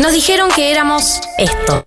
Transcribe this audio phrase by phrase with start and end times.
[0.00, 1.86] Nos dijeron que éramos esto.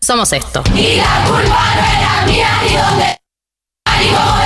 [0.00, 0.62] somos esto.
[4.04, 4.43] esa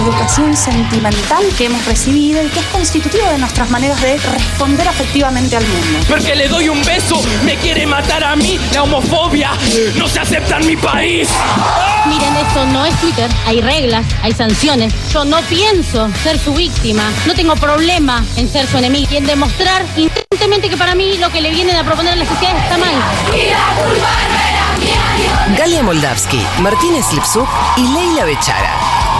[0.00, 5.56] educación sentimental que hemos recibido y que es constitutiva de nuestras maneras de responder afectivamente
[5.56, 5.98] al mundo.
[6.08, 9.50] Porque le doy un beso, me quiere matar a mí, la homofobia
[9.96, 11.28] no se acepta en mi país.
[12.06, 13.28] Miren, esto no es Twitter.
[13.46, 14.92] Hay reglas, hay sanciones.
[15.12, 17.02] Yo no pienso ser su víctima.
[17.26, 21.30] No tengo problema en ser su enemigo y en demostrar insistentemente que para mí lo
[21.30, 22.94] que le vienen a proponer a la sociedad está mal.
[25.56, 29.05] Galia Moldavsky, Martínez Lipsuk y Leila Bechara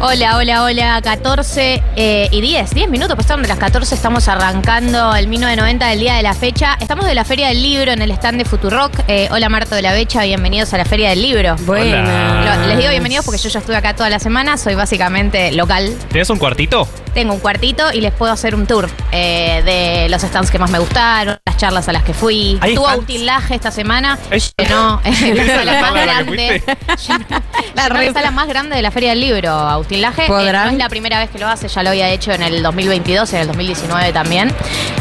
[0.00, 5.12] Hola, hola, hola, 14 eh, y 10, 10 minutos pasaron de las 14, estamos arrancando
[5.16, 6.78] el 1990 del día de la fecha.
[6.80, 8.92] Estamos de la Feria del Libro en el stand de Futurock.
[9.08, 11.56] Eh, hola Marta de la Becha, bienvenidos a la Feria del Libro.
[11.62, 12.56] Buena.
[12.60, 15.92] Lo- les digo bienvenidos porque yo ya estuve acá toda la semana, soy básicamente local.
[16.10, 16.86] ¿Tienes un cuartito?
[17.12, 20.70] Tengo un cuartito y les puedo hacer un tour eh, de los stands que más
[20.70, 22.56] me gustaron, las charlas a las que fui.
[22.60, 25.00] ¿Hay Tuvo utilaje esta semana, Es- llenó
[25.64, 26.62] la más ¿A la grande.
[27.74, 29.50] Llenó la sala más grande de la Feria del Libro,
[29.88, 30.26] Agustín Laje.
[30.26, 32.62] Eh, no es la primera vez que lo hace, ya lo había hecho en el
[32.62, 34.52] 2022, en el 2019 también.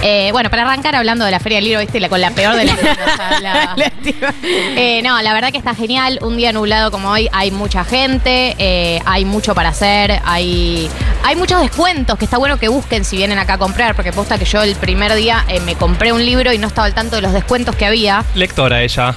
[0.01, 2.55] Eh, bueno, para arrancar hablando de la Feria del Libro, viste, la- con la peor
[2.55, 2.77] de las
[4.43, 6.19] Eh, no, la verdad que está genial.
[6.21, 10.89] Un día nublado como hoy hay mucha gente, eh, hay mucho para hacer, hay,
[11.23, 14.37] hay muchos descuentos que está bueno que busquen si vienen acá a comprar, porque posta
[14.37, 17.17] que yo el primer día eh, me compré un libro y no estaba al tanto
[17.17, 18.23] de los descuentos que había.
[18.35, 19.13] Lectora ella.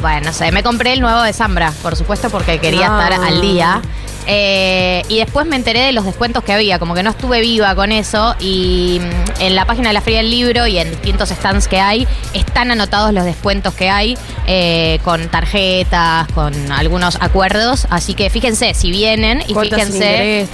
[0.00, 3.00] Bueno, no sé, me compré el nuevo de Zambra, por supuesto, porque quería No.
[3.00, 3.80] estar al día.
[4.26, 7.74] Eh, y después me enteré de los descuentos que había, como que no estuve viva
[7.74, 8.34] con eso.
[8.40, 11.80] Y mm, en la página de la Feria del Libro y en distintos stands que
[11.80, 14.16] hay, están anotados los descuentos que hay,
[14.46, 17.86] eh, con tarjetas, con algunos acuerdos.
[17.90, 20.48] Así que fíjense, si vienen y Cuotas fíjense.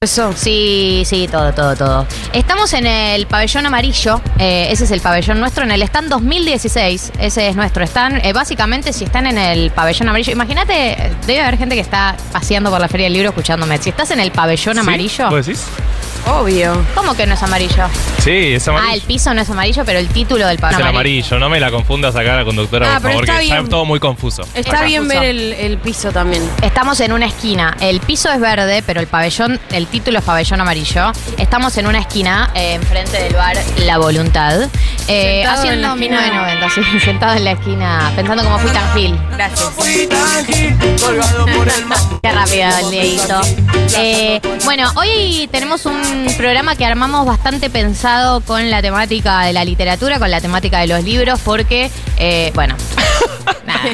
[0.00, 0.32] Eso.
[0.36, 2.06] Sí, sí, todo, todo, todo.
[2.32, 7.14] Estamos en el pabellón amarillo, eh, ese es el pabellón nuestro, en el stand 2016,
[7.18, 8.24] ese es nuestro stand.
[8.24, 12.70] Eh, básicamente, si están en el pabellón amarillo, imagínate, debe haber gente que está paseando
[12.70, 13.76] por la Feria del Libro escuchándome.
[13.78, 14.80] Si estás en el pabellón ¿Sí?
[14.80, 15.64] amarillo, ¿Vos decís?
[16.26, 16.84] Obvio.
[16.94, 17.84] ¿cómo que no es amarillo?
[18.22, 18.90] Sí, es amarillo.
[18.90, 21.48] Ah, el piso no es amarillo, pero el título del es pabellón el amarillo, no
[21.48, 23.68] me la confundas acá la conductora, Ah, por pero favor, está que está bien.
[23.68, 24.42] todo muy confuso.
[24.54, 26.42] Está bien ver el, el piso también.
[26.62, 27.76] Estamos en una esquina.
[27.80, 31.12] El piso es verde, pero el pabellón, el título es pabellón amarillo.
[31.38, 34.68] Estamos en una esquina, eh, enfrente del bar La Voluntad.
[35.08, 36.20] Eh, Sentado en haciendo la esquina.
[36.20, 39.18] 1990, sí, sentado en la esquina, pensando cómo fui tan gil.
[39.36, 39.70] Gracias.
[42.22, 43.40] Qué rápido, Leito.
[43.96, 46.00] Eh, bueno, hoy tenemos un
[46.36, 50.86] programa que armamos bastante pensado con la temática de la literatura, con la temática de
[50.86, 52.76] los libros, porque, eh, bueno,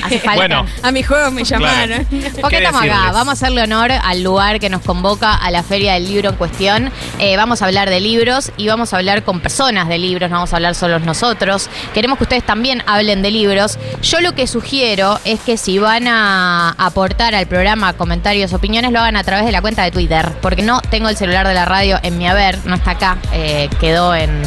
[0.03, 0.35] hace falta.
[0.35, 2.07] Bueno, A mi juego me llamaron.
[2.41, 5.63] Porque ¿Qué estamos acá, vamos a hacerle honor al lugar que nos convoca a la
[5.63, 6.91] Feria del Libro en cuestión.
[7.19, 10.37] Eh, vamos a hablar de libros y vamos a hablar con personas de libros, no
[10.37, 11.69] vamos a hablar solos nosotros.
[11.93, 13.79] Queremos que ustedes también hablen de libros.
[14.03, 19.01] Yo lo que sugiero es que si van a aportar al programa comentarios, opiniones, lo
[19.01, 21.65] hagan a través de la cuenta de Twitter, porque no tengo el celular de la
[21.65, 24.43] radio en mi haber, no está acá, eh, quedó en,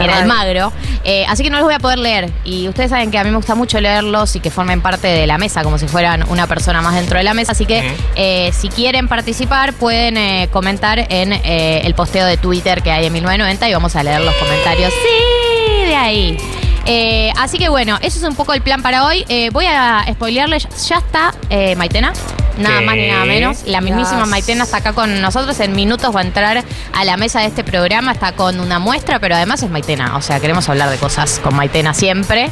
[0.00, 0.34] En la en el radio.
[0.34, 0.72] magro.
[1.04, 2.30] Eh, así que no los voy a poder leer.
[2.44, 5.26] Y ustedes saben que a mí me gusta mucho leerlos y que formen parte de
[5.26, 7.52] la mesa, como si fueran una persona más dentro de la mesa.
[7.52, 7.82] Así que
[8.16, 13.06] eh, si quieren participar, pueden eh, comentar en eh, el posteo de Twitter que hay
[13.06, 14.92] en 1990 y vamos a leer los comentarios.
[14.92, 16.38] Sí, de ahí.
[16.86, 19.24] Eh, así que bueno, eso es un poco el plan para hoy.
[19.28, 22.12] Eh, voy a spoilearles, ya está eh, Maitena.
[22.58, 22.86] Nada ¿Qué?
[22.86, 23.62] más ni nada menos.
[23.66, 24.28] La mismísima Yes.
[24.28, 25.58] Maitena está acá con nosotros.
[25.60, 26.64] En minutos va a entrar
[26.94, 28.12] a la mesa de este programa.
[28.12, 30.16] Está con una muestra, pero además es Maitena.
[30.16, 32.50] O sea, queremos hablar de cosas con Maitena siempre.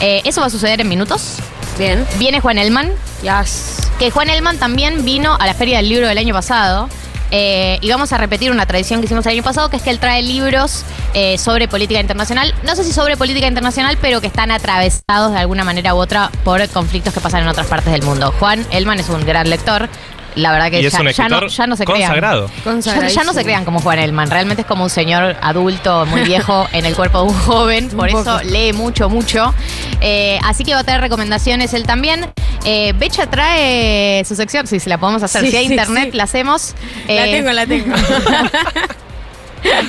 [0.00, 1.36] Eh, eso va a suceder en minutos.
[1.78, 2.04] Bien.
[2.18, 2.90] Viene Juan Elman,
[3.22, 3.76] Yes.
[3.98, 6.88] que Juan Elman también vino a la Feria del Libro del año pasado.
[7.30, 9.90] Eh, y vamos a repetir una tradición que hicimos el año pasado, que es que
[9.90, 10.84] él trae libros
[11.14, 12.54] eh, sobre política internacional.
[12.64, 16.30] No sé si sobre política internacional, pero que están atravesados de alguna manera u otra
[16.44, 18.32] por conflictos que pasan en otras partes del mundo.
[18.38, 19.88] Juan Elman es un gran lector.
[20.36, 22.00] La verdad que Y es ya, un ya no, escritor ya no se crean.
[22.02, 22.50] consagrado.
[22.82, 24.30] Ya, ya no se crean como Juan Elman.
[24.30, 27.88] Realmente es como un señor adulto, muy viejo, en el cuerpo de un joven.
[27.88, 29.52] Por Un eso lee mucho, mucho.
[30.00, 32.30] Eh, así que va a tener recomendaciones él también.
[32.64, 35.42] Eh, Becha trae su sección, si se la podemos hacer.
[35.42, 36.16] Sí, si hay sí, internet, sí.
[36.16, 36.74] la hacemos.
[37.08, 37.94] La Eh, tengo, la tengo.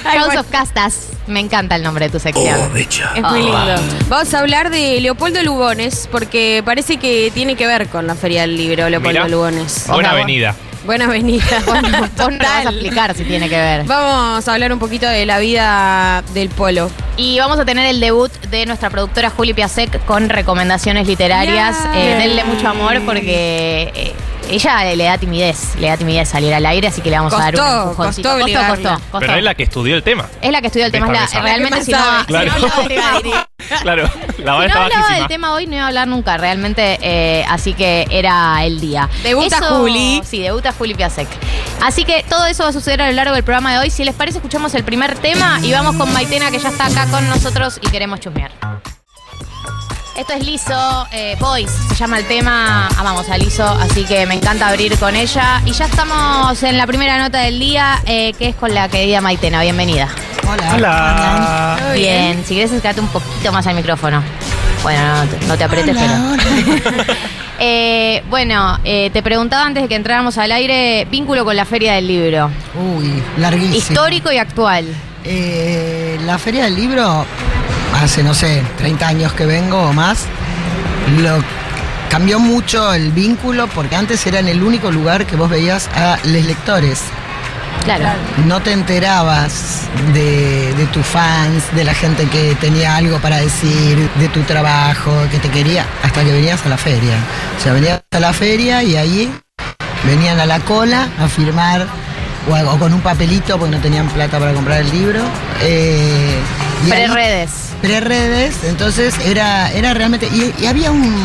[0.04, 1.10] House of Castas.
[1.28, 2.60] Me encanta el nombre de tu sección.
[2.76, 3.76] Es muy lindo.
[4.08, 8.42] Vamos a hablar de Leopoldo Lugones, porque parece que tiene que ver con la Feria
[8.42, 9.28] del Libro, Leopoldo Mirá.
[9.28, 9.86] Lugones.
[9.88, 10.56] Buena avenida.
[10.86, 11.44] Buena avenida.
[11.66, 13.84] Vos no vos no vas a explicar si tiene que ver.
[13.84, 16.90] Vamos a hablar un poquito de la vida del polo.
[17.18, 21.76] Y vamos a tener el debut de nuestra productora Juli Piasek con recomendaciones literarias.
[21.78, 22.00] Yeah.
[22.00, 24.14] Eh, denle mucho amor porque eh,
[24.50, 27.38] ella le da timidez, le da timidez salir al aire, así que le vamos a
[27.38, 28.30] dar un Costó, empujoncito.
[28.30, 28.94] costó obligarla.
[28.94, 30.26] costó, Pero es la que estudió el tema.
[30.42, 32.52] Es la que estudió el tema, es la- realmente si no, más si no Claro.
[32.54, 33.48] hablaba del tema-
[33.82, 36.38] Claro, la va si no estaba hablaba del tema hoy no iba a hablar nunca,
[36.38, 39.10] realmente, eh, así que era el día.
[39.24, 40.22] Debuta Juli.
[40.24, 41.28] Sí, debuta Juli Piasek.
[41.82, 43.90] Así que todo eso va a suceder a lo largo del programa de hoy.
[43.90, 47.08] Si les parece, escuchamos el primer tema y vamos con Maitena, que ya está acá
[47.12, 48.52] con nosotros y queremos chusmear.
[50.18, 52.88] Esto es Lizo, eh, Boys, se llama el tema.
[52.98, 55.62] Amamos a Lizo, así que me encanta abrir con ella.
[55.64, 59.22] Y ya estamos en la primera nota del día, eh, que es con la querida
[59.22, 59.62] Maitena.
[59.62, 60.10] Bienvenida.
[60.52, 61.78] Hola.
[61.80, 64.24] Todo Bien, si quieres acercarte un poquito más al micrófono.
[64.82, 67.16] Bueno, no te, no te apretes, pero.
[67.60, 71.94] Eh, bueno, eh, te preguntaba antes de que entráramos al aire, vínculo con la Feria
[71.94, 72.52] del Libro.
[72.96, 73.76] Uy, larguísimo.
[73.76, 74.86] Histórico y actual.
[75.24, 77.26] Eh, la Feria del Libro,
[78.02, 80.26] hace, no sé, 30 años que vengo o más,
[81.22, 81.44] lo
[82.10, 86.18] cambió mucho el vínculo porque antes era en el único lugar que vos veías a
[86.24, 87.02] los lectores.
[87.84, 88.06] Claro.
[88.46, 89.82] No te enterabas
[90.14, 95.12] de, de tus fans, de la gente que tenía algo para decir, de tu trabajo,
[95.32, 97.16] que te quería, hasta que venías a la feria.
[97.58, 99.32] O sea, venías a la feria y ahí
[100.06, 101.88] venían a la cola a firmar
[102.50, 105.22] o, con un papelito porque no tenían plata para comprar el libro.
[105.62, 106.40] Eh,
[106.88, 107.50] Pre-redes.
[107.82, 110.28] Pre-redes, entonces era, era realmente.
[110.28, 111.16] Y, y había un-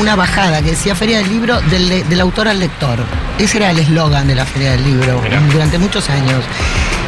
[0.00, 2.98] una bajada que decía Feria del Libro del, del autor al lector.
[3.38, 5.40] Ese era el eslogan de la Feria del Libro Mirá.
[5.52, 6.44] durante muchos años.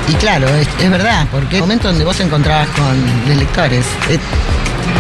[0.09, 3.85] Y claro, es, es verdad, porque es el momento donde vos encontrabas con los lectores.
[4.09, 4.19] Eh,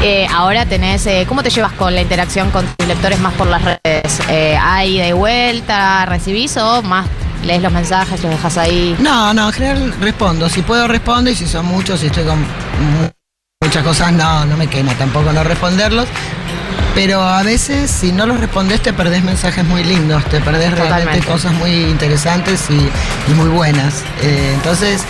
[0.03, 3.49] Eh, ahora tenés, eh, ¿cómo te llevas con la interacción con tus lectores más por
[3.49, 4.21] las redes?
[4.29, 7.07] Eh, ¿Hay de vuelta, recibís o más
[7.45, 8.97] lees los mensajes, los dejas ahí?
[8.99, 10.49] No, no, en general respondo.
[10.49, 13.09] Si puedo respondo y si son muchos y estoy con mu-
[13.63, 16.07] muchas cosas, no, no me quema tampoco no responderlos.
[16.95, 21.21] Pero a veces si no los respondes te perdés mensajes muy lindos, te perdés realmente
[21.33, 24.03] cosas muy interesantes y, y muy buenas.
[24.23, 25.03] Eh, entonces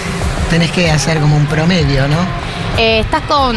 [0.50, 2.18] tenés que hacer como un promedio, ¿no?
[2.78, 3.56] Eh, estás con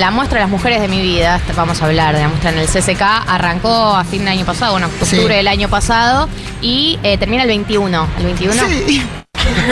[0.00, 2.58] la muestra de las mujeres de mi vida, vamos a hablar de la muestra en
[2.58, 5.28] el CCK, arrancó a fin del año pasado, bueno, octubre Sí.
[5.28, 6.28] del año pasado
[6.60, 8.06] y eh, termina el 21.
[8.18, 8.62] ¿El 21?
[8.68, 9.02] Sí.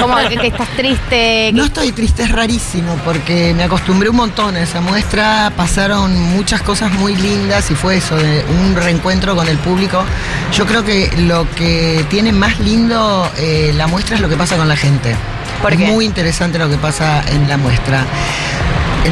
[0.00, 1.50] ¿Cómo que, que estás triste?
[1.54, 6.62] No estoy triste, es rarísimo, porque me acostumbré un montón a esa muestra, pasaron muchas
[6.62, 10.04] cosas muy lindas y fue eso, de un reencuentro con el público.
[10.52, 14.56] Yo creo que lo que tiene más lindo eh, la muestra es lo que pasa
[14.56, 15.16] con la gente.
[15.62, 18.04] ¿Por es muy interesante lo que pasa en la muestra.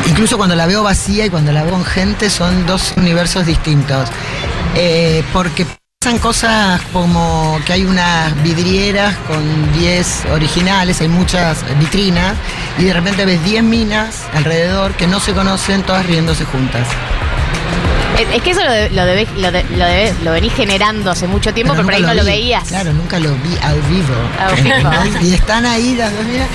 [0.08, 4.08] Incluso cuando la veo vacía y cuando la veo con gente son dos universos distintos.
[4.74, 5.66] Eh, porque
[6.00, 12.36] pasan cosas como que hay unas vidrieras con 10 originales, hay muchas vitrinas,
[12.78, 16.86] y de repente ves 10 minas alrededor que no se conocen, todas riéndose juntas.
[18.22, 21.26] Es que eso lo, de- lo, debe- lo, de- lo, debe- lo venís generando hace
[21.26, 22.68] mucho tiempo, pero, por ahí no lo veías.
[22.68, 24.14] Claro, nunca lo vi al vivo.
[24.38, 24.90] Al vivo.
[25.04, 25.22] ¿Entendés?
[25.30, 26.46] Y están ahí las dos, mira,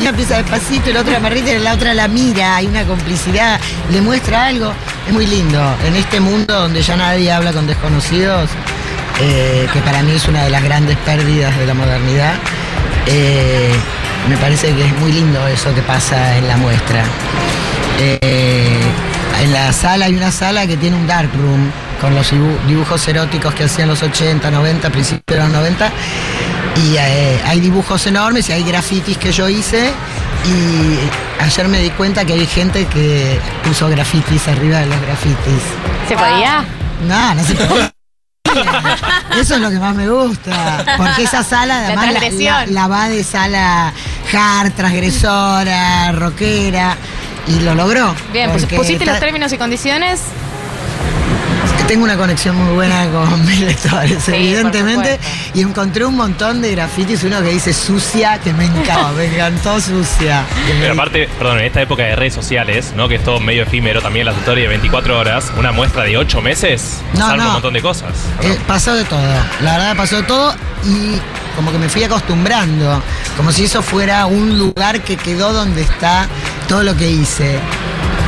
[0.00, 4.00] una empieza despacito, la otra amarrita y la otra la mira, hay una complicidad, le
[4.00, 4.72] muestra algo.
[5.06, 5.60] Es muy lindo.
[5.86, 8.50] En este mundo donde ya nadie habla con desconocidos,
[9.20, 12.34] eh, que para mí es una de las grandes pérdidas de la modernidad,
[13.06, 13.72] eh,
[14.28, 17.04] me parece que es muy lindo eso que pasa en la muestra.
[18.00, 18.63] Eh,
[19.44, 21.70] en la sala hay una sala que tiene un dark room
[22.00, 25.90] con los dibu- dibujos eróticos que hacían los 80, 90, principios de los 90.
[26.76, 29.92] Y eh, hay dibujos enormes y hay grafitis que yo hice.
[30.46, 35.62] Y ayer me di cuenta que hay gente que puso grafitis arriba de los grafitis.
[36.08, 36.64] ¿Se podía?
[37.06, 37.90] No, no se puede.
[39.40, 40.84] Eso es lo que más me gusta.
[40.96, 42.06] Porque esa sala, La además,
[42.38, 43.92] la- la va de sala
[44.32, 46.96] hard, transgresora, rockera.
[47.46, 48.14] Y lo logró.
[48.32, 50.20] Bien, pues pusiste los términos y condiciones.
[51.86, 55.20] Tengo una conexión muy buena con mis lectores, evidentemente.
[55.52, 59.78] Y encontré un montón de grafitis, uno que dice sucia, que me encantó, me encantó
[59.82, 60.44] sucia.
[60.80, 63.06] Pero aparte, perdón, en esta época de redes sociales, ¿no?
[63.06, 66.40] Que es todo medio efímero, también las historias de 24 horas, una muestra de 8
[66.40, 67.46] meses, No, pasaron no.
[67.48, 68.12] un montón de cosas.
[68.42, 69.20] Eh, pasó de todo,
[69.60, 71.18] la verdad pasó de todo y
[71.54, 73.02] como que me fui acostumbrando,
[73.36, 76.26] como si eso fuera un lugar que quedó donde está
[76.68, 77.58] todo lo que hice.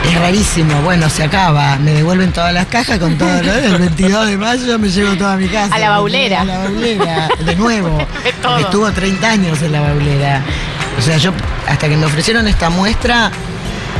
[0.04, 4.26] Es rarísimo, bueno, se acaba, me devuelven todas las cajas con todo lo El 22
[4.28, 5.74] de mayo me llevo toda mi casa.
[5.74, 6.42] A la baulera.
[6.42, 8.06] A la baulera, de nuevo.
[8.60, 10.42] Estuvo 30 años en la baulera.
[10.96, 11.32] O sea, yo
[11.66, 13.30] hasta que me ofrecieron esta muestra,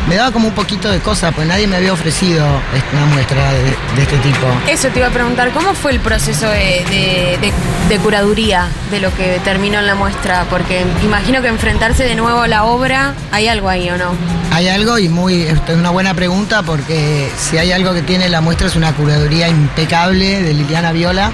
[0.09, 2.45] me daba como un poquito de cosa, pues nadie me había ofrecido
[2.93, 4.47] una muestra de, de este tipo.
[4.69, 7.53] Eso te iba a preguntar, ¿cómo fue el proceso de, de-
[7.89, 10.45] de- curaduría de lo que terminó en la muestra?
[10.51, 14.13] Porque imagino que enfrentarse de nuevo a la obra, hay algo ahí o no.
[14.53, 18.41] Hay algo y muy, es una buena pregunta porque si hay algo que tiene la
[18.41, 21.33] muestra es una curaduría impecable de Liliana Viola,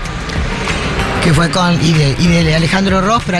[1.23, 3.38] que fue con, y de, y de Alejandro Ross, pero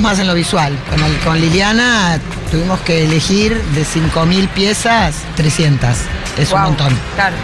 [0.00, 0.74] más en lo visual.
[0.88, 2.18] Con, el- con Liliana
[2.50, 5.90] tuvimos que elegir de 5.000 piezas 300.
[6.38, 6.98] Es un montón.
[7.14, 7.36] Claro.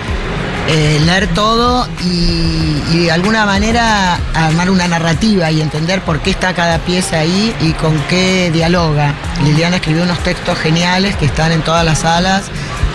[0.66, 6.30] Eh, leer todo y, y de alguna manera armar una narrativa y entender por qué
[6.30, 9.12] está cada pieza ahí y con qué dialoga.
[9.44, 12.44] Liliana escribió unos textos geniales que están en todas las salas.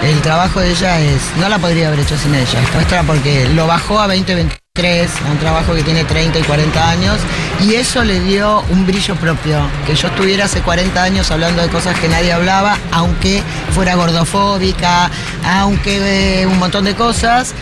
[0.02, 3.48] El trabajo de ella es, no la podría haber hecho sin ella, es muestra porque
[3.50, 7.20] lo bajó a 2023, a un trabajo que tiene 30 y 40 años,
[7.62, 9.62] y eso le dio un brillo propio.
[9.86, 15.12] Que yo estuviera hace 40 años hablando de cosas que nadie hablaba, aunque fuera gordofóbica,
[15.46, 17.54] aunque un montón de cosas,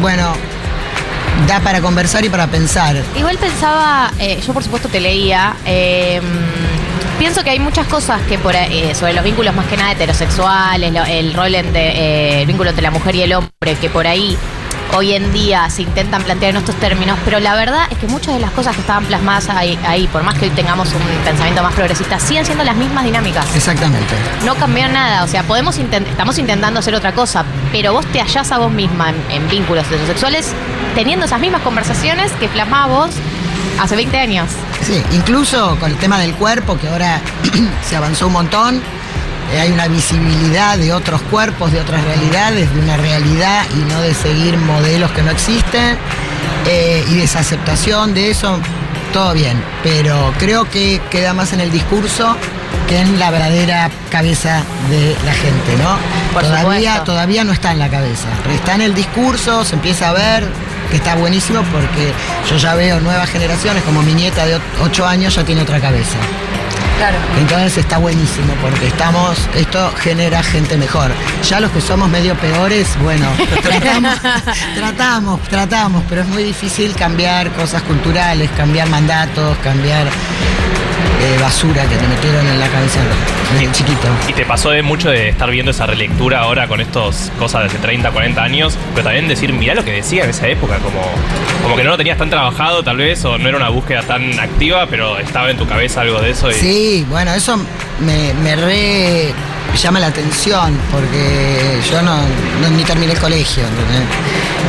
[0.00, 0.32] bueno,
[1.46, 2.96] da para conversar y para pensar.
[3.14, 6.22] Igual pensaba, eh, yo por supuesto te leía, eh,
[7.18, 10.94] pienso que hay muchas cosas que por eh, sobre los vínculos más que nada heterosexuales,
[11.08, 14.36] el rol entre, eh, el vínculo entre la mujer y el hombre, que por ahí
[14.96, 18.34] hoy en día se intentan plantear en estos términos, pero la verdad es que muchas
[18.34, 21.62] de las cosas que estaban plasmadas ahí, ahí, por más que hoy tengamos un pensamiento
[21.62, 23.44] más progresista, siguen siendo las mismas dinámicas.
[23.56, 24.14] Exactamente.
[24.44, 28.20] No cambió nada, o sea, podemos intent- estamos intentando hacer otra cosa, pero vos te
[28.20, 30.52] hallás a vos misma en, en vínculos heterosexuales
[30.94, 33.10] teniendo esas mismas conversaciones que plasmabas vos
[33.80, 34.48] hace 20 años.
[34.82, 37.20] Sí, incluso con el tema del cuerpo, que ahora
[37.88, 38.80] se avanzó un montón,
[39.58, 44.14] hay una visibilidad de otros cuerpos, de otras realidades, de una realidad y no de
[44.14, 45.96] seguir modelos que no existen,
[46.66, 48.58] eh, y desaceptación de eso,
[49.12, 52.36] todo bien, pero creo que queda más en el discurso
[52.88, 55.96] que en la verdadera cabeza de la gente, ¿no?
[56.32, 57.04] Por todavía, supuesto.
[57.04, 60.48] todavía no está en la cabeza, está en el discurso, se empieza a ver
[60.90, 62.12] que está buenísimo porque
[62.50, 66.16] yo ya veo nuevas generaciones, como mi nieta de 8 años ya tiene otra cabeza.
[66.96, 67.18] Claro.
[67.38, 71.10] Entonces está buenísimo porque estamos, esto genera gente mejor.
[71.48, 73.26] Ya los que somos medio peores, bueno,
[73.62, 74.20] tratamos,
[74.74, 80.06] tratamos, tratamos, pero es muy difícil cambiar cosas culturales, cambiar mandatos, cambiar
[81.24, 83.00] eh, basura que te metieron en la cabeza
[83.52, 84.08] desde chiquito.
[84.28, 87.66] Y te pasó de mucho de estar viendo esa relectura ahora con estos cosas de
[87.68, 91.00] hace 30, 40 años, pero también decir, mirá lo que decía en esa época, como,
[91.62, 94.38] como que no lo tenías tan trabajado tal vez, o no era una búsqueda tan
[94.38, 96.50] activa, pero estaba en tu cabeza algo de eso.
[96.50, 96.54] Y...
[96.54, 97.56] Sí, bueno, eso
[98.00, 99.32] me, me re
[99.82, 103.62] llama la atención porque yo no, no- ni terminé el colegio.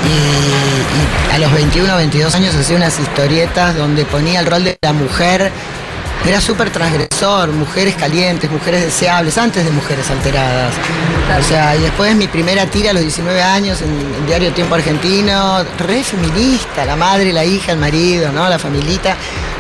[0.06, 4.78] Y, y a los 21, 22 años hacía unas historietas donde ponía el rol de
[4.82, 5.52] la mujer.
[6.24, 10.74] Era súper transgresor, mujeres calientes, mujeres deseables, antes de mujeres alteradas.
[11.40, 14.76] O sea, y después mi primera tira a los 19 años en el diario Tiempo
[14.76, 18.50] Argentino, re feminista, la madre, la hija, el marido, ¿no?
[18.50, 19.16] La familita,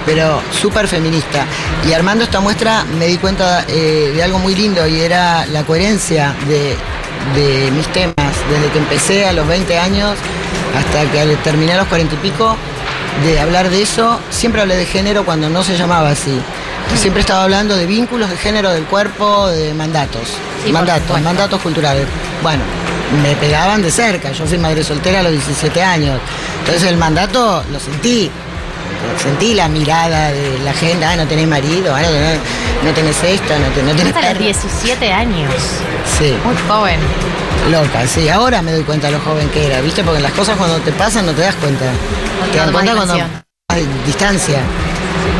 [0.06, 1.46] pero súper feminista.
[1.88, 5.64] Y armando esta muestra me di cuenta eh, de algo muy lindo y era la
[5.64, 6.76] coherencia de,
[7.40, 10.18] de mis temas, desde que empecé a los 20 años
[10.78, 12.56] hasta que al- terminé a los 40 y pico,
[13.26, 16.38] de hablar de eso, siempre hablé de género cuando no se llamaba así.
[16.94, 20.28] Y siempre estaba hablando de vínculos de género del cuerpo, de mandatos.
[20.64, 22.06] Sí, mandatos, mandatos culturales.
[22.44, 22.62] Bueno,
[23.24, 24.32] me pegaban de cerca.
[24.32, 26.20] Yo fui madre soltera a los 17 años.
[26.60, 28.30] Entonces el mandato lo sentí.
[29.22, 32.40] Sentí la mirada de la gente, ah, no tenés marido, ah, no tenés,
[32.84, 33.16] no tenés
[33.60, 34.40] no tenés, no tenés Hasta los perro".
[34.40, 35.52] 17 años.
[36.18, 36.36] Sí.
[36.44, 37.00] Muy joven.
[37.72, 40.04] Loca, sí, ahora me doy cuenta de lo joven que era, ¿viste?
[40.04, 41.86] Porque las cosas cuando te pasan no te das cuenta.
[42.52, 43.16] te das cuenta cuando
[43.70, 44.60] hay distancia.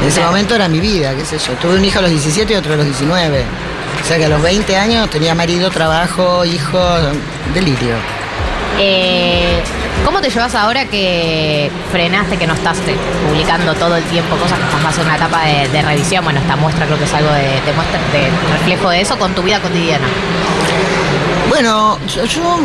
[0.02, 0.32] En ese Claro.
[0.32, 1.54] momento era mi vida, qué sé yo.
[1.54, 3.44] Tuve un hijo a los 17 y otro a los 19.
[4.04, 6.80] O sea que a los 20 años tenía marido, trabajo, hijo,
[7.54, 7.96] delirio.
[8.80, 9.62] Eh,
[10.04, 12.96] ¿Cómo te llevas ahora que frenaste, que no estás eh,
[13.28, 16.24] publicando todo el tiempo cosas que estás más en una etapa de, de revisión?
[16.24, 19.34] Bueno, esta muestra creo que es algo de, de muestra, de reflejo de eso con
[19.34, 20.06] tu vida cotidiana.
[21.56, 22.60] Bueno, yo, yo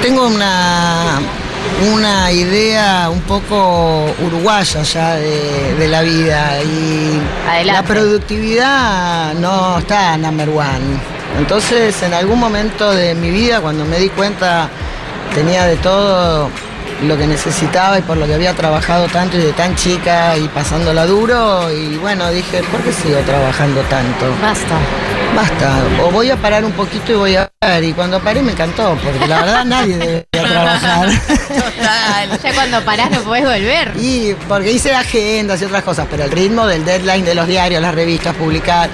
[0.00, 1.18] tengo una,
[1.92, 7.20] una idea un poco uruguaya ya de, de la vida y
[7.64, 10.98] la productividad no está number one.
[11.36, 14.70] Entonces en algún momento de mi vida cuando me di cuenta
[15.34, 16.48] tenía de todo
[17.02, 20.48] lo que necesitaba y por lo que había trabajado tanto y de tan chica y
[20.48, 24.34] pasándola duro y bueno dije, ¿por qué sigo trabajando tanto?
[24.40, 24.78] Basta.
[25.38, 27.84] Basta, o voy a parar un poquito y voy a ver.
[27.84, 31.08] Y cuando paré me encantó, porque la verdad nadie debería trabajar.
[31.46, 32.40] Total.
[32.42, 33.92] Ya cuando parás no podés volver.
[33.96, 37.80] Y porque hice agendas y otras cosas, pero el ritmo del deadline de los diarios,
[37.80, 38.90] las revistas, publicar.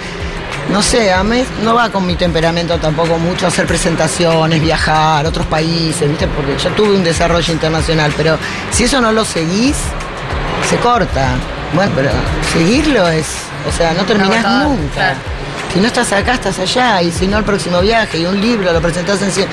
[0.70, 5.28] No sé, a mí no va con mi temperamento tampoco mucho hacer presentaciones, viajar a
[5.30, 6.26] otros países, ¿viste?
[6.26, 8.36] Porque yo tuve un desarrollo internacional, pero
[8.70, 9.76] si eso no lo seguís,
[10.68, 11.36] se corta.
[11.72, 12.10] Bueno, pero
[12.52, 13.28] seguirlo es,
[13.66, 14.92] o sea, no terminás nunca.
[14.94, 15.16] claro.
[15.74, 18.72] Si no estás acá, estás allá, y si no el próximo viaje y un libro
[18.72, 19.48] lo presentás en cien.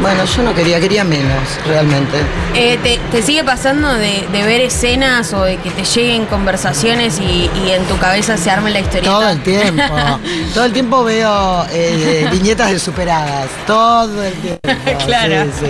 [0.00, 2.16] Bueno, yo no quería, quería menos, realmente.
[2.54, 7.18] Eh, te, te sigue pasando de, de ver escenas o de que te lleguen conversaciones
[7.18, 9.10] y, y en tu cabeza se arme la historieta?
[9.10, 9.82] Todo el tiempo.
[10.54, 13.48] Todo el tiempo veo eh, viñetas de superadas.
[13.66, 14.60] Todo el tiempo.
[15.06, 15.50] Claro.
[15.58, 15.66] Sí,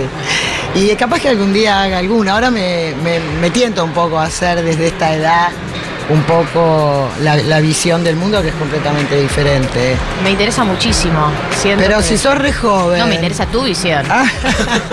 [0.75, 0.81] sí.
[0.91, 2.33] Y capaz que algún día haga alguna.
[2.33, 5.49] Ahora me, me, me tiento un poco a hacer desde esta edad
[6.09, 9.95] un poco la, la visión del mundo que es completamente diferente.
[10.23, 11.31] Me interesa muchísimo.
[11.63, 12.99] Pero que- si sos re joven.
[12.99, 14.05] No, me interesa tu visión.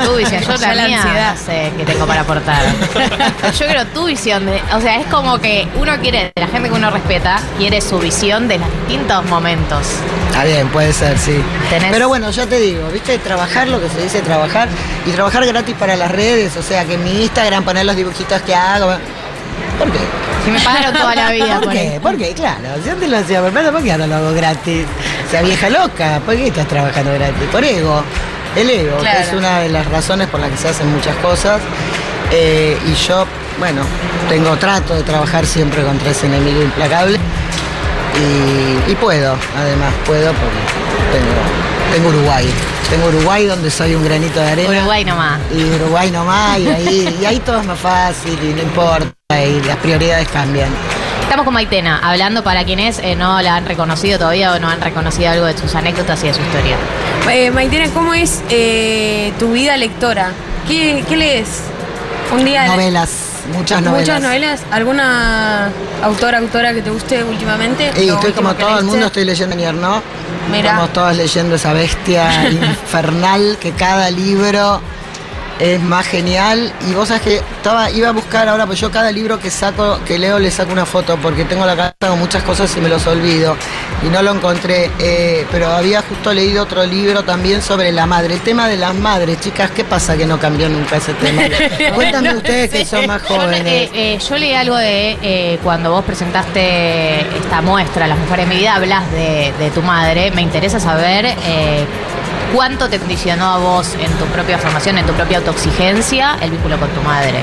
[0.04, 0.40] Tu visión.
[0.42, 1.36] Yo la, la mía ansiedad.
[1.36, 2.62] sé qué tengo para aportar.
[3.58, 4.46] Yo quiero tu visión.
[4.46, 7.98] de- o sea, es como que uno quiere, la gente que uno respeta, quiere su
[7.98, 9.86] visión de los distintos momentos.
[10.30, 11.42] Está bien, puede ser, sí.
[11.70, 13.18] Tenés- Pero bueno, ya te digo, ¿viste?
[13.18, 14.68] Trabajar lo que se dice trabajar
[15.04, 18.40] y trabajar gratis para las redes, o sea, que en mi Instagram poner los dibujitos
[18.42, 18.94] que hago.
[19.82, 19.98] ¿Por qué?
[20.44, 21.86] Si me pagaron toda la vida ¿Por por qué?
[21.88, 22.00] esto.
[22.02, 22.32] ¿Por qué?
[22.34, 24.84] Claro, si antes lo hacía por plata, ¿por qué ahora lo hago gratis?
[25.26, 27.42] O sea, vieja loca, ¿por qué estás trabajando gratis?
[27.50, 28.02] Por ego.
[28.54, 29.16] El ego, Claro.
[29.18, 31.60] que es una de las razones por las que se hacen muchas cosas.
[32.30, 33.24] Eh, y yo,
[33.58, 33.82] bueno,
[34.28, 37.18] tengo trato de trabajar siempre contra ese enemigo implacable.
[38.14, 40.60] Y, y puedo, además, puedo porque
[41.12, 41.32] tengo,
[41.92, 42.46] tengo Uruguay.
[42.90, 44.70] Tengo Uruguay donde soy un granito de arena.
[44.70, 45.40] Uruguay nomás.
[45.54, 49.12] Y Uruguay nomás, y ahí, y ahí todo es más fácil y no importa,
[49.44, 50.70] y las prioridades cambian.
[51.22, 54.80] Estamos con Maitena, hablando para quienes eh, no la han reconocido todavía o no han
[54.80, 56.76] reconocido algo de sus anécdotas y de su historia.
[57.30, 60.32] Eh, Maitena, ¿cómo es eh, tu vida lectora?
[60.68, 61.62] ¿Qué, qué lees?
[62.34, 62.66] Un día.
[62.66, 64.00] Novelas, muchas novelas.
[64.08, 64.62] ¿Muchas novelas?
[64.70, 65.70] ¿Alguna
[66.02, 67.92] autora, autora que te guste últimamente?
[67.96, 70.02] Y estoy como todo el mundo, estoy leyendo Nierno.
[70.50, 70.70] Mira.
[70.70, 74.80] Estamos todos leyendo esa bestia infernal que cada libro
[75.62, 76.72] es más genial.
[76.88, 80.00] Y vos sabés que estaba, iba a buscar ahora, pues yo cada libro que saco,
[80.04, 82.88] que leo, le saco una foto, porque tengo la cabeza con muchas cosas y me
[82.88, 83.56] los olvido.
[84.04, 84.90] Y no lo encontré.
[84.98, 88.34] Eh, pero había justo leído otro libro también sobre la madre.
[88.34, 91.42] El tema de las madres, chicas, ¿qué pasa que no cambió nunca ese tema?
[91.94, 93.64] Cuéntame No ustedes que son más Yo, jóvenes.
[93.64, 98.48] eh, eh, yo leí algo de eh, cuando vos presentaste esta muestra, Las Mujeres en
[98.48, 100.32] mi vida, hablas de, de tu madre.
[100.32, 101.26] Me interesa saber
[102.52, 106.78] cuánto te condicionó a vos en tu propia formación, en tu propia autoexigencia, el vínculo
[106.78, 107.40] con tu madre.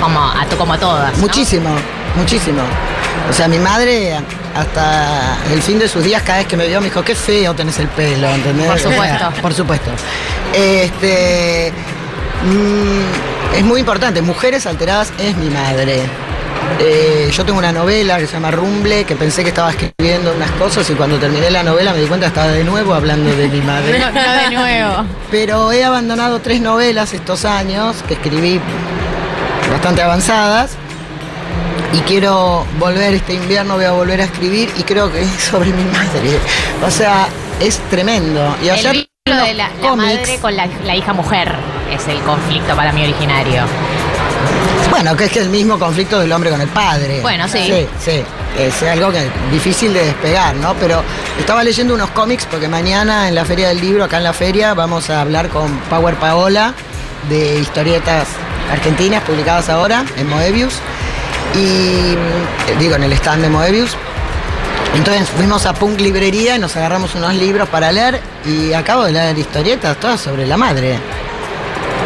[0.00, 1.14] Como a, como a todas.
[1.14, 1.20] ¿no?
[1.20, 1.70] Muchísimo,
[2.16, 2.62] muchísimo.
[3.28, 4.16] O sea, mi madre
[4.54, 7.54] hasta el fin de sus días, cada vez que me vio, me dijo, qué feo
[7.54, 8.66] tenés el pelo, ¿entendés?
[8.66, 9.30] Por supuesto.
[9.42, 9.90] Por supuesto.
[10.52, 11.72] Este,
[12.44, 16.02] mm, es muy importante, Mujeres Alteradas es mi madre.
[16.80, 20.50] Eh, yo tengo una novela que se llama Rumble, que pensé que estaba escribiendo unas
[20.52, 23.48] cosas y cuando terminé la novela me di cuenta que estaba de nuevo hablando de
[23.48, 23.98] mi madre.
[24.04, 25.04] No, no de nuevo.
[25.30, 28.60] Pero he abandonado tres novelas estos años que escribí
[29.70, 30.76] bastante avanzadas
[31.92, 35.70] y quiero volver este invierno, voy a volver a escribir y creo que es sobre
[35.72, 36.38] mi madre.
[36.84, 37.28] O sea,
[37.60, 38.56] es tremendo.
[38.62, 41.54] Y El ayer vínculo de la, madre con la, la hija mujer
[41.92, 43.62] es el conflicto para mí originario.
[44.94, 47.20] Bueno, que es que el mismo conflicto del hombre con el padre.
[47.20, 47.64] Bueno, sí.
[47.66, 48.22] Sí, sí.
[48.56, 50.74] Es algo que es difícil de despegar, ¿no?
[50.74, 51.02] Pero
[51.36, 54.72] estaba leyendo unos cómics porque mañana en la Feria del Libro, acá en la feria,
[54.72, 56.74] vamos a hablar con Power Paola
[57.28, 58.28] de historietas
[58.70, 60.74] argentinas publicadas ahora en Moebius.
[61.56, 62.16] Y eh,
[62.78, 63.96] digo, en el stand de Moebius.
[64.94, 69.10] Entonces fuimos a Punk Librería y nos agarramos unos libros para leer y acabo de
[69.10, 71.00] leer historietas todas sobre la madre.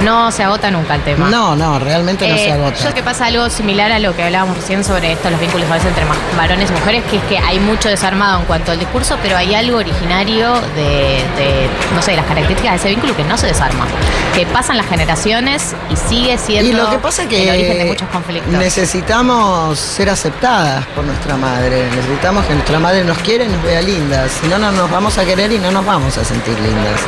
[0.04, 1.28] No se agota nunca el tema.
[1.28, 2.76] No, no, realmente no Eh, se agota.
[2.84, 5.74] Yo que pasa algo similar a lo que hablábamos recién sobre esto, los vínculos a
[5.74, 6.04] veces entre
[6.36, 9.54] varones y mujeres, que es que hay mucho desarmado en cuanto al discurso, pero hay
[9.54, 13.48] algo originario de, de, no sé, de las características de ese vínculo que no se
[13.48, 13.86] desarma.
[14.34, 17.78] Que pasan las generaciones y sigue siendo Y lo que pasa es que el origen
[17.78, 18.52] de muchos conflictos.
[18.52, 21.88] necesitamos ser aceptadas por nuestra madre.
[21.94, 24.30] Necesitamos que nuestra madre nos quiera y nos vea lindas.
[24.40, 27.00] Si no, no nos vamos a querer y no nos vamos a sentir lindas.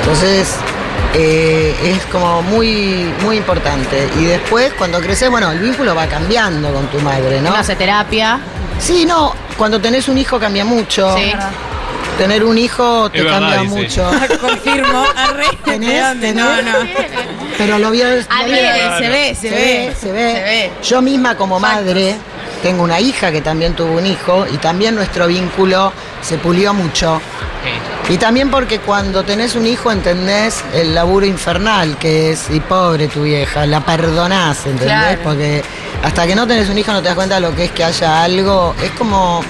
[0.00, 0.56] Entonces,
[1.14, 4.08] eh, es como muy, muy importante.
[4.18, 7.54] Y después, cuando creces, bueno, el vínculo va cambiando con tu madre, ¿no?
[7.54, 8.40] Hace terapia.
[8.78, 11.14] Sí, no, cuando tenés un hijo cambia mucho.
[11.16, 11.32] Sí.
[12.18, 13.74] Tener un hijo te Es cambia dice.
[13.74, 14.10] mucho.
[14.40, 15.04] Confirmo.
[15.16, 15.46] Arre.
[15.64, 16.02] ¿Tenés?
[16.08, 16.34] ¿Dónde?
[16.34, 16.72] No, ¿Tenés?
[16.74, 16.78] no.
[17.58, 19.94] Pero lo bien, vio- Se ve, se, ve, se ve.
[19.98, 20.70] Se ve.
[20.82, 22.14] Yo misma como madre
[22.62, 27.20] tengo una hija que también tuvo un hijo y también nuestro vínculo se pulió mucho.
[28.08, 33.08] Y también porque cuando tenés un hijo entendés el laburo infernal que es, y pobre
[33.08, 34.86] tu vieja, la perdonás, ¿entendés?
[34.86, 35.20] Claro.
[35.22, 35.62] Porque
[36.02, 37.84] hasta que no tenés un hijo no te das cuenta de lo que es que
[37.84, 39.40] haya algo, es como,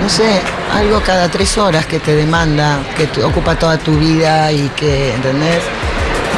[0.00, 0.40] no sé,
[0.74, 5.14] algo cada tres horas que te demanda, que te ocupa toda tu vida y que,
[5.14, 5.62] ¿entendés?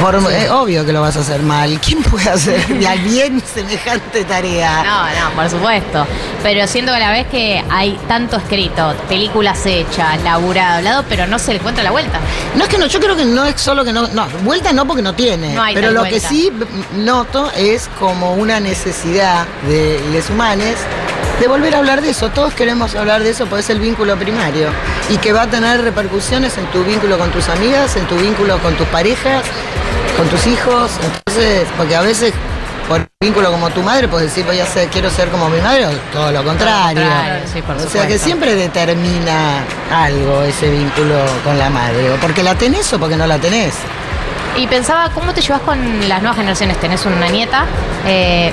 [0.02, 1.78] Por- Es obvio que lo vas a hacer mal.
[1.84, 2.60] ¿Quién puede hacer
[3.04, 4.82] bien semejante tarea?
[4.82, 6.06] No, no, por supuesto.
[6.42, 11.26] Pero siento que a la vez que hay tanto escrito, películas hechas, laburado, hablado, pero
[11.26, 12.18] no se le encuentra la vuelta.
[12.56, 14.86] No es que no, yo creo que no es solo que no, no, vuelta no
[14.86, 16.52] porque no tiene, No hay pero lo que sí
[16.96, 20.76] noto es como una necesidad de les humanes
[21.40, 22.28] de volver a hablar de eso.
[22.30, 24.68] Todos queremos hablar de eso porque es el vínculo primario
[25.10, 28.58] y que va a tener repercusiones en tu vínculo con tus amigas, en tu vínculo
[28.58, 29.42] con tus parejas,
[30.22, 30.92] con tus hijos.
[31.02, 32.32] Entonces, porque a veces
[32.88, 35.86] por vínculo como tu madre puedes decir voy a ser, quiero ser como mi madre
[35.86, 37.02] o todo lo contrario.
[37.02, 42.16] contrario, sí, por o sea que siempre determina algo ese vínculo con la madre, o
[42.16, 43.74] porque la tenés o porque no la tenés.
[44.56, 46.78] Y pensaba, ¿cómo te llevas con las nuevas generaciones?
[46.78, 47.64] Tenés una nieta.
[48.06, 48.52] Eh,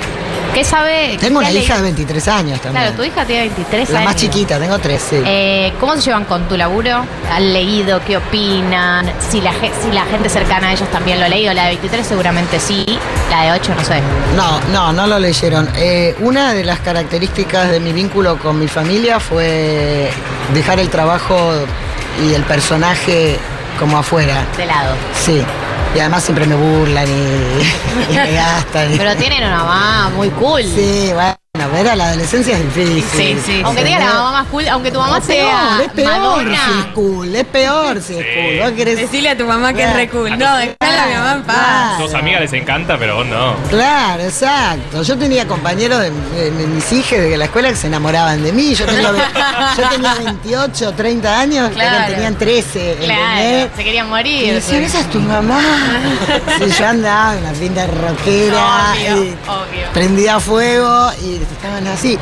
[0.54, 1.16] ¿Qué sabe?
[1.20, 1.92] Tengo una hija de leí?
[1.92, 2.82] 23 años también.
[2.84, 4.10] Claro, tu hija tiene 23 la años.
[4.10, 5.22] más chiquita, tengo 13.
[5.24, 7.04] Eh, ¿Cómo se llevan con tu laburo?
[7.32, 8.00] ¿Han leído?
[8.04, 9.06] ¿Qué opinan?
[9.06, 11.52] La, si la gente cercana a ellos también lo ha leído.
[11.54, 12.84] La de 23 seguramente sí.
[13.30, 14.00] La de 8 no sé.
[14.36, 15.68] No, no, no lo leyeron.
[15.76, 20.10] Eh, una de las características de mi vínculo con mi familia fue
[20.52, 21.52] dejar el trabajo
[22.28, 23.38] y el personaje
[23.78, 24.44] como afuera.
[24.56, 24.94] De lado.
[25.14, 25.42] Sí.
[25.94, 27.10] Y además siempre me burlan y,
[28.12, 28.92] y me gastan.
[28.96, 30.62] Pero tienen una mamá muy cool.
[30.62, 33.04] Sí, bueno, a la adolescencia es difícil.
[33.16, 33.62] Sí, sí.
[33.64, 36.58] Aunque tengas la mamá más cool, aunque tu mamá Es sea peor, es peor Madonna.
[36.64, 38.58] si es cool, es peor si es cool.
[38.60, 40.30] ¿Vos querés- Decirle a tu mamá que es re cool.
[40.38, 41.56] No, dejala a mi mamá en paz.
[41.56, 42.04] Claro.
[42.04, 43.54] Tus amigas les encanta, pero vos no.
[43.68, 45.02] Claro, exacto.
[45.02, 48.52] Yo tenía compañeros de, de- de mis hijas de la escuela que se enamoraban de
[48.52, 48.74] mí.
[48.74, 49.08] Yo, tengo
[49.76, 51.96] yo tenía 28, 30 años, Claro.
[51.96, 52.96] ellos tenían 13.
[53.00, 53.70] Claro, ¿entendés?
[53.76, 54.54] se querían Y morir.
[54.54, 55.60] decían, esa es tu mamá.
[56.58, 59.86] Sí, yo andaba en una pinta rockera, Obvio, y obvio.
[59.92, 62.18] prendía a fuego y estaban así.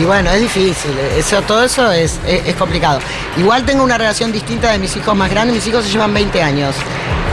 [0.00, 2.98] Y bueno, es difícil, eso, todo eso es, es- es complicado.
[3.36, 6.42] Igual tengo una relación distinta de mis hijos más grandes, mis hijos se llevan 20
[6.42, 6.74] años.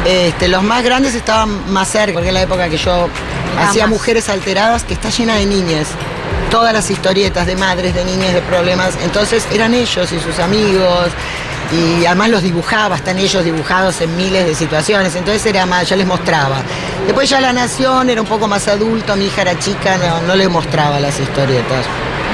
[0.05, 3.09] Este, los más grandes estaban más cerca, porque es la época que yo
[3.59, 3.91] hacía más.
[3.97, 5.87] Mujeres Alteradas, que está llena de niñas.
[6.49, 8.97] Todas las historietas de madres, de niñas, de problemas.
[9.03, 11.09] Entonces eran ellos y sus amigos.
[11.71, 15.15] Y además los dibujaba, están ellos dibujados en miles de situaciones.
[15.15, 16.57] Entonces era más, yo les mostraba.
[17.05, 20.35] Después ya la nación era un poco más adulto, mi hija era chica, no, no
[20.35, 21.85] le mostraba las historietas.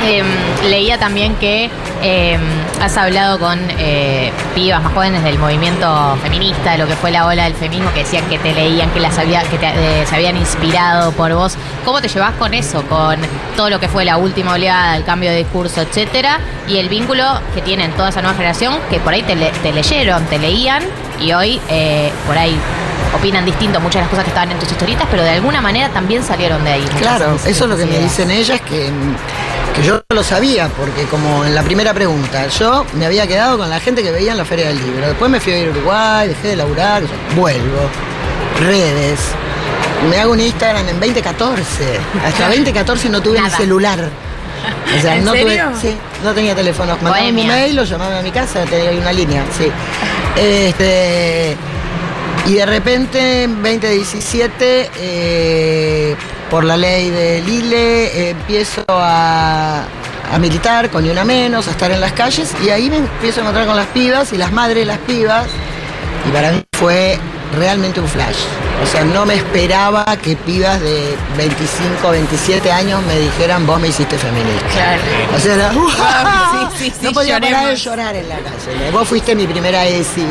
[0.05, 0.23] Eh,
[0.69, 1.69] leía también que
[2.01, 2.37] eh,
[2.81, 7.25] has hablado con eh, pibas más jóvenes del movimiento feminista, de lo que fue la
[7.25, 9.67] ola del feminismo, que decían que te leían, que las había, que te-
[10.01, 11.55] eh, se habían inspirado por vos.
[11.83, 12.83] ¿Cómo te llevas con eso?
[12.83, 13.17] Con
[13.55, 17.23] todo lo que fue la última oleada, el cambio de discurso, etcétera, y el vínculo
[17.53, 20.83] que tienen toda esa nueva generación, que por ahí te, te leyeron, te leían,
[21.19, 22.55] y hoy eh, por ahí
[23.15, 25.89] opinan distinto muchas de las cosas que estaban en tus historietas, pero de alguna manera
[25.89, 26.85] también salieron de ahí.
[26.99, 28.89] Claro, eso es lo que me dicen ellas, que,
[29.75, 33.57] que yo no lo sabía, porque como en la primera pregunta, yo me había quedado
[33.57, 35.07] con la gente que veía en la Feria del Libro.
[35.07, 37.03] Después me fui a ir a Uruguay, dejé de laburar,
[37.35, 37.89] vuelvo,
[38.59, 39.19] redes.
[40.09, 41.99] Me hago un Instagram en 2014.
[42.25, 43.57] Hasta 2014 no tuve ni Nada.
[43.57, 44.09] celular.
[44.97, 45.69] O sea, ¿En no serio?
[45.71, 46.97] tuve, sí, no tenía teléfono.
[47.01, 49.71] Mandaba un mail, lo llamaba a mi casa, tenía una línea, sí.
[50.37, 51.55] Este,
[52.47, 56.15] y de repente, en 2017, eh,
[56.49, 59.85] por la ley del ILE, eh, empiezo a,
[60.31, 63.39] a militar con ni una menos, a estar en las calles, y ahí me empiezo
[63.39, 65.47] a encontrar con las pibas y las madres de las pibas,
[66.27, 67.19] y para mí fue
[67.57, 68.37] realmente un flash.
[68.83, 73.87] O sea, no me esperaba que pibas de 25, 27 años me dijeran, vos me
[73.87, 74.67] hiciste feminista.
[74.67, 75.01] Claro.
[75.35, 75.71] O sea, era,
[76.77, 78.91] Sí, sí, sí, no podía parar de llorar en la calle.
[78.91, 80.25] Vos fuiste mi primera ESI.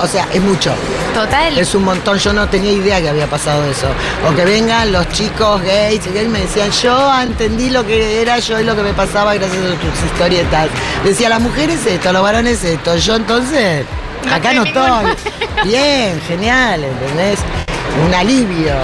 [0.00, 0.72] O sea, es mucho.
[1.14, 1.58] Total.
[1.58, 3.88] Es un montón, yo no tenía idea que había pasado eso.
[4.28, 8.38] O que vengan los chicos gays y gays me decían, yo entendí lo que era
[8.38, 10.68] yo y lo que me pasaba gracias a tus historietas.
[11.04, 12.96] Decía, las mujeres esto, los varones esto.
[12.96, 13.84] Yo entonces,
[14.30, 15.06] acá no estoy.
[15.64, 17.40] Bien, genial, ¿entendés?
[18.06, 18.74] Un alivio.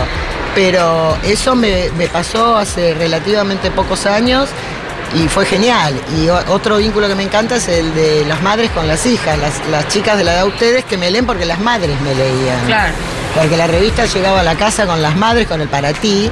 [0.54, 4.48] Pero eso me, me pasó hace relativamente pocos años
[5.14, 5.94] y fue genial.
[6.16, 9.66] Y otro vínculo que me encanta es el de las madres con las hijas, las,
[9.68, 12.66] las chicas de la edad de ustedes que me leen porque las madres me leían.
[12.66, 12.94] Claro.
[13.34, 16.30] Porque la revista llegaba a la casa con las madres, con el para ti,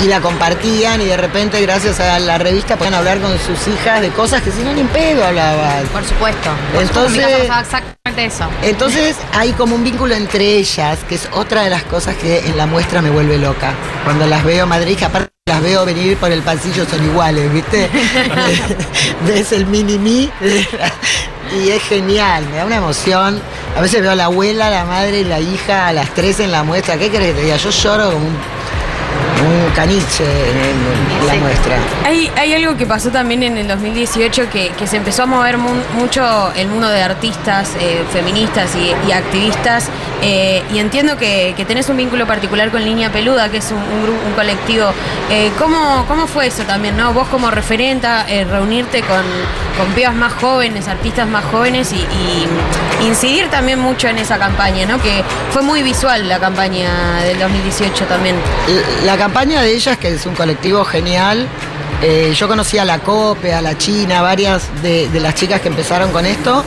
[0.00, 4.00] y la compartían y de repente gracias a la revista podían hablar con sus hijas
[4.02, 5.86] de cosas que si no ni en pedo hablaban.
[5.86, 6.50] Por supuesto.
[6.72, 8.44] Por Entonces- supuesto, exactamente eso.
[8.62, 12.56] Entonces hay como un vínculo entre ellas, que es otra de las cosas que en
[12.56, 13.72] la muestra me vuelve loca.
[14.04, 17.88] Cuando las veo Madrid, que aparte las veo venir por el pasillo, son iguales, ¿viste?
[19.26, 20.30] Ves el mini mí
[21.52, 23.40] y es genial, me da una emoción.
[23.76, 26.50] A veces veo a la abuela, la madre y la hija a las tres en
[26.50, 26.96] la muestra.
[26.96, 27.56] ¿Qué querés que te diga?
[27.56, 28.36] Yo lloro como un,
[29.42, 31.76] un caniche en, la muestra.
[32.04, 35.58] Hay, hay algo que pasó también en el 2018 que, que se empezó a mover
[35.58, 39.88] mu- mucho el mundo de artistas, eh, feministas y, y activistas.
[40.22, 43.78] eh, y entiendo que, que tenés un vínculo particular con Línea Peluda, que es un,
[43.78, 44.86] un grupo, un colectivo.
[45.30, 47.12] Eh, ¿cómo, ¿Cómo fue eso también, no?
[47.12, 49.22] Vos como referenta, reunirte con,
[49.76, 54.86] con pibas más jóvenes, artistas más jóvenes y, y incidir también mucho en esa campaña,
[54.86, 55.00] ¿no?
[55.00, 58.36] Que fue muy visual la campaña del 2018 también.
[59.04, 61.48] La campaña de ellas, que es un colectivo genial,
[62.00, 66.12] eh, yo conocí a la COPE, a la China, varias de, las chicas que empezaron
[66.12, 66.62] con esto,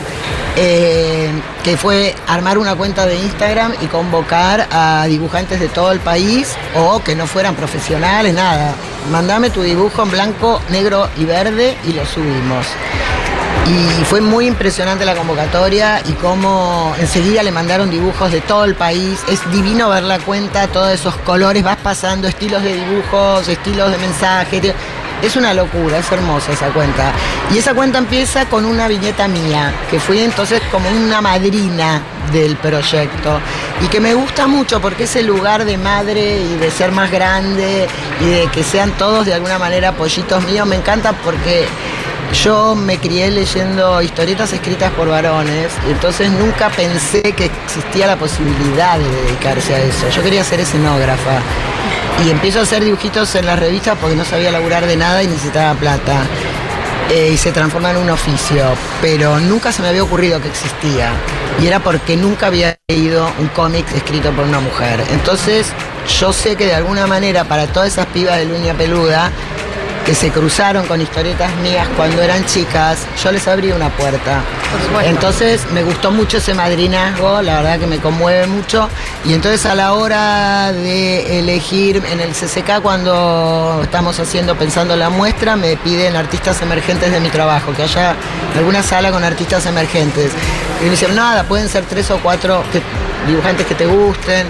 [0.57, 1.29] eh,
[1.63, 6.53] que fue armar una cuenta de Instagram y convocar a dibujantes de todo el país
[6.75, 8.75] o que no fueran profesionales, nada.
[9.09, 12.67] Mandame tu dibujo en blanco, negro y verde y lo subimos.
[13.67, 18.75] Y fue muy impresionante la convocatoria y cómo enseguida le mandaron dibujos de todo el
[18.75, 19.19] país.
[19.27, 23.97] Es divino ver la cuenta, todos esos colores, vas pasando estilos de dibujos, estilos de
[23.99, 24.73] mensajes.
[25.21, 27.11] Es una locura, es hermosa esa cuenta.
[27.53, 32.55] Y esa cuenta empieza con una viñeta mía, que fui entonces como una madrina del
[32.55, 33.39] proyecto.
[33.81, 37.87] Y que me gusta mucho porque ese lugar de madre y de ser más grande
[38.21, 41.67] y de que sean todos de alguna manera pollitos míos, me encanta porque
[42.33, 48.97] yo me crié leyendo historietas escritas por varones entonces nunca pensé que existía la posibilidad
[48.97, 50.09] de dedicarse a eso.
[50.09, 51.39] Yo quería ser escenógrafa
[52.25, 55.27] y empiezo a hacer dibujitos en las revistas porque no sabía laburar de nada y
[55.27, 56.23] necesitaba plata.
[57.09, 58.63] Eh, y se transforma en un oficio,
[59.01, 61.11] pero nunca se me había ocurrido que existía.
[61.59, 65.03] Y era porque nunca había leído un cómic escrito por una mujer.
[65.09, 65.73] Entonces,
[66.19, 69.31] yo sé que de alguna manera para todas esas pibas de Luña Peluda,
[70.09, 74.41] que se cruzaron con historietas mías cuando eran chicas, yo les abrí una puerta.
[75.05, 78.89] Entonces me gustó mucho ese madrinazgo, la verdad que me conmueve mucho.
[79.23, 85.11] Y entonces a la hora de elegir en el CCK, cuando estamos haciendo, pensando la
[85.11, 88.15] muestra, me piden artistas emergentes de mi trabajo, que haya
[88.57, 90.31] alguna sala con artistas emergentes.
[90.81, 92.81] Y me dicen, nada, pueden ser tres o cuatro que-
[93.27, 94.47] dibujantes que te gusten.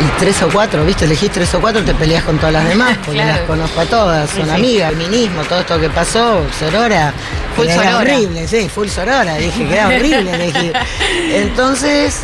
[0.00, 1.06] Y tres o cuatro, ¿viste?
[1.06, 3.32] Elegís tres o cuatro, te peleas con todas las demás, porque Claro.
[3.38, 7.12] las conozco a todas, son Sí, amigas, feminismo, todo esto que pasó, Sorora.
[7.56, 7.98] Full que era Sorora.
[8.14, 10.72] horrible, sí, full Sorora, dije que era horrible elegir.
[11.34, 12.20] Entonces,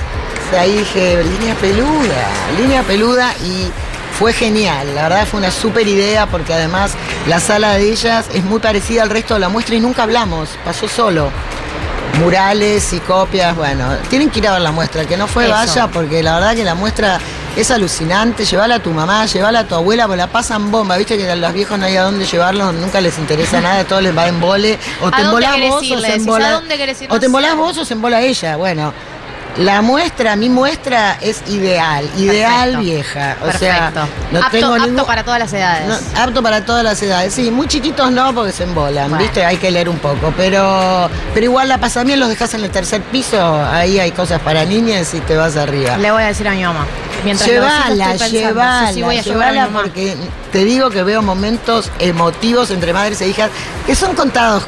[0.59, 3.69] ahí dije, línea peluda, línea peluda y
[4.19, 6.93] fue genial, la verdad fue una súper idea porque además
[7.27, 10.51] la sala de ellas es muy parecida al resto de la muestra y nunca hablamos,
[10.65, 11.31] pasó solo
[12.19, 15.45] murales y copias, bueno, tienen que ir a ver la muestra, el que no fue
[15.45, 15.53] Eso.
[15.53, 17.19] vaya porque la verdad que la muestra
[17.57, 21.17] es alucinante, llévala a tu mamá, llévala a tu abuela, porque la pasan bomba, viste
[21.17, 24.17] que a los viejos no hay a dónde llevarlos, nunca les interesa nada, todo les
[24.17, 26.63] va en vole, o ¿A te embolás vos o se embola,
[27.09, 28.93] o te embolás vos o se embola ella, bueno.
[29.57, 32.81] La muestra, mi muestra es ideal, ideal Perfecto.
[32.81, 33.37] vieja.
[33.41, 33.59] O Perfecto.
[33.65, 33.91] sea,
[34.33, 35.87] no apto, tengo apto ningún- para todas las edades.
[35.87, 37.33] no, apto para todas las edades.
[37.35, 39.23] Sí, muy chiquitos no, porque se embolan, Bueno.
[39.25, 39.45] ¿viste?
[39.45, 40.35] Hay que leer un poco.
[40.37, 43.65] Pero, pero igual la pasan bien, los dejas en el tercer piso.
[43.71, 45.97] Ahí hay cosas para niñas y te vas arriba.
[45.99, 46.85] Le voy a decir a mi mamá.
[47.25, 50.17] Mientras Llévala, pensando, llévala, sí, voy a llévala porque
[50.53, 53.51] te digo que veo momentos emotivos entre madres e hijas
[53.87, 54.65] que son contados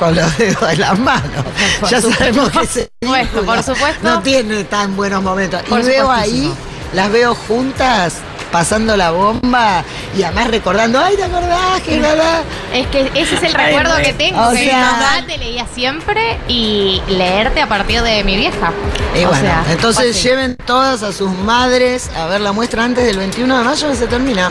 [0.00, 1.44] con los dedos de las manos.
[1.80, 2.24] Por ya supuesto.
[2.24, 4.00] sabemos que ese supuesto, vínculo por supuesto.
[4.02, 5.62] no tiene tan buenos momentos.
[5.68, 6.52] Por y veo ahí,
[6.92, 8.14] las veo juntas
[8.50, 9.84] pasando la bomba
[10.18, 11.80] y además recordando, ay, ¿te acordás?
[11.82, 12.42] Que nada.
[12.74, 14.42] Es que ese es el Ay, recuerdo re- que tengo.
[14.44, 18.72] o que mi sea- mamá te leía siempre y leerte a partir de mi vieja.
[19.14, 23.04] Y o bueno, sea, entonces lleven todas a sus madres a ver la muestra antes
[23.06, 24.50] del 21 de mayo que se termina.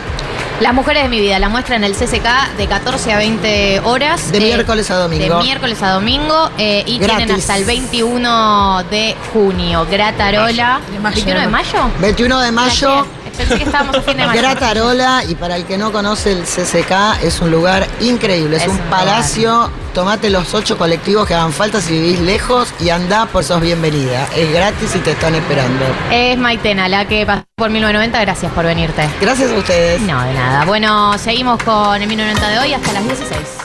[0.60, 4.30] Las mujeres de mi vida, la muestra en el CCK de 14 a 20 horas.
[4.30, 5.38] De eh, miércoles a domingo.
[5.38, 6.50] De miércoles a domingo.
[6.58, 9.86] eh, y tienen hasta el 21 de junio.
[9.90, 10.80] Gratarola.
[10.92, 11.24] De mayo.
[11.24, 11.90] ¿21 de mayo?
[12.00, 13.06] 21 de mayo.
[13.40, 14.40] Pensé que estábamos a fin de mayo.
[14.40, 18.68] Gratarola, y para el que no conoce el CCK, es un lugar increíble, es, Es
[18.68, 19.70] un un palacio.
[19.94, 24.28] Tomate los ocho colectivos que hagan falta si vivís lejos y andá por sos bienvenida.
[24.36, 25.84] Es gratis y te están esperando.
[26.12, 28.20] Es Maitena, la que pasó por 1990.
[28.20, 29.08] Gracias por venirte.
[29.20, 30.00] Gracias a ustedes.
[30.02, 30.64] No, de nada.
[30.64, 33.59] Bueno, seguimos con el 1990 de hoy hasta las 16.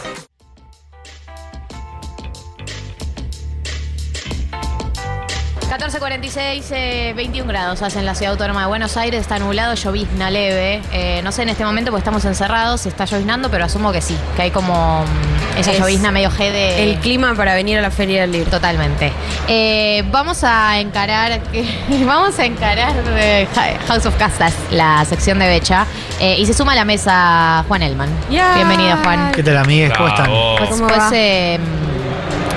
[5.77, 10.31] 46, eh, 21 grados hace en la ciudad autónoma de Buenos Aires, está nublado, llovizna
[10.31, 10.81] leve.
[10.93, 14.01] Eh, no sé en este momento porque estamos encerrados, si está lloviznando, pero asumo que
[14.01, 16.91] sí, que hay como mm, esa Es llovizna medio G de...
[16.91, 18.49] El clima para venir a la Feria del Libro.
[18.49, 19.11] Totalmente.
[19.49, 21.41] Eh, vamos a encarar,
[22.05, 23.47] vamos a encarar eh,
[23.87, 25.85] House of Castas, la sección de Becha,
[26.21, 28.09] eh, y se suma a la mesa Juan Elman.
[28.29, 29.31] Bienvenido, Juan.
[29.33, 29.91] ¿Qué tal, amigues?
[29.93, 30.29] ¿Cómo están?
[30.57, 31.09] Pues, ¿Cómo puedes va?
[31.13, 31.59] eh,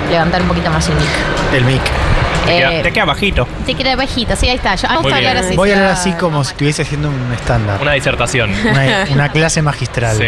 [0.09, 1.09] levantar un poquito más el mic.
[1.53, 2.08] El mic.
[2.49, 3.47] Te queda, Eh, te queda bajito.
[3.65, 4.75] Te queda bajito, sí, ahí está.
[4.75, 5.45] Yo, vamos Muy a hablar bien.
[5.45, 5.55] así.
[5.55, 5.79] Voy a sí.
[5.79, 7.81] hablar así como si estuviese haciendo un estándar.
[7.81, 8.51] Una disertación.
[8.69, 10.17] Una, una clase magistral.
[10.17, 10.25] Sí.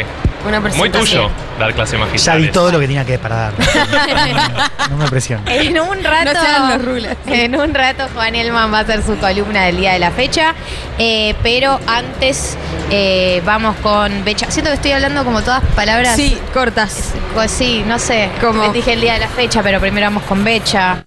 [0.47, 1.29] Una Muy tuyo
[1.59, 2.41] dar clase Ya magistral.
[2.41, 3.53] di todo lo que tenía que para dar.
[4.89, 5.45] No me presiones.
[5.47, 6.33] En un rato.
[6.33, 7.15] No sean los rulas.
[7.27, 10.53] En un rato Juan Elman va a hacer su columna del día de la fecha.
[10.97, 12.57] eh, pero antes
[12.89, 14.49] eh, vamos con Becha.
[14.49, 16.15] Siento que estoy hablando como todas palabras.
[16.15, 17.13] Sí, cortas.
[17.35, 18.29] Pues sí, no sé.
[18.41, 18.69] ¿Cómo?
[18.69, 21.05] Dije el día de la fecha, pero primero vamos con Becha.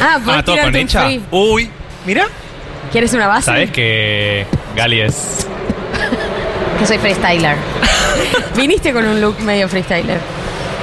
[0.00, 1.04] Ah, ¿podés Ah, todo con un hecha.
[1.04, 1.22] free?
[1.30, 1.70] Uy,
[2.06, 2.26] mira.
[2.90, 3.46] ¿Quieres una base?
[3.46, 5.46] Sabes que Gali es.
[6.78, 7.56] Que soy freestyler.
[8.56, 10.18] Viniste con un look medio freestyler.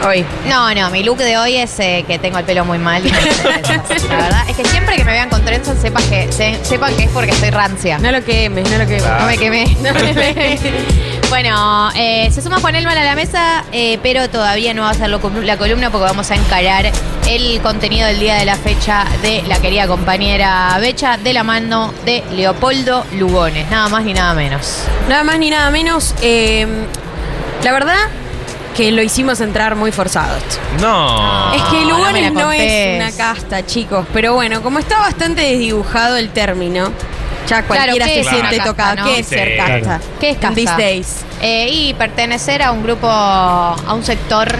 [0.08, 0.24] Hoy.
[0.48, 3.06] No, no, mi look de hoy es eh, que tengo el pelo muy mal.
[3.06, 4.08] y no me.
[4.08, 7.04] La verdad es que siempre que me vean con trenzas sepan que, se- sepan que
[7.04, 7.98] es porque estoy rancia.
[8.00, 9.04] No lo quemes, no lo quemes.
[9.04, 9.66] No me quemé.
[11.30, 14.94] bueno, eh, se suma Juan Elman a la mesa, eh, pero todavía no va a
[14.96, 16.92] ser lo- la columna porque vamos a encarar
[17.28, 21.94] el contenido del día de la fecha de la querida compañera Becha de la mano
[22.04, 24.84] de Leopoldo Lugones, nada más ni nada menos.
[25.08, 26.16] Nada más ni nada menos.
[26.22, 26.66] eh,
[27.64, 27.98] la verdad
[28.76, 30.36] que lo hicimos entrar muy forzado.
[30.38, 30.58] esto.
[30.82, 31.54] No.
[31.54, 34.06] es que no Lugones la no, es una casta, chicos.
[34.14, 36.92] Pero bueno, como está bastante desdibujado el término,
[37.50, 38.96] ya cualquiera ¿qué se siente casta, tocado.
[38.98, 39.04] no?
[39.06, 39.36] ¿Qué es Sí.
[39.36, 39.80] ser casta?
[39.80, 40.04] Claro.
[40.20, 40.56] ¿Qué es casta?
[40.56, 41.16] These days.
[41.42, 44.56] Eh, y pertenecer a un grupo, a un sector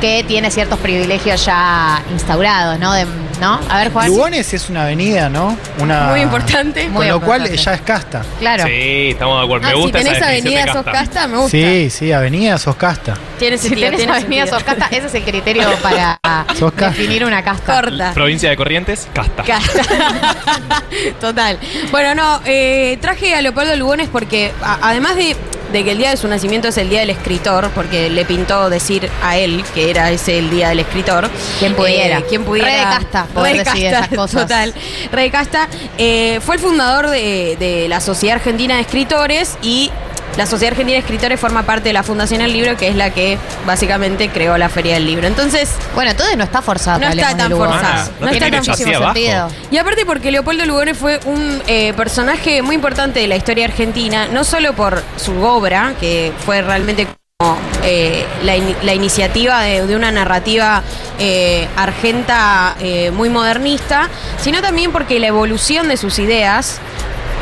[0.00, 2.92] que tiene ciertos privilegios ya instaurados, ¿no?
[2.92, 3.06] De-
[3.40, 3.60] ¿no?
[3.68, 4.06] A ver, Juan.
[4.08, 5.56] Lugones es una avenida, ¿no?
[5.78, 6.84] Una, Muy importante.
[6.84, 7.62] Con Muy lo cual importante.
[7.62, 8.22] ya es casta.
[8.38, 8.64] Claro.
[8.64, 9.66] Sí, estamos de acuerdo.
[9.66, 11.28] Ah, Me gusta si tenés esa definición avenida de sos casta.
[11.28, 11.50] me gusta.
[11.50, 13.14] Sí, sí, avenida sos casta.
[13.38, 14.72] Tiene Si sentido, tienes tiene avenidas sentido.
[14.74, 16.18] o casta, ese es el criterio para
[16.58, 17.80] Sos definir una casta.
[17.80, 18.12] Corta.
[18.14, 19.42] Provincia de Corrientes, casta.
[19.42, 20.34] Casta.
[21.20, 21.58] Total.
[21.90, 25.36] Bueno, no, eh, traje a Leopoldo Lugones porque a- además de,
[25.74, 28.70] de que el día de su nacimiento es el día del escritor, porque le pintó
[28.70, 31.28] decir a él que era ese el día del escritor.
[31.58, 32.20] Quien pudiera.
[32.20, 32.68] Eh, quien pudiera.
[32.68, 34.42] Re de casta poder de decir casta, esas cosas.
[34.42, 34.74] Total.
[35.10, 35.68] Re de casta.
[35.98, 39.90] Eh, fue el fundador de, de la Sociedad Argentina de Escritores y
[40.36, 43.10] la Sociedad Argentina de Escritores forma parte de la Fundación del Libro, que es la
[43.10, 45.26] que básicamente creó la Feria del Libro.
[45.26, 46.98] Entonces, Bueno, entonces no está forzado.
[46.98, 48.10] No está tan forzado.
[48.20, 48.64] No No está tan
[49.12, 49.48] sentido.
[49.70, 54.26] Y aparte porque Leopoldo Lugones fue un eh, personaje muy importante de la historia argentina,
[54.28, 57.06] no solo por su obra, que fue realmente
[57.38, 60.82] como eh, la, in- la iniciativa de, de una narrativa
[61.18, 64.08] eh, argenta eh, muy modernista,
[64.40, 66.78] sino también porque la evolución de sus ideas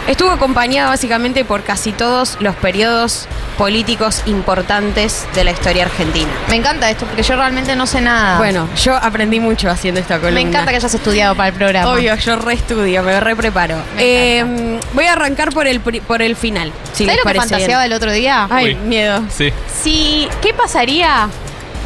[0.07, 3.27] estuvo acompañada básicamente por casi todos los periodos
[3.59, 6.31] políticos importantes de la historia argentina.
[6.49, 8.39] Me encanta esto porque yo realmente no sé nada.
[8.39, 10.35] Bueno, yo aprendí mucho haciendo esta columna.
[10.41, 11.93] me encanta que hayas estudiado para el programa.
[11.93, 13.77] Obvio, yo reestudio, me repreparo.
[13.97, 14.03] Me
[14.39, 16.73] Eh, voy a arrancar por el, por el final.
[16.93, 17.93] Si ¿Sabes lo que fantaseaba bien.
[17.93, 18.47] el otro día?
[18.51, 18.75] Ay, Uy.
[18.77, 19.23] miedo.
[19.31, 19.53] Sí.
[19.83, 21.29] Si, ¿qué pasaría?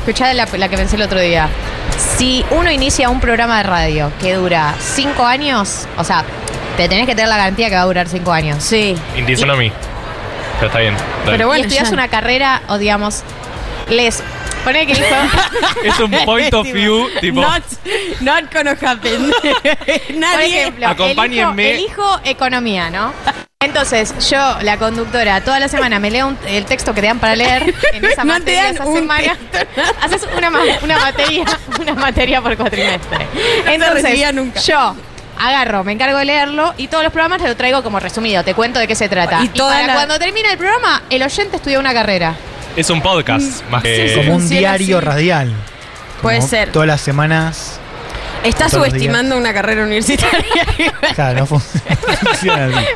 [0.00, 1.48] Escuchá la, la que pensé el otro día.
[2.16, 6.24] Si uno inicia un programa de radio que dura cinco años, o sea,
[6.76, 8.62] te tenés que tener la garantía que va a durar cinco años.
[8.62, 8.94] Sí.
[9.16, 9.72] Indignó a mí.
[10.58, 10.94] Pero está bien.
[11.26, 11.44] dale.
[11.58, 13.22] y estudias una carrera o digamos,
[13.88, 14.22] les
[14.64, 15.06] pone que dijo
[15.84, 17.40] Es un point of view, tipo.
[17.40, 17.62] Not,
[18.20, 19.30] not gonna happen.
[19.42, 20.60] Por Nadie.
[20.62, 21.74] ejemplo, Acompáñenme.
[21.74, 23.12] Elijo, elijo economía, ¿no?
[23.60, 27.18] Entonces, yo, la conductora, toda la semana me leo un- el texto que te dan
[27.18, 29.36] para leer en esa No te materia dan esa un semana.
[30.02, 31.44] Haces una, ma- una materia,
[31.80, 33.26] una materia por cuatrimestre.
[33.66, 34.60] Entonces, recibía nunca.
[34.60, 34.94] yo
[35.38, 38.54] agarro, me encargo de leerlo y todos los programas te lo traigo como resumido, te
[38.54, 39.40] cuento de qué se trata.
[39.42, 42.34] Y Y, para la- cuando termina el programa, el oyente estudia una carrera.
[42.76, 44.12] Es un podcast, más que.
[44.16, 45.06] Como un diario así.
[45.06, 45.52] radial.
[46.22, 46.72] Puede ser.
[46.72, 47.80] Todas las semanas.
[48.44, 50.44] Está todos los subestimando una carrera universitaria.
[51.14, 51.60] Claro, no fun-
[52.20, 52.86] funciona así.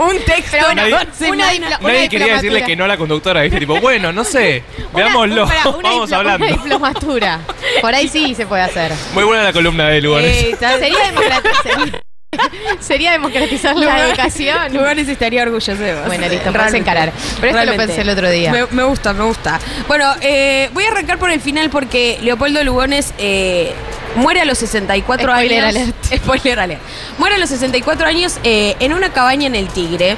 [0.00, 0.48] un texto.
[0.50, 1.52] Pero bueno, Nadie- una semana.
[1.52, 2.66] diplo- una Nadie quería decirle diplomatura.
[2.66, 3.58] que no a la conductora, ¿viste?
[3.60, 4.64] Tipo, bueno, no sé.
[4.92, 5.44] Una- Veámoslo.
[5.44, 6.46] una Vamos diplo- hablando.
[6.46, 7.38] Una diplomatura.
[7.80, 8.92] Por ahí sí se puede hacer.
[9.14, 10.26] Muy buena la columna de Lugones.
[10.44, 12.02] Eh, Sería democratizar,
[12.80, 14.74] sería democratizar la Lugares- educación.
[14.74, 16.06] Lugares estaría orgulloso de vos.
[16.06, 16.58] Bueno, listo, Realmente.
[16.58, 17.12] puedes encarar.
[17.12, 17.86] Pero esto lo Realmente.
[17.86, 18.52] pensé el otro día.
[18.52, 19.58] Me, me gusta, me gusta.
[19.86, 23.72] Bueno, eh, voy a arrancar por el final porque Leopoldo Lugones eh,
[24.16, 25.76] muere a los 64 Spoiler años.
[25.76, 26.14] alert.
[26.24, 26.80] Spoiler alert.
[27.18, 30.16] Muere a los 64 años eh, en una cabaña en el Tigre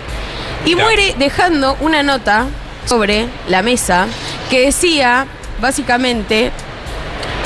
[0.65, 0.85] y Mirá.
[0.85, 2.47] muere dejando una nota
[2.87, 4.07] sobre la mesa
[4.49, 5.27] que decía,
[5.61, 6.51] básicamente,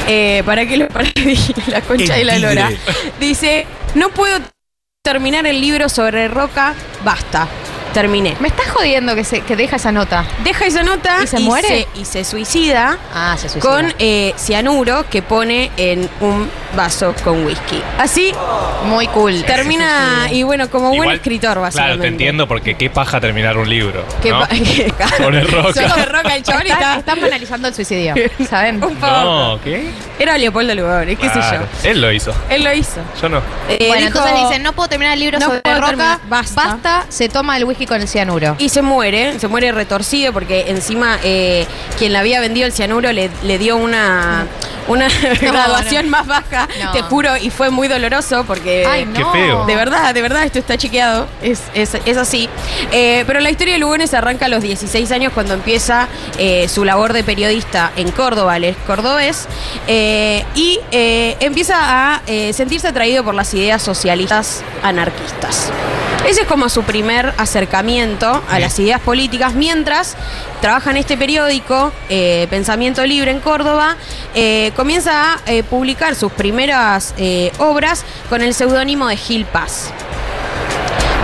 [0.07, 1.37] eh, para que lo para que
[1.69, 2.81] la concha El de la lora, Tigre.
[3.21, 4.39] dice, no puedo
[5.03, 6.75] terminar el libro sobre Roca,
[7.05, 7.47] basta.
[7.95, 8.37] Terminé.
[8.41, 10.25] Me estás jodiendo que, se, que deja esa nota.
[10.43, 11.87] Deja esa nota ¿Y se muere?
[11.95, 13.71] y se suicida Ah, se suicida.
[13.73, 17.81] con eh, cianuro que pone en un vaso con whisky.
[17.99, 18.33] Así
[18.87, 19.45] Muy cool.
[19.45, 21.95] termina, y bueno, como buen escritor, básicamente.
[21.97, 24.05] Claro, te entiendo porque qué paja terminar un libro.
[24.21, 24.41] Qué ¿no?
[25.23, 25.89] Poner roca.
[25.89, 28.15] Solo roca el chabón y Está- está- están banalizando el suicidio,
[28.51, 28.83] ¿saben?
[28.83, 29.07] Un poco.
[29.07, 29.89] No, ¿qué?
[30.19, 32.33] Era Leopoldo Lugones, qué sé Claro, Él lo hizo.
[32.33, 32.37] yo.
[32.51, 33.01] Él lo hizo.
[33.23, 33.39] Yo no.
[33.69, 36.19] Eh, bueno, dijo- entonces dicen, no puedo terminar el libro No sobre puedo Roca, terminar,
[36.29, 37.07] basta.
[37.09, 38.57] se toma el whisky con el cianuro.
[38.59, 41.67] Y se muere, se muere retorcido porque encima eh,
[41.99, 44.47] quien le había vendido el cianuro le, le dio una,
[44.89, 45.09] una
[45.41, 46.11] graduación no.
[46.13, 46.93] más baja, No.
[46.93, 48.85] te juro, y fue muy doloroso porque...
[48.87, 49.65] Ay, Qué feo.
[49.67, 52.49] De verdad, de verdad, esto está chequeado, es, es, es así.
[52.93, 56.09] Eh, pero la historia de Lugones arranca a los 16 años cuando empieza
[56.39, 59.47] eh, su labor de periodista en Córdoba, es cordobés,
[59.87, 61.77] eh, y eh, empieza
[62.15, 65.71] a eh, sentirse atraído por las ideas socialistas anarquistas.
[66.27, 70.17] Ese es como su primer acercamiento a las ideas políticas, mientras
[70.63, 73.97] trabaja en este periódico, eh, Pensamiento Libre en Córdoba,
[74.35, 79.93] eh, comienza a eh, publicar sus primeras eh, obras con el seudónimo de Gil Paz.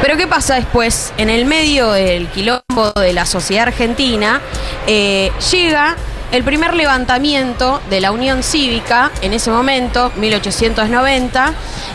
[0.02, 1.12] Pero ¿qué pasa después?
[1.18, 4.40] En el medio del quilombo de la sociedad argentina,
[4.86, 5.96] eh, llega
[6.32, 11.52] el primer levantamiento de la Unión Cívica, en ese momento, 1890,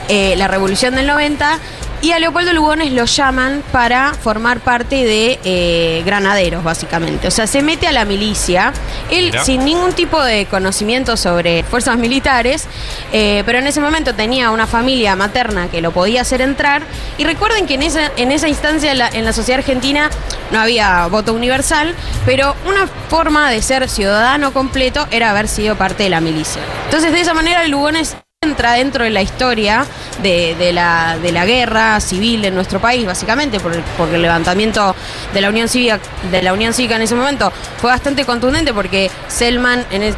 [0.10, 1.60] eh, la Revolución del 90,
[2.02, 7.28] y a Leopoldo Lugones lo llaman para formar parte de eh, granaderos, básicamente.
[7.28, 8.74] O sea, se mete a la milicia.
[9.10, 12.68] Él, sin ningún tipo de conocimiento sobre fuerzas militares,
[13.12, 16.84] eh, pero en ese momento tenía una familia materna que lo podía hacer entrar.
[17.18, 20.10] Y recuerden que en esa, en esa instancia en la, en la sociedad argentina
[20.52, 26.04] no había voto universal, pero una forma de ser ciudadano completo era haber sido parte
[26.04, 26.62] de la milicia.
[26.86, 28.16] Entonces, de esa manera, Lugones
[28.56, 29.86] entra dentro de la historia
[30.24, 34.22] de, de la, de la guerra civil en nuestro país, básicamente, por el- porque el
[34.22, 34.95] levantamiento
[35.34, 35.99] de la Unión Cívica,
[36.32, 40.16] de la Unión Cívica en ese momento fue bastante contundente porque Selman en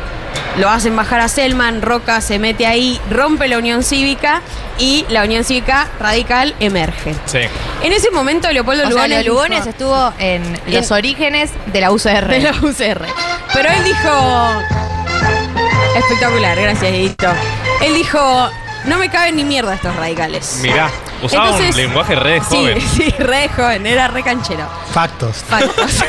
[0.57, 4.41] lo hacen bajar a Selman, Roca se mete ahí, rompe la Unión Cívica
[4.79, 7.13] y la Unión Cívica Radical emerge.
[7.25, 7.39] Sí.
[7.83, 12.27] En ese momento Leopoldo O Lugones, Lugones dijo- estuvo en los orígenes de la UCR.
[12.27, 13.05] de la UCR.
[13.53, 14.96] Pero él dijo.
[15.95, 17.27] Espectacular, gracias, Edito.
[17.81, 18.49] Él dijo.
[18.85, 20.59] No me caben ni mierda estos radicales.
[20.61, 20.89] Mirá,
[21.21, 22.81] usaba Entonces- un lenguaje re Sí, joven.
[22.95, 24.65] sí, re joven, era re canchero.
[24.93, 25.37] Factos.
[25.37, 26.05] Factos.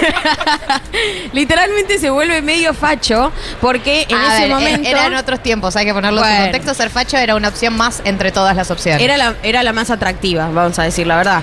[1.33, 4.89] Literalmente se vuelve medio facho porque en A ese ver, momento.
[4.89, 6.37] Eran otros tiempos, hay que ponerlos Bueno.
[6.37, 6.73] en contexto.
[6.75, 9.03] Ser facho era una opción más entre todas las opciones.
[9.03, 11.43] Era la, era la más atractiva, vamos a decir la verdad.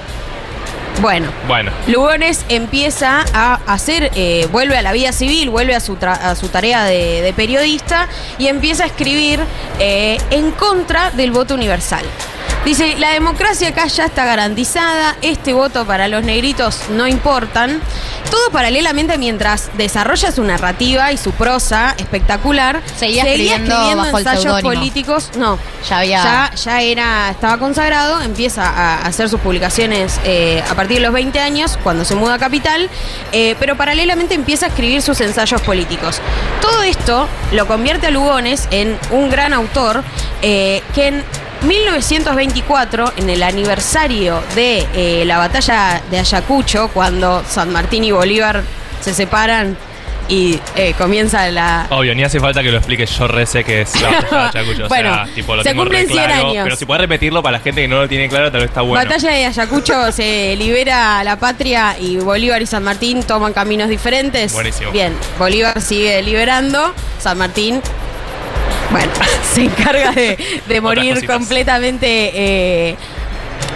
[1.01, 5.97] Bueno, Bueno, Lugones empieza a hacer, eh, vuelve a la vida civil, vuelve a su,
[5.97, 9.39] tra- a su tarea de, de periodista y empieza a escribir
[9.79, 12.05] eh, en contra del voto universal.
[12.65, 17.79] Dice, la democracia acá ya está garantizada, este voto para los negritos no importan.
[18.31, 25.29] Todo paralelamente mientras desarrolla su narrativa y su prosa espectacular, Seguía escribiendo bajo ensayos políticos.
[25.37, 30.73] No, Ya había- ya, ya era, estaba consagrado, empieza a hacer sus publicaciones eh, a
[30.73, 32.89] partir de los 20 años, cuando se muda a Capital,
[33.31, 36.19] eh, pero paralelamente empieza a escribir sus ensayos políticos.
[36.61, 40.03] Todo esto lo convierte a Lugones en un gran autor
[40.41, 41.23] eh, que en
[41.67, 48.63] 1924, en el aniversario de eh, la batalla de Ayacucho, cuando San Martín y Bolívar
[49.01, 49.77] se separan
[50.27, 53.05] y eh, comienza la, obvio, ni hace falta que lo explique.
[53.05, 54.85] Yo re sé que es la batalla de Ayacucho.
[54.85, 56.63] O Bueno, sea, tipo, lo se tengo cumplen 100 claro, años.
[56.63, 58.81] Pero si puedes repetirlo para la gente que no lo tiene claro, tal vez está
[58.81, 59.03] bueno.
[59.03, 64.53] Batalla de Ayacucho se libera la patria y Bolívar y San Martín toman caminos diferentes.
[64.53, 64.91] Buenísimo.
[64.91, 67.81] Bien, Bolívar sigue liberando, San Martín,
[68.91, 69.11] bueno,
[69.53, 72.95] se encarga de, de morir completamente eh,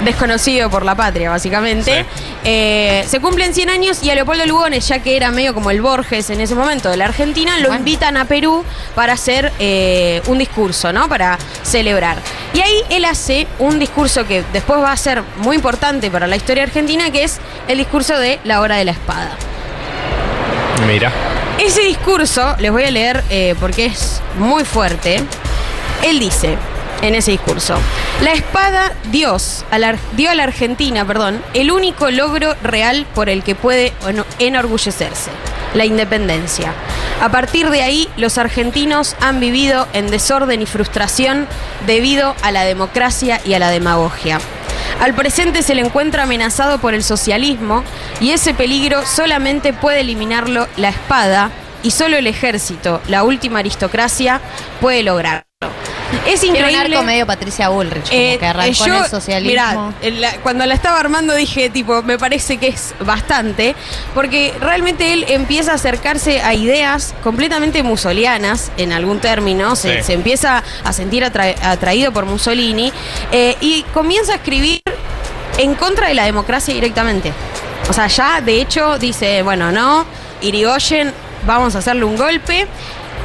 [0.03, 2.05] desconocido por la patria, básicamente.
[2.43, 5.81] Eh, se cumplen 100 años y a Leopoldo Lugones, ya que era medio como el
[5.81, 8.63] Borges en ese momento de la Argentina, lo invitan a Perú
[8.95, 11.09] para hacer eh, un discurso, ¿no?
[11.09, 12.17] Para celebrar.
[12.53, 16.35] Y ahí él hace un discurso que después va a ser muy importante para la
[16.35, 19.31] historia argentina, que es el discurso de la hora de la espada.
[20.87, 21.11] Mira.
[21.59, 25.21] Ese discurso, les voy a leer eh, porque es muy fuerte.
[26.03, 26.57] Él dice
[27.01, 27.75] en ese discurso,
[28.21, 29.65] la espada Dios
[30.15, 33.91] dio a la Argentina, perdón, el único logro real por el que puede
[34.39, 35.31] enorgullecerse,
[35.73, 36.73] la independencia.
[37.21, 41.45] A partir de ahí, los argentinos han vivido en desorden y frustración
[41.85, 44.39] debido a la democracia y a la demagogia.
[44.99, 47.83] Al presente se le encuentra amenazado por el socialismo
[48.19, 51.51] y ese peligro solamente puede eliminarlo la espada
[51.83, 54.41] y solo el ejército, la última aristocracia,
[54.81, 55.48] puede lograrlo.
[56.27, 56.85] Es increíble.
[56.85, 59.49] un arco medio Patricia Bullrich, como Eh, que arrancó en yo, el socialismo.
[59.51, 63.75] mirá, en la- cuando la estaba armando dije, tipo, me parece que es bastante,
[64.13, 70.13] porque realmente él empieza a acercarse a ideas completamente musolianas, en algún término, se, se
[70.13, 72.91] empieza a sentir atra- atraído por Mussolini,
[73.31, 74.81] eh, y comienza a escribir
[75.57, 77.33] en contra de la democracia directamente.
[77.89, 80.05] O sea, ya de hecho dice, bueno, no,
[80.41, 81.13] Irigoyen,
[81.45, 82.67] vamos a hacerle un golpe.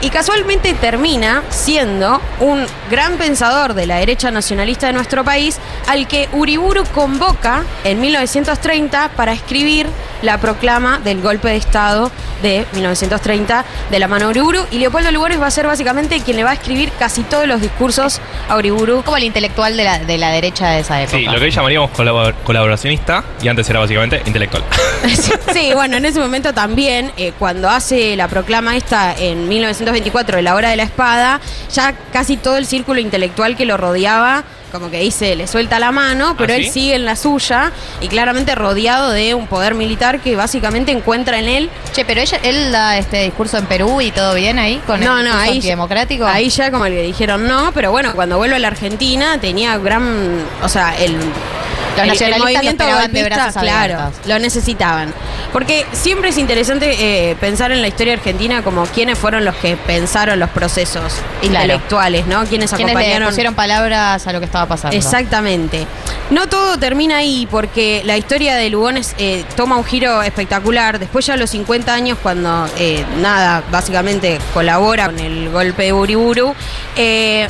[0.01, 6.07] Y casualmente termina siendo un gran pensador de la derecha nacionalista de nuestro país, al
[6.07, 9.87] que Uriburu convoca en 1930 para escribir
[10.23, 12.11] la proclama del golpe de Estado
[12.43, 14.67] de 1930 de la mano de Uriburu.
[14.71, 17.61] Y Leopoldo Lugones va a ser básicamente quien le va a escribir casi todos los
[17.63, 19.03] discursos a Uriburu.
[19.05, 21.17] Como el intelectual de la, de la derecha de esa época.
[21.17, 24.65] Sí, lo que hoy llamaríamos colabor- colaboracionista y antes era básicamente intelectual.
[25.55, 29.49] Sí, bueno, en ese momento también, eh, cuando hace la proclama esta en
[29.85, 31.41] 1924 de la hora de la espada,
[31.73, 34.45] ya casi todo el círculo intelectual que lo rodeaba,
[34.75, 37.71] como que dice, le suelta la mano, pero ¿Ah, él sigue en la suya
[38.01, 41.71] y claramente rodeado de un poder militar que básicamente encuentra en él.
[41.93, 45.21] Che, pero ella, él da este discurso en Perú y todo bien ahí con no,
[45.21, 46.27] el no, ahí, antidemocrático.
[46.27, 50.45] ahí ya como le dijeron no, pero bueno, cuando vuelve a la Argentina tenía gran,
[50.61, 54.27] o sea, el, el nacionalistas lo movimiento esperaban de brazos claro, abiertos.
[54.27, 55.15] lo necesitaban.
[55.53, 56.97] Porque siempre es interesante
[57.31, 62.27] eh, pensar en la historia argentina como quiénes fueron los que pensaron los procesos intelectuales,
[62.27, 62.45] ¿no?
[62.45, 64.97] Quienes Quienes le acompañaron pusieron palabras a lo que estaba pasando.
[64.97, 65.87] Exactamente.
[66.31, 70.99] No todo termina ahí porque la historia de Lugones eh, toma un giro espectacular.
[70.99, 75.93] Después ya a los 50 años, cuando eh, nada, básicamente colabora con el golpe de
[75.93, 76.55] Uriburu,
[76.97, 77.47] eh,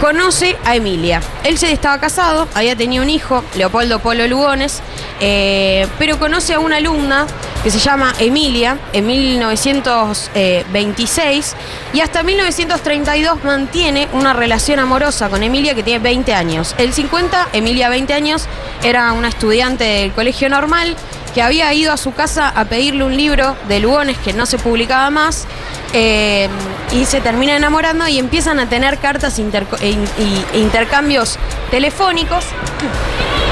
[0.00, 1.20] conoce a Emilia.
[1.44, 4.80] Él se estaba casado, había tenido un hijo, Leopoldo Polo Lugones,
[5.20, 7.26] eh, pero conoce a una alumna
[7.62, 11.54] que se llama Emilia en 1926
[11.94, 16.74] y hasta 1932 mantiene una relación amorosa con Emilia que tiene 20 años.
[16.78, 18.46] El 50, Emilia 20 años,
[18.82, 20.96] era una estudiante del colegio normal
[21.36, 24.56] que había ido a su casa a pedirle un libro de Lugones que no se
[24.56, 25.44] publicaba más
[25.92, 26.48] eh,
[26.92, 31.38] y se termina enamorando y empiezan a tener cartas e e intercambios
[31.70, 32.42] telefónicos,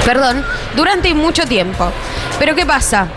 [0.03, 0.43] perdón,
[0.75, 1.91] durante mucho tiempo.
[2.39, 3.07] Pero ¿qué pasa?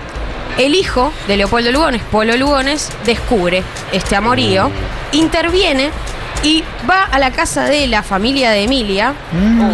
[0.59, 4.71] El hijo de Leopoldo Lugones, Polo Lugones, descubre este amorío,
[5.13, 5.89] interviene
[6.43, 9.15] y va a la casa de la familia de Emilia,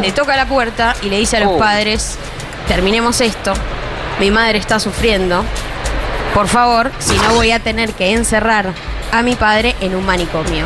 [0.00, 1.58] le toca la puerta y le dice a los Oh.
[1.58, 2.16] padres,
[2.68, 3.54] terminemos esto,
[4.20, 5.44] mi madre está sufriendo,
[6.34, 8.72] por favor, si no voy a tener que encerrar
[9.12, 10.64] a mi padre en un manicomio.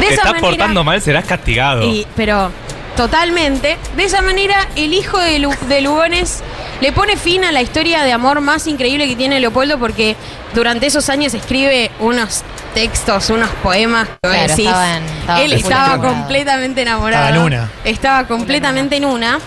[0.00, 1.82] De Te esa estás manera, portando mal, serás castigado.
[1.82, 2.50] y- pero
[2.96, 6.42] totalmente, de esa manera el hijo de, Lu- de Lugones
[6.80, 10.16] le pone fin a la historia de amor más increíble que tiene Leopoldo porque
[10.54, 12.42] durante esos años escribe unos
[12.74, 17.24] textos, unos poemas que Claro, decís, estaban- estaban él estaba completamente enamorado.
[17.26, 17.70] Estaba en una.
[17.84, 19.38] Estaba completamente en una.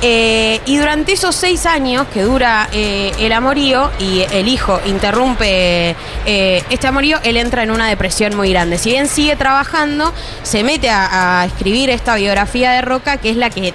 [0.00, 5.94] Eh, y durante esos seis años que dura eh, el amorío y el hijo interrumpe
[6.26, 8.78] eh, este amorío, él entra en una depresión muy grande.
[8.78, 10.12] Si bien sigue trabajando,
[10.42, 13.72] se mete a, a escribir esta biografía de Roca, que es la que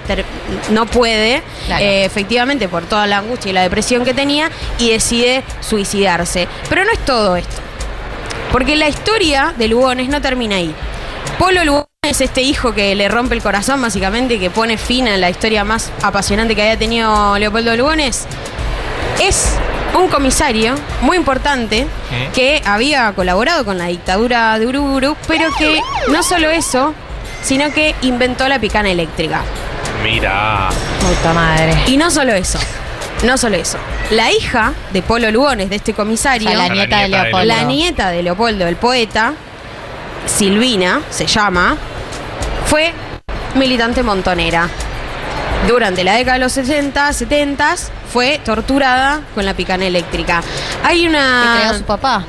[0.70, 1.82] no puede, Claro.
[1.84, 6.46] eh, efectivamente, por toda la angustia y la depresión que tenía, y decide suicidarse.
[6.68, 7.62] Pero no es todo esto.
[8.52, 10.74] Porque la historia de Lugones no termina ahí.
[11.38, 15.06] Polo Lugones es este hijo que le rompe el corazón, básicamente, y que pone fin
[15.08, 18.26] a la historia más apasionante que había tenido Leopoldo Lugones.
[19.20, 19.54] Es
[19.94, 21.86] un comisario muy importante
[22.34, 25.80] que había colaborado con la dictadura de Uruburu, pero que
[26.10, 26.94] no solo eso,
[27.42, 29.42] sino que inventó la picana eléctrica.
[30.02, 30.68] Mira.
[31.00, 31.74] Puta madre.
[31.86, 32.58] Y no solo eso.
[33.24, 33.78] No solo eso.
[34.10, 36.48] La hija de Polo Lugones, de este comisario.
[36.48, 37.44] O sea, la nieta de Leopoldo.
[37.44, 39.34] La nieta de Leopoldo, el poeta,
[40.26, 41.76] Silvina, se llama,
[42.66, 42.92] fue
[43.54, 44.68] militante montonera.
[45.66, 47.74] Durante la década de los 60, 70
[48.12, 50.42] fue torturada con la picana eléctrica.
[50.84, 51.42] Hay una.
[51.42, 52.24] Que creó su papá.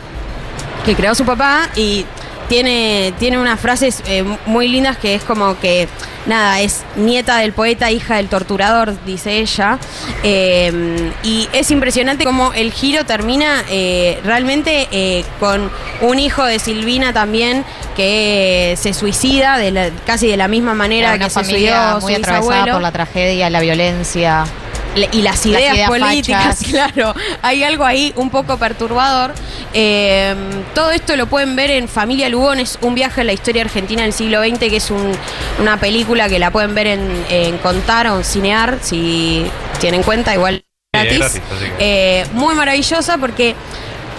[0.85, 2.05] Que creó su papá y
[2.49, 5.87] tiene, tiene unas frases eh, muy lindas que es como que.
[6.25, 9.79] Nada, es nieta del poeta, hija del torturador, dice ella.
[10.21, 15.71] Eh, y es impresionante cómo el giro termina eh, realmente eh, con
[16.01, 17.63] un hijo de Silvina también
[17.95, 22.19] que se suicida de la- casi de la misma manera que se suicidó muy su
[22.19, 22.73] atravesada bisabuelo.
[22.73, 24.45] por la tragedia, la violencia.
[25.11, 26.67] Y las ideas, ideas políticas, fachas.
[26.93, 27.13] claro.
[27.41, 29.33] Hay algo ahí un poco perturbador.
[29.73, 30.35] Eh,
[30.73, 34.13] todo esto lo pueden ver en Familia Lugones, un viaje a la historia argentina del
[34.13, 35.11] siglo XX, que es un-
[35.59, 39.45] una película que la pueden ver en, en Contar o en Cinear, si
[39.79, 41.19] tienen cuenta, igual Sí, gratis.
[41.19, 43.55] gratis, que- Eh, muy maravillosa porque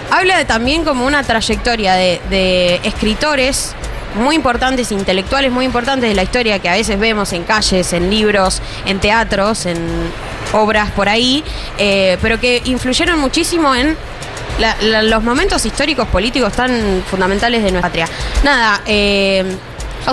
[0.09, 3.73] habla de también como una trayectoria de, de escritores
[4.15, 8.09] muy importantes, intelectuales muy importantes de la historia que a veces vemos en calles, en
[8.09, 9.77] libros, en teatros, en
[10.53, 11.43] obras por ahí,
[11.77, 13.95] eh, pero que influyeron muchísimo en
[14.59, 18.07] la- la- los momentos históricos políticos tan fundamentales de nuestra patria.
[18.43, 19.45] Nada, eh,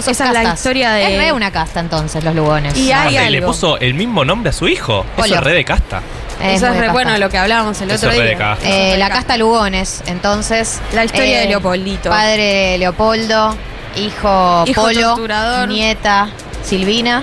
[0.07, 1.13] esa es la historia de...
[1.15, 2.77] Es re una casta entonces, los Lugones.
[2.77, 3.49] Y hay Aparte, le algo.
[3.49, 5.05] puso el mismo nombre a su hijo.
[5.17, 6.03] Eso es re de casta.
[6.41, 8.39] Es Eso es re bueno lo que hablábamos el Eso otro es re de día.
[8.39, 8.69] casta.
[8.69, 10.79] Eh, la casta Lugones, entonces.
[10.93, 12.11] La historia eh, de Leopoldito.
[12.11, 13.57] Padre de Leopoldo,
[13.97, 15.69] hijo, Hijo Polo, torturador.
[15.69, 16.29] nieta
[16.63, 17.23] Silvina.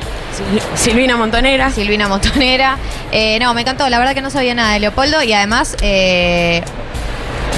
[0.76, 1.70] Silvina Montonera.
[1.72, 2.78] Silvina Montonera.
[3.12, 3.88] Eh, no, me encantó.
[3.90, 6.62] La verdad que no sabía nada de Leopoldo y además eh,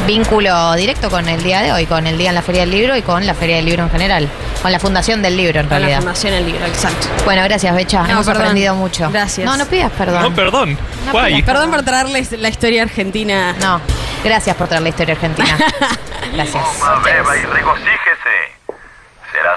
[0.05, 2.95] vínculo directo con el día de hoy, con el día en la Feria del Libro
[2.95, 4.28] y con la Feria del Libro en general.
[4.62, 5.99] Con la fundación del libro en Con la realidad.
[5.99, 7.08] Fundación El Libro, exacto.
[7.26, 8.03] Bueno, gracias, Becha.
[8.03, 8.41] No, Hemos perdón.
[8.43, 9.10] aprendido mucho.
[9.12, 9.45] Gracias.
[9.45, 10.24] No, no pidas perdón.
[10.24, 10.78] No, perdón.
[11.05, 11.36] No Guay.
[11.36, 13.55] pidas Perdón por traerles la historia argentina.
[13.62, 13.80] No,
[14.24, 15.58] gracias por traer la historia argentina.
[16.34, 16.62] Gracias.
[16.80, 18.57] Coma, beba y regocíjese.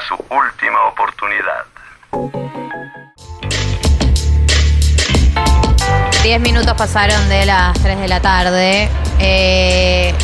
[0.00, 1.64] Será su última oportunidad.
[6.22, 8.88] Diez minutos pasaron de las 3 de la tarde.
[9.18, 10.14] Eh,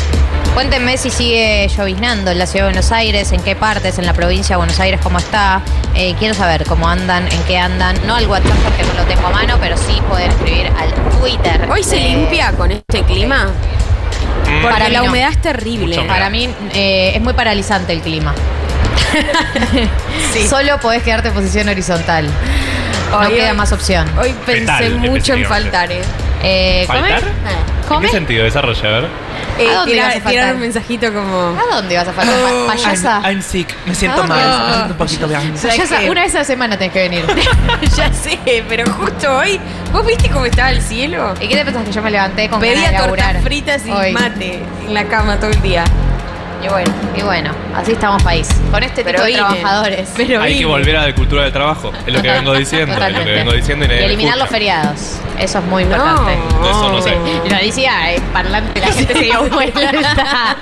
[0.53, 4.13] cuéntenme si sigue lloviznando en la ciudad de Buenos Aires, en qué partes, en la
[4.13, 5.61] provincia de Buenos Aires, cómo está.
[5.95, 7.95] Eh, quiero saber cómo andan, en qué andan.
[8.05, 11.67] No al WhatsApp porque no lo tengo a mano, pero sí pueden escribir al Twitter.
[11.71, 13.47] Hoy se Eh, limpia con este clima.
[14.61, 15.05] Porque Para la no.
[15.09, 15.99] humedad es terrible.
[16.03, 18.33] Para mí eh, es muy paralizante el clima.
[20.49, 22.29] Solo podés quedarte en posición horizontal.
[23.11, 24.07] No Hoy- queda más opción.
[24.19, 26.01] Hoy pensé Fetal, mucho en faltar, ¿eh?
[26.43, 26.99] Eh, ¿come?
[26.99, 27.21] ¿Faltar?
[27.89, 27.93] Ah.
[27.95, 28.43] ¿En qué sentido?
[28.43, 29.07] Desarrolla, a ver.
[29.57, 30.31] Eh, ¿A dónde tirar, ibas a faltar?
[30.31, 31.57] tirar un mensajito como.
[31.57, 32.35] ¿A dónde vas a faltar?
[32.37, 33.21] Pa- ¿Payasa?
[33.23, 34.37] I'm sick, me siento Ah, mal,
[34.67, 35.53] me siento un poquito bien.
[35.53, 37.25] Payasa, una vez a la semana tenés que venir.
[37.95, 38.37] ya sé,
[38.67, 39.59] pero justo hoy.
[39.93, 41.33] ¿Vos viste cómo estaba el cielo?
[41.39, 43.85] ¿Y qué te pensás que yo me levanté con ganas de Pedía laburar tortas fritas
[43.87, 44.11] y hoy?
[44.11, 45.85] mate en la cama todo el día.
[46.63, 48.47] Y bueno, y bueno, así estamos país.
[48.71, 49.39] Con este Pero tipo de vine.
[49.59, 50.09] trabajadores.
[50.17, 51.91] Pero Hay que volver a la cultura del trabajo.
[52.05, 52.93] Es lo que vengo diciendo.
[52.93, 55.17] Es lo que vengo diciendo y eliminar los feriados.
[55.39, 55.95] Eso es muy No.
[55.95, 56.33] importante.
[56.67, 57.15] Eso no sé.
[57.45, 60.55] Y lo decía eh, parlante, la gente se dio vuelta, está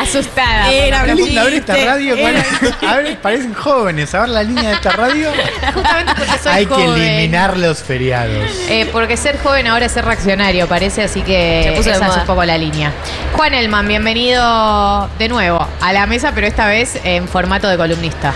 [0.00, 0.70] asustada.
[0.70, 2.14] Era Qué lindo abrir esta radio.
[2.14, 2.44] era-
[2.78, 4.14] con- a ver, parecen jóvenes.
[4.14, 5.30] A ver la línea de esta radio.
[5.74, 8.46] Justamente porque soy Hay que eliminar los feriados.
[8.68, 12.16] Eh, porque ser joven ahora es ser reaccionario, parece, así que Se puso esa es
[12.18, 12.92] un poco la línea.
[13.36, 18.32] Juan Elman, bienvenido de nuevo a la mesa, pero esta vez en formato de columnista.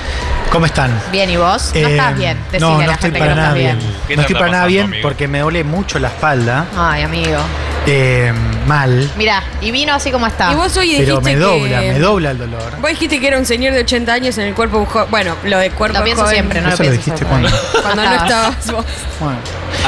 [0.51, 0.91] ¿Cómo están?
[1.13, 1.71] Bien, ¿y vos?
[1.75, 2.39] No Eh, estás bien.
[2.53, 3.79] Decile no, a no la estoy gente para que no nada estás bien.
[3.79, 3.93] bien.
[4.03, 5.03] ¿Qué te No estoy para nada bien amigo?
[5.03, 6.67] porque me duele mucho la espalda.
[6.77, 7.39] Ay, amigo.
[7.87, 8.33] eh,
[8.67, 9.11] mal.
[9.17, 10.53] Mira, y vino así como está.
[10.53, 11.37] Y vos hoy dijiste Pero me que.
[11.39, 12.77] dobla, me dobla el dolor.
[12.81, 15.11] Vos dijiste que era un señor de 80 años en el cuerpo de un joven.
[15.11, 16.35] Bueno, lo de cuerpo Lo pienso joven.
[16.37, 17.51] siempre, no lo Eso lo pienso dijiste siempre.
[17.51, 17.83] cuando.
[17.83, 18.85] Cuando no estabas vos.
[19.21, 19.39] Bueno.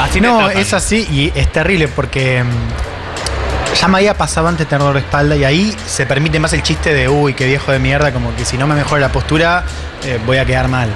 [0.01, 2.47] Así no, es así y es terrible porque mm,
[3.79, 6.63] ya me había pasado antes tener dolor de espalda y ahí se permite más el
[6.63, 9.63] chiste de uy, qué viejo de mierda, como que si no me mejora la postura
[10.03, 10.89] eh, voy a quedar mal.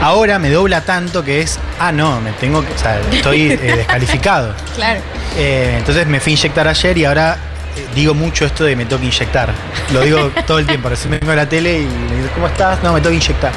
[0.00, 3.56] Ahora me dobla tanto que es, ah, no, me tengo que, o sea, estoy eh,
[3.56, 4.54] descalificado.
[4.76, 5.00] Claro.
[5.36, 7.36] Eh, entonces me fui a inyectar ayer y ahora
[7.94, 9.50] digo mucho esto de me tengo que inyectar.
[9.92, 10.88] Lo digo todo el tiempo.
[10.88, 12.82] Recién me vengo a la tele y me digo, ¿cómo estás?
[12.82, 13.52] No, me tengo que inyectar.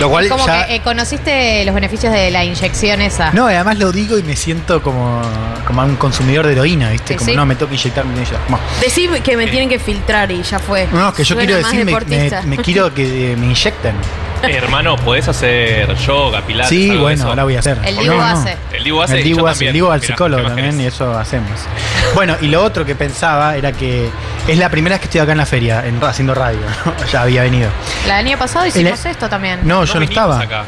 [0.00, 0.66] Lo cual Como ya.
[0.66, 3.30] que eh, conociste los beneficios de la inyección esa.
[3.32, 5.22] No, y además lo digo y me siento como,
[5.66, 7.14] como un consumidor de heroína, ¿viste?
[7.16, 7.36] Como sí.
[7.36, 8.32] no, me tengo que inyectar, me tengo que
[8.90, 9.36] inyectar.
[9.36, 10.88] Me tienen que filtrar y ya fue.
[10.92, 13.94] no, que yo Suena quiero decir, me, me- me quiero que eh, me inyecten.
[14.50, 16.68] Hermano, ¿podés hacer yoga, pilates?
[16.68, 17.28] Sí, algo de bueno, eso?
[17.30, 17.78] ahora voy a hacer.
[17.84, 18.22] El No, Dibu no.
[18.24, 18.56] hace.
[18.72, 19.68] El Dibu hace El y yo Dibu hace, también.
[19.68, 21.50] el Dibu al Mirá, psicólogo ¿qué más también y eso hacemos.
[22.14, 24.08] Bueno, y lo otro que pensaba era que
[24.48, 26.58] es la primera vez que estoy acá en la feria, en, haciendo radio.
[26.84, 27.06] ¿no?
[27.12, 27.68] ya había venido.
[28.04, 29.60] El año pasado hicimos El- esto también.
[29.64, 30.40] No, yo no vinimos estaba.
[30.40, 30.64] acá.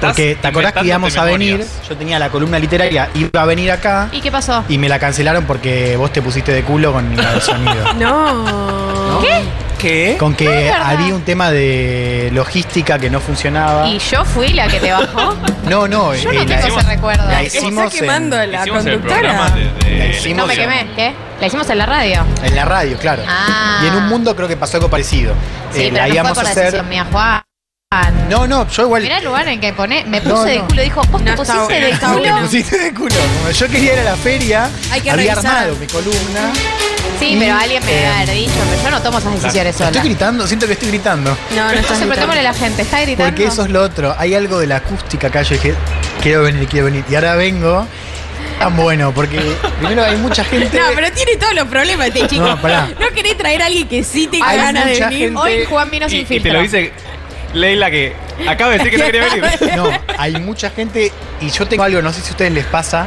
[0.00, 1.88] Porque Estás te acordás que íbamos a venir, memorias.
[1.88, 4.62] yo tenía la columna literaria, iba a venir acá ¿Y qué pasó?
[4.68, 7.74] y me la cancelaron porque vos te pusiste de culo con el sonido.
[7.98, 9.20] No.
[9.20, 9.42] ¿Qué?
[9.78, 10.16] ¿Qué?
[10.18, 13.86] Con que No había un tema de logística que no funcionaba.
[13.88, 15.36] ¿Y yo fui la que te bajó?
[15.68, 17.28] No, no, Yo eh, no la, tengo ese recuerdo.
[17.28, 19.50] la hicimos está quemando en, la Hicimos conductora.
[19.50, 19.60] de,
[19.90, 20.86] de- la hicimos No me quemé.
[20.96, 21.12] ¿Qué?
[21.40, 22.24] La hicimos en la radio.
[22.42, 23.22] en la radio, claro.
[23.28, 23.80] Ah.
[23.84, 25.34] Y en un mundo creo que pasó algo parecido.
[25.72, 26.82] Sí, Eh, pero la no íbamos fue por a hacer.
[26.84, 27.42] mía, Juan.
[28.28, 29.02] No, no, yo igual.
[29.02, 30.68] Mirá el lugar en que pone, me puse No, de no.
[30.68, 30.82] culo.
[30.82, 32.18] Dijo, vos te No está pusiste bueno, de está culo.
[32.20, 32.36] bueno.
[32.36, 33.14] Me pusiste de culo.
[33.38, 35.56] Como yo quería ir a la feria, Hay que había revisar.
[35.56, 36.52] armado mi columna.
[37.18, 39.74] Sí, Y, pero alguien me eh, debe haber dicho, pero yo no tomo esas decisiones
[39.74, 39.88] sola.
[39.88, 41.30] Estoy gritando, siento que estoy gritando.
[41.56, 42.34] No, no estás a gritando.
[42.34, 43.30] la gente, ¿está gritando?
[43.30, 44.14] Porque eso es lo otro.
[44.18, 45.40] Hay algo de la acústica acá.
[45.42, 45.74] Yo dije,
[46.22, 47.04] quiero venir, quiero venir.
[47.08, 47.86] Y ahora vengo.
[48.58, 49.38] Tan bueno, porque
[49.78, 50.78] primero hay mucha gente.
[50.78, 52.44] No, pero tiene todos los problemas este chico.
[52.44, 52.88] No, pará.
[53.00, 55.22] ¿No querés traer a alguien que sí tenga Hay ganas de mucha venir?
[55.28, 56.52] gente- Hoy Juan vino Y, sin y te filtro.
[56.54, 56.92] lo dice
[57.54, 58.12] Leila que
[58.46, 59.44] Acabo de decir que no quería venir.
[59.76, 63.06] No, hay mucha gente y yo tengo algo, no sé si a ustedes les pasa,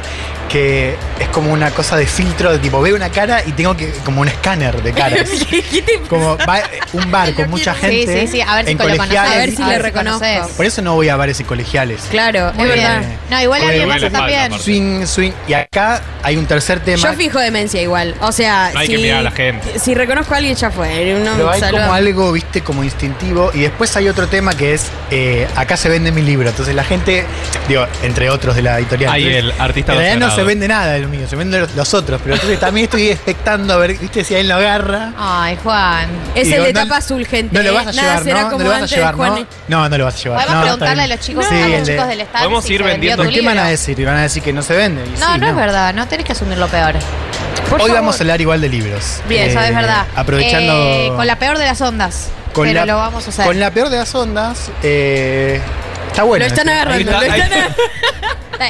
[0.50, 3.92] que es como una cosa de filtro, de tipo, veo una cara y tengo que,
[4.06, 5.30] como un escáner de caras.
[6.10, 6.62] como va-
[6.94, 8.22] un bar con mucha gente.
[8.22, 9.00] Sí, sí, sí, a ver si en lo conoces.
[9.08, 9.34] colegiales.
[9.34, 10.20] A ver si le ver si reconozco.
[10.20, 10.56] conoces.
[10.56, 12.02] Por eso no voy a bares y colegiales.
[12.10, 13.02] Claro, Muy es verdad.
[13.30, 14.60] No, igual a mí me pasa también.
[14.60, 15.32] Swing, swing.
[15.48, 16.98] Y acá hay un tercer tema.
[17.02, 18.16] Yo fijo demencia igual.
[18.22, 19.80] O sea, No hay si, que mirar a la gente.
[19.80, 21.16] si reconozco a alguien ya fue.
[21.20, 21.82] Uno Pero hay saluda.
[21.84, 23.52] como algo, viste, como instintivo.
[23.54, 25.21] Y después hay otro tema que es, eh,
[25.56, 26.50] acá se vende mi libro.
[26.50, 27.26] Entonces la gente,
[27.68, 29.12] digo, entre otros de la editorial.
[29.12, 31.76] Ahí Entonces, el artista En realidad no se vende nada del mío, se venden los,
[31.76, 32.20] los otros.
[32.24, 35.14] Pero entonces también estoy expectando a ver, viste, si a él lo agarra.
[35.18, 36.08] Ay, Juan.
[36.36, 37.56] Es Digo, el de no- tapa azul, gente.
[37.58, 37.94] No lo vas a ¿eh?
[37.96, 38.50] Nada llevar, será ¿no?
[38.52, 39.36] como No lo vas a llevar, Juan.
[39.36, 39.48] ¿no?
[39.68, 40.40] No, no lo vas a llevar.
[40.46, 42.64] Podemos no, preguntarle a los chicos, Sí, a el los de- chicos del stand Podemos
[42.66, 44.00] si ir vendiendo- ¿Qué van a decir?
[44.00, 45.04] Y van a decir que no se vende.
[45.06, 46.96] Y No, sí, no, es verdad, no tenés que asumir lo peor.
[47.80, 49.22] Hoy vamos a hablar igual de libros.
[49.30, 50.06] Bien, Eh, eso es verdad.
[50.16, 50.74] Aprovechando.
[50.74, 52.28] Eh, con la peor de las ondas.
[52.54, 53.46] Con pero la- lo vamos a hacer.
[53.46, 54.72] Con la peor de las ondas.
[54.84, 55.60] eh,
[56.08, 56.46] está bueno.
[56.46, 57.76] Lo están agarrando, lo está, están agarrando.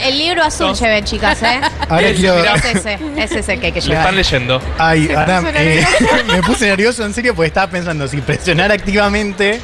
[0.04, 0.74] El libro azul No.
[0.74, 1.60] lleven, chicas, ¿eh?
[1.90, 2.38] Ahora quiero.
[2.46, 4.00] Es ese, es ese que hay que Le llevar.
[4.04, 4.62] están leyendo.
[4.78, 5.86] Ay, puso eh,
[6.28, 9.60] me puse nervioso en serio porque estaba pensando si presionar activamente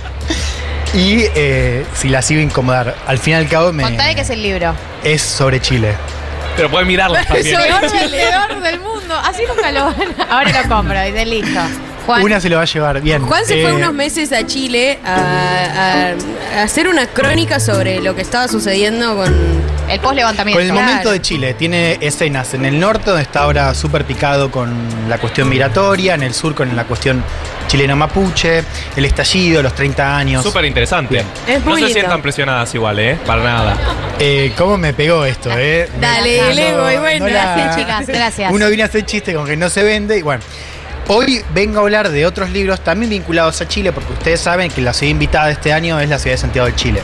[0.94, 2.96] y eh, si la sigo a incomodar.
[3.08, 4.74] Al fin y al cabo me, Contale que es el libro.
[5.04, 5.94] es sobre Chile.
[6.58, 7.56] Pero pueden mirarlos también.
[7.56, 9.16] Peor el peor del mundo.
[9.24, 10.38] Así nunca lo van a...
[10.40, 11.60] Ahora lo compro, dice listo.
[12.08, 12.24] Juan.
[12.24, 13.22] Una se lo va a llevar bien.
[13.22, 15.14] Juan se fue Eh, unos meses a Chile a,
[16.56, 19.36] a- a hacer una crónica sobre lo que estaba sucediendo con.
[19.88, 20.58] El post levantamiento.
[20.60, 24.52] Con el momento de Chile, tiene escenas en el norte donde está ahora súper picado
[24.52, 24.74] con
[25.08, 27.24] la cuestión migratoria, en el sur con la cuestión
[27.68, 28.64] chileno-mapuche,
[28.96, 30.44] el estallido, los 30 años.
[30.44, 31.24] Súper interesante.
[31.48, 33.18] Es No se sientan presionadas igual, ¿eh?
[33.26, 33.78] Para nada.
[34.20, 35.90] Eh, ¿Cómo me pegó esto, eh?
[36.02, 37.28] Dale, No, el ego, y no bueno.
[37.28, 38.52] la- Gracias, chicas, gracias.
[38.54, 40.44] Uno viene a hacer chiste con que no se vende y bueno.
[41.10, 44.82] Hoy vengo a hablar de otros libros también vinculados a Chile, porque ustedes saben que
[44.82, 47.02] la ciudad invitada de este año es la ciudad de Santiago de Chile.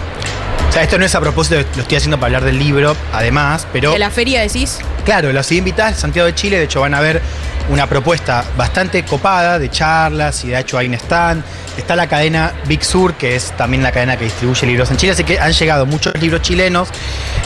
[0.74, 3.68] O sea, esto no es a propósito, lo estoy haciendo para hablar del libro, además,
[3.72, 3.92] pero.
[3.92, 4.80] De la feria decís.
[5.06, 7.22] Claro, la ciudad invitada es Santiago de Chile, de hecho van a ver
[7.70, 11.44] una propuesta bastante copada de charlas y de hecho un stand.
[11.78, 15.12] Está la cadena Big Sur, que es también la cadena que distribuye libros en Chile,
[15.12, 16.88] así que han llegado muchos libros chilenos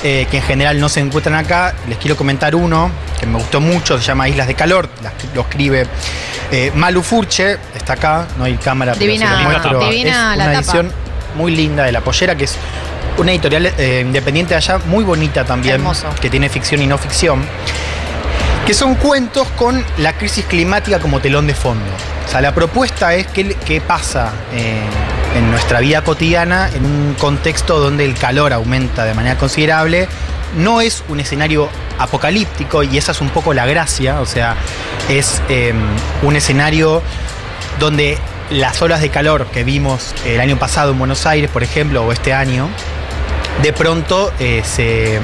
[0.03, 1.73] eh, que en general no se encuentran acá.
[1.89, 5.41] Les quiero comentar uno que me gustó mucho, se llama Islas de Calor, la- lo
[5.41, 5.85] escribe
[6.51, 9.89] eh, Malu Furche, está acá, no hay cámara, pero Divina, se lo muestro.
[9.89, 10.53] divina es la una tapa.
[10.59, 10.91] edición
[11.35, 12.55] muy linda de La Pollera, que es
[13.17, 16.07] una editorial eh, independiente de allá, muy bonita también, Hermoso.
[16.21, 17.43] que tiene ficción y no ficción
[18.67, 21.85] que son cuentos con la crisis climática como telón de fondo.
[22.25, 24.81] O sea, la propuesta es qué, qué pasa eh,
[25.37, 30.09] en nuestra vida cotidiana en un contexto donde el calor aumenta de manera considerable.
[30.57, 34.57] No es un escenario apocalíptico y esa es un poco la gracia, o sea,
[35.07, 35.73] es eh,
[36.21, 37.01] un escenario
[37.79, 38.17] donde
[38.49, 42.11] las olas de calor que vimos el año pasado en Buenos Aires, por ejemplo, o
[42.11, 42.67] este año,
[43.61, 45.19] de pronto eh, se,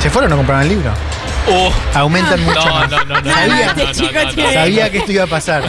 [0.00, 0.92] se fueron a comprar el libro.
[1.46, 2.90] Uh, Aumentan mucho no, más.
[2.90, 3.32] no, no, no.
[3.32, 4.32] Sabía, no, no, no, chico no, no.
[4.34, 5.62] tiene- sabía que esto iba a pasar.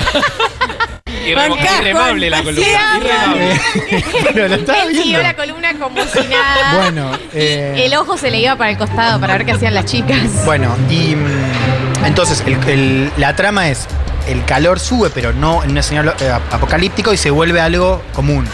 [1.26, 2.68] Irremable la columna.
[2.98, 3.62] Irremable.
[4.34, 5.22] Pero lo estaba Él siguió viendo.
[5.24, 6.76] la columna como si nada.
[6.76, 9.86] Bueno, eh, El ojo se le iba para el costado para ver qué hacían las
[9.86, 10.20] chicas.
[10.46, 13.86] bueno, y mm, entonces el- el- la trama es
[14.28, 18.46] el calor sube, pero no en un escenario eh, apocalíptico y se vuelve algo común.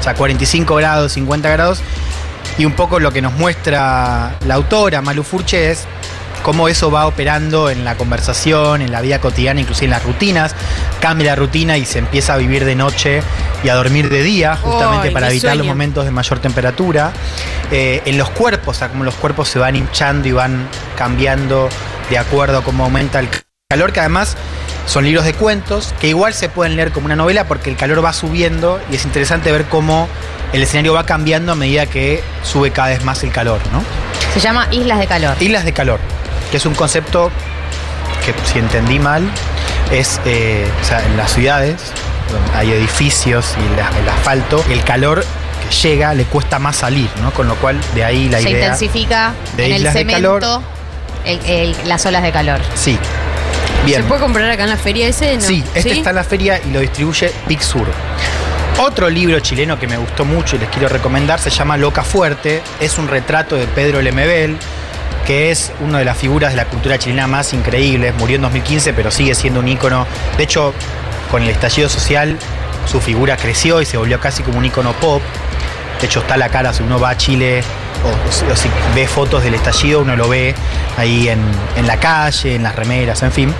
[0.00, 1.80] O sea, 45 grados, 50 grados.
[2.58, 5.86] Y un poco lo que nos muestra la autora, Malu Furche, es
[6.44, 10.54] cómo eso va operando en la conversación, en la vida cotidiana, inclusive en las rutinas.
[11.00, 13.22] Cambia la rutina y se empieza a vivir de noche
[13.64, 17.12] y a dormir de día, justamente para evitar los momentos de mayor temperatura.
[17.72, 21.68] Eh, en los cuerpos, o sea, cómo los cuerpos se van hinchando y van cambiando
[22.10, 23.28] de acuerdo a cómo aumenta el
[23.68, 24.36] calor, que además
[24.86, 28.04] son libros de cuentos que igual se pueden leer como una novela porque el calor
[28.04, 30.08] va subiendo y es interesante ver cómo
[30.54, 33.82] el escenario va cambiando a medida que sube cada vez más el calor, ¿no?
[34.32, 35.36] Se llama Islas de Calor.
[35.40, 36.00] Islas de calor,
[36.50, 37.30] que es un concepto
[38.24, 39.28] que si entendí mal,
[39.92, 41.76] es, eh, o sea, en las ciudades,
[42.30, 45.24] donde hay edificios y la- el asfalto, el calor
[45.68, 47.32] que llega le cuesta más salir, ¿no?
[47.32, 48.60] Con lo cual de ahí la Se idea.
[48.62, 50.62] intensifica de en el islas de cemento calor.
[51.24, 52.60] el- el- las olas de calor.
[52.74, 52.98] Sí.
[53.84, 54.02] Bien.
[54.02, 55.34] ¿Se puede comprar acá en la feria ese?
[55.36, 55.42] No.
[55.42, 57.86] Sí, este está en la feria y lo distribuye Big Sur.
[58.78, 62.60] Otro libro chileno que me gustó mucho y les quiero recomendar se llama Loca Fuerte.
[62.80, 64.56] Es un retrato de Pedro Lemebel,
[65.26, 68.14] que es una de las figuras de la cultura chilena más increíbles.
[68.18, 70.06] Murió en 2015, pero sigue siendo un ícono.
[70.36, 70.74] De hecho,
[71.30, 72.36] con el estallido social,
[72.90, 75.22] su figura creció y se volvió casi como un ícono pop.
[76.00, 77.62] De hecho, está la cara, si uno va a Chile
[78.04, 80.52] o, si- ve fotos del estallido, uno lo ve
[80.98, 81.38] ahí en,
[81.76, 83.54] en la calle, en las remeras, en fin.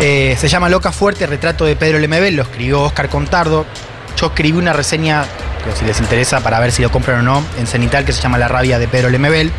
[0.00, 3.64] Eh, se llama Loca Fuerte, retrato de Pedro Lemebel, lo escribió Oscar Contardo.
[4.16, 5.24] Yo escribí una reseña
[5.72, 8.38] si les interesa para ver si lo compran o no, en Cenital, que se llama
[8.38, 9.50] La rabia de Pedro Lemebel.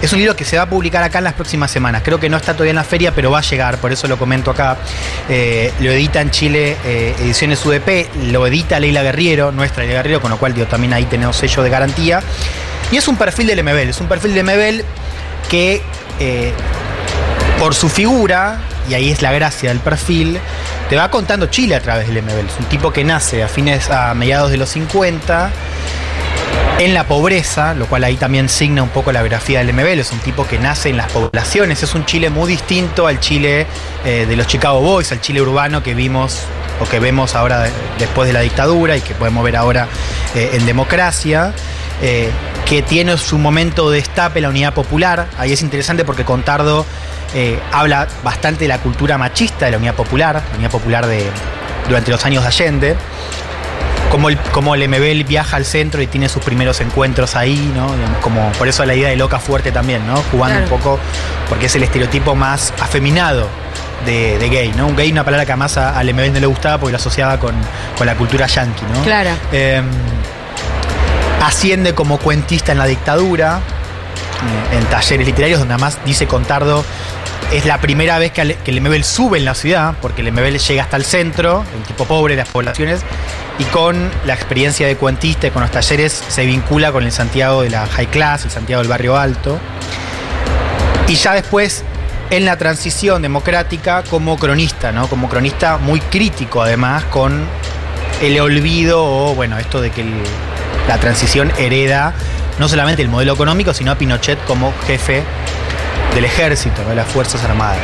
[0.00, 2.02] Es un libro que se va a publicar acá en las próximas semanas.
[2.04, 4.16] Creo que no está todavía en la feria, pero va a llegar, por eso lo
[4.16, 4.78] comento acá.
[5.28, 10.20] Eh, lo edita en Chile eh, Ediciones UDP, lo edita Leila Guerriero, nuestra Leila Guerriero,
[10.22, 12.22] con lo cual digo, también ahí tenemos sello de garantía.
[12.92, 14.84] Y es un perfil de Lemebel, es un perfil de Lemebel
[15.50, 15.82] que
[16.18, 16.52] eh,
[17.58, 18.58] por su figura,
[18.90, 20.38] y ahí es la gracia del perfil,
[20.88, 22.48] te va contando Chile a través del MBL.
[22.48, 25.50] Es un tipo que nace a fines, a mediados de los 50,
[26.78, 30.00] en la pobreza, lo cual ahí también signa un poco la biografía del MBL.
[30.00, 31.82] Es un tipo que nace en las poblaciones.
[31.82, 33.66] Es un Chile muy distinto al Chile
[34.04, 36.38] eh, de los Chicago Boys, al Chile urbano que vimos
[36.80, 39.88] o que vemos ahora de- después de la dictadura y que podemos ver ahora
[40.34, 41.52] eh, en democracia.
[42.02, 42.30] eh,
[42.64, 45.26] que tiene su momento de destape la unidad popular.
[45.38, 46.86] Ahí es interesante porque Contardo
[47.34, 51.24] eh, habla bastante de la cultura machista de la unidad popular, la unidad popular de,
[51.88, 52.96] durante los años de Allende.
[54.10, 57.86] Como el, como el MBL viaja al centro y tiene sus primeros encuentros ahí, ¿no?
[58.20, 60.16] Como, por eso la idea de loca fuerte también, ¿no?
[60.32, 60.74] Jugando Claro.
[60.74, 60.98] un poco,
[61.48, 63.46] porque es el estereotipo más afeminado
[64.04, 64.88] de, de gay, ¿no?
[64.88, 67.38] Un gay, una palabra que además a- al MBL no le gustaba porque lo asociaba
[67.38, 67.54] con,
[67.96, 69.00] con la cultura yankee, ¿no?
[69.04, 69.30] Claro.
[69.52, 69.80] Eh,
[71.44, 73.60] asciende como cuentista en la dictadura,
[74.72, 76.84] eh, en talleres literarios, donde además dice Contardo,
[77.52, 80.84] es la primera vez que, el MBL sube en la ciudad, porque el MBL llega
[80.84, 83.00] hasta el centro, el tipo pobre de las poblaciones,
[83.58, 87.62] y con la experiencia de cuentista y con los talleres se vincula con el Santiago
[87.62, 89.58] de la High Class, el Santiago del Barrio Alto.
[91.08, 91.84] Y ya después,
[92.30, 95.08] en la transición democrática, como cronista, ¿no?
[95.08, 97.44] Como cronista muy crítico, además, con
[98.22, 100.04] el olvido o, bueno, esto de que
[100.86, 102.14] la transición hereda
[102.60, 105.24] no solamente el modelo económico, sino a Pinochet como jefe
[106.14, 106.90] del ejército, ¿no?
[106.90, 107.78] de las Fuerzas Armadas.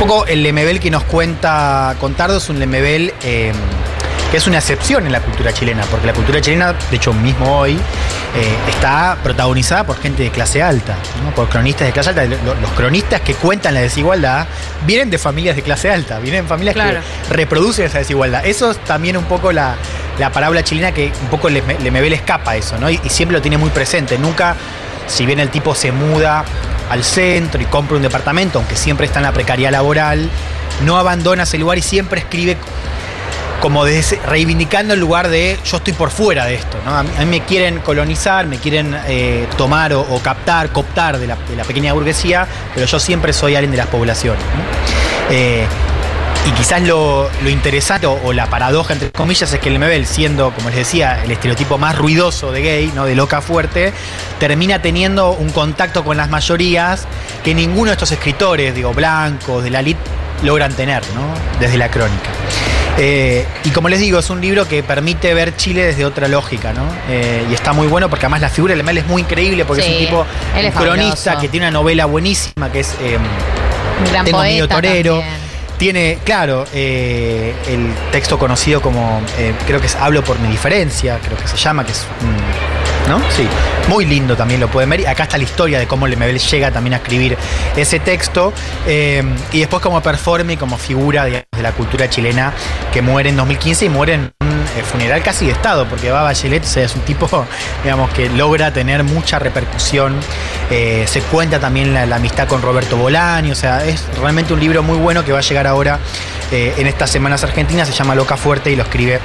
[0.00, 3.52] Un poco el Lemebel que nos cuenta Contardo es un Lemebel eh,
[4.30, 7.58] que es una excepción en la cultura chilena, porque la cultura chilena, de hecho mismo
[7.58, 10.94] hoy, eh, está protagonizada por gente de clase alta,
[11.24, 11.34] ¿no?
[11.34, 12.24] por cronistas de clase alta.
[12.24, 14.46] Lo- Los cronistas que cuentan la desigualdad
[14.86, 17.00] vienen de familias de clase alta, vienen de familias Claro.
[17.28, 18.46] que reproducen esa desigualdad.
[18.46, 19.74] Eso es también un poco la,
[20.18, 22.88] la parábola chilena que un poco le, le escapa a eso, ¿no?
[22.88, 24.16] Y, y siempre lo tiene muy presente.
[24.16, 24.54] Nunca,
[25.08, 26.44] si bien el tipo se muda
[26.90, 30.28] al centro y compra un departamento, aunque siempre está en la precariedad laboral,
[30.84, 32.56] no abandona ese lugar y siempre escribe
[33.60, 36.78] como de ese- reivindicando el lugar de yo estoy por fuera de esto.
[36.84, 36.96] ¿no?
[36.96, 41.92] A, mí, me quieren colonizar, me quieren eh, tomar o, captar, cooptar de la, pequeña
[41.92, 44.42] burguesía, pero yo siempre soy alguien de las poblaciones.
[45.30, 45.66] Eh,
[46.46, 50.04] y quizás lo, lo interesante o, o la paradoja, entre comillas, es que el MBL,
[50.04, 53.04] siendo, como les decía, el estereotipo más ruidoso de gay, ¿no?
[53.04, 53.92] de loca fuerte,
[54.38, 57.06] termina teniendo un contacto con las mayorías
[57.44, 60.00] que ninguno de estos escritores, digo, blancos, de la elite,
[60.42, 61.22] logran tener, ¿no?
[61.60, 62.30] desde la crónica.
[62.98, 66.72] Eh, y como les digo, es un libro que permite ver Chile desde otra lógica,
[66.72, 66.82] ¿no?
[67.08, 69.82] Eh, y está muy bueno porque además la figura del MBL es muy increíble porque
[69.82, 71.40] Sí, es un tipo un cronista fabuloso.
[71.40, 73.16] que tiene una novela buenísima que es eh,
[74.10, 75.18] gran Tengo miedo torero.
[75.20, 75.49] también.
[75.80, 81.18] Tiene, claro, eh, el texto conocido como, eh, creo que es Hablo por mi diferencia,
[81.24, 82.79] creo que se llama, que es, mm,
[83.10, 83.20] ¿no?
[83.30, 83.44] Sí,
[83.88, 85.00] muy lindo también lo pueden ver.
[85.00, 87.36] Y acá está la historia de cómo Lemebel llega también a escribir
[87.76, 88.52] ese texto.
[88.86, 92.52] eh, y después como performe y como figura de la cultura chilena
[92.92, 96.22] que muere en 2015 y muere en un eh, funeral casi de Estado, porque va
[96.22, 97.28] Bachelet, o es un tipo,
[97.82, 100.14] digamos, que logra tener mucha repercusión.
[100.70, 104.84] Eh, se cuenta también la, amistad con Roberto Bolani, o sea, es realmente un libro
[104.84, 105.98] muy bueno que va a llegar ahora
[106.52, 109.20] en estas semanas argentinas, se llama Loca Fuerte y lo escribe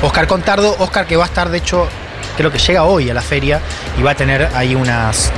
[0.00, 0.76] Oscar Contardo.
[0.78, 1.88] Oscar que va a estar, de hecho,
[2.38, 3.60] creo que llega hoy a la feria
[3.98, 5.30] y va a tener ahí unas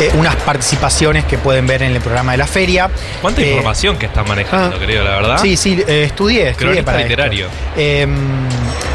[0.00, 2.88] eh, unas participaciones que pueden ver en el programa de la feria.
[3.20, 5.38] ¿Cuánta Eh, información que están manejando, creo, la verdad?
[5.38, 7.46] Sí, sí, eh, estudié, estudié para literario.
[7.76, 8.06] Eh,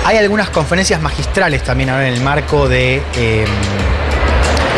[0.03, 3.45] hay algunas conferencias magistrales también ahora en el marco de, eh,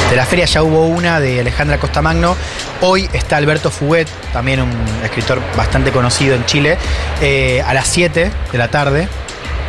[0.09, 2.35] de la feria, ya hubo una de Alejandra Costamagno.
[2.81, 4.71] Hoy está Alberto Fuguet, también un
[5.03, 6.77] escritor bastante conocido en Chile,
[7.21, 9.07] eh, a las 7 de la tarde.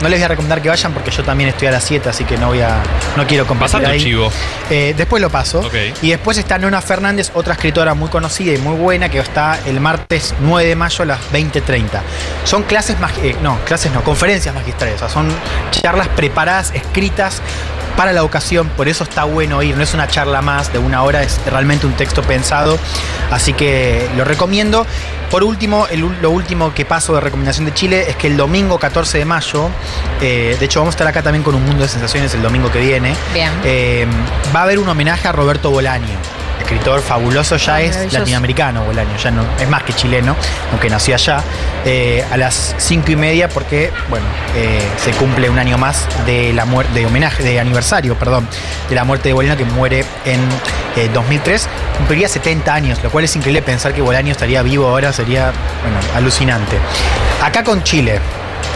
[0.01, 2.24] No les voy a recomendar que vayan porque yo también estoy a las 7, así
[2.24, 2.82] que no voy a.
[3.16, 4.01] no quiero compartir Pasando ahí.
[4.01, 4.30] chivo.
[4.70, 5.68] Eh, después lo paso.
[6.03, 9.80] Y después está Nona Fernández, otra escritora muy conocida y muy buena, que está el
[9.80, 12.01] martes 9 de mayo a las 20.30.
[12.44, 15.28] Son clases, eh, no, clases no, conferencias magistrales, o sea, son
[15.70, 17.42] charlas preparadas, escritas
[17.99, 21.03] para la ocasión, por eso está bueno ir, no es una charla más de una
[21.03, 22.78] hora, es realmente un texto pensado,
[23.32, 24.86] así que lo recomiendo.
[25.32, 28.78] Por último, el lo último que paso de recomendación de Chile es que el domingo
[28.78, 29.68] 14 de mayo,
[30.20, 32.70] eh, de hecho vamos a estar acá también con un mundo de sensaciones el domingo
[32.70, 33.51] que viene, Bien.
[33.64, 34.07] eh,
[34.55, 36.07] va a haber un homenaje a Roberto Bolaño,
[36.61, 40.36] escritor fabuloso, ya Ah, es latinoamericano Bolaño, ya no, es más que chileno,
[40.70, 41.43] aunque nació allá.
[41.84, 44.26] Eh, a las cinco y media, porque, bueno,
[45.03, 48.47] se cumple un año más de la muerte, de homenaje, de aniversario, perdón,
[48.89, 50.41] de la muerte de Bolaño, que muere en
[50.97, 51.66] eh, 2003.
[51.97, 55.97] Cumpliría 70 años, lo cual es increíble pensar que Bolaño estaría vivo ahora, sería, bueno,
[56.16, 56.76] alucinante.
[57.43, 58.18] Acá con Chile,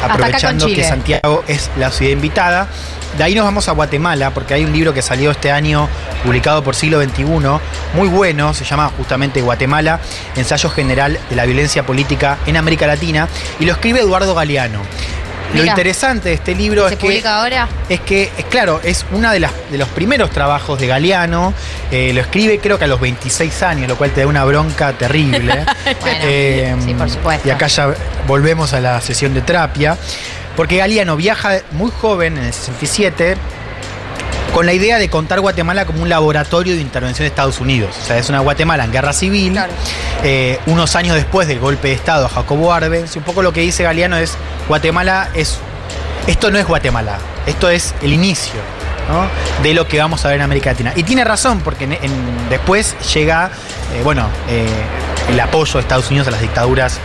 [0.02, 0.84] aprovechando que.
[0.84, 2.68] Santiago es la ciudad invitada.
[3.16, 5.86] De ahí nos vamos a Guatemala, porque hay un libro que salió este año,
[6.24, 10.00] publicado por Siglo XXI, muy bueno, se llama justamente Guatemala,
[10.34, 13.28] Ensayo General de la Violencia Política en América Latina,
[13.60, 14.80] y lo escribe Eduardo Galeano.
[15.54, 17.68] Lo interesante de este libro ¿Se es que ahora?
[17.88, 21.52] es que, es claro, es uno de, las- de los primeros trabajos de Galeano.
[21.90, 24.92] eh, lo escribe creo que a los 26 años, lo cual te da una bronca
[24.92, 25.64] terrible.
[26.24, 27.46] Eh, sí, por supuesto.
[27.48, 27.94] Y acá ya
[28.26, 29.96] volvemos a la sesión de terapia.
[30.56, 33.36] Porque Galeano viaja muy joven, en el 67,
[34.52, 37.96] con la idea de contar Guatemala como un laboratorio de intervención de Estados Unidos.
[38.02, 39.58] O sea, es una Guatemala en guerra civil.
[40.22, 43.52] Eh, unos años después del golpe de Estado a Jacobo Arbenz, y un poco lo
[43.52, 44.34] que dice Galeano es,
[44.68, 45.58] Guatemala es,
[46.26, 48.60] esto no es Guatemala, esto es el inicio
[49.08, 49.26] ¿no?
[49.62, 50.92] de lo que vamos a ver en América Latina.
[50.94, 53.50] Y tiene razón, porque en- en- después llega,
[53.94, 54.66] eh, bueno, eh,
[55.30, 56.98] el apoyo de Estados Unidos a las dictaduras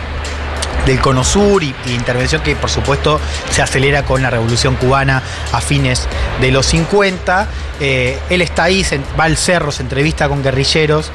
[0.88, 3.20] del Cono Sur y, y intervención que por supuesto
[3.50, 5.22] se acelera con la revolución cubana
[5.52, 6.08] a fines
[6.40, 7.46] de los 50.
[7.80, 11.12] Eh, él está ahí, se- va al cerro, se entrevista con guerrilleros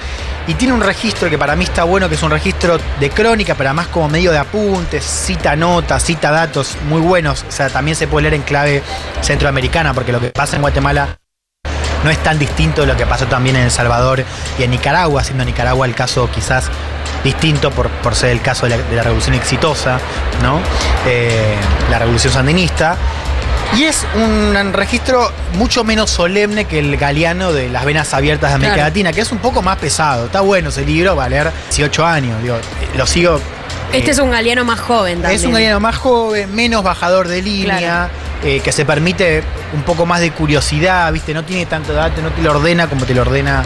[0.48, 3.56] y tiene un registro que para mí está bueno, que es un registro de crónica,
[3.56, 7.44] pero además como medio de apuntes, cita notas, cita datos muy buenos.
[7.48, 8.82] O sea, también se puede leer en clave
[9.22, 11.18] centroamericana, porque lo que pasa en Guatemala
[12.04, 14.24] no es tan distinto de lo que pasó también en El Salvador
[14.60, 16.70] y en Nicaragua, siendo Nicaragua el caso quizás
[17.24, 20.00] distinto por, por ser el caso de la, de la revolución exitosa,
[20.42, 20.60] ¿no?
[21.08, 21.56] Eh,
[21.90, 22.98] la revolución sandinista.
[23.76, 28.56] Y es un registro mucho menos solemne que el galeano de las venas abiertas de
[28.56, 28.90] América Claro.
[28.90, 30.26] Latina, que es un poco más pesado.
[30.28, 32.58] Está bueno ese libro, va a leer 18 años, digo,
[32.96, 33.40] lo sigo.
[33.92, 35.40] Este eh, es un galeano más joven también.
[35.40, 38.10] es un galeano más joven, menos bajador de línea, Claro.
[38.44, 41.34] Eh, que se permite un poco más de curiosidad, ¿viste?
[41.34, 43.64] No tiene tanto dato, no te lo ordena como te lo ordena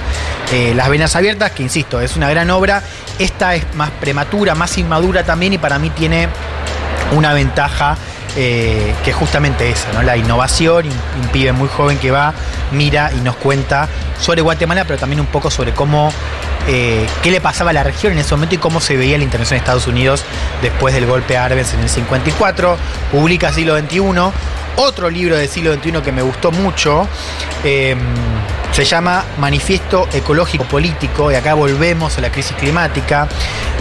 [0.51, 2.83] eh, Las Venas Abiertas, que insisto, es una gran obra.
[3.19, 6.27] Esta es más prematura, más inmadura también y para mí tiene
[7.15, 7.97] una ventaja
[8.39, 10.03] eh, que es justamente esa, ¿no?
[10.03, 12.33] La innovación, un pibe muy joven que va,
[12.71, 13.87] mira y nos cuenta
[14.19, 16.11] sobre Guatemala, pero también un poco sobre cómo,
[16.67, 19.23] eh, qué le pasaba a la región en ese momento y cómo se veía la
[19.23, 20.23] intervención de Estados Unidos
[20.61, 22.77] después del golpe a Arbenz en el 54.
[23.11, 24.01] Publica Siglo XXI.
[24.77, 27.07] Otro libro del siglo XXI que me gustó mucho
[27.63, 27.95] eh,
[28.71, 33.27] se llama Manifiesto Ecológico Político, y acá volvemos a la crisis climática.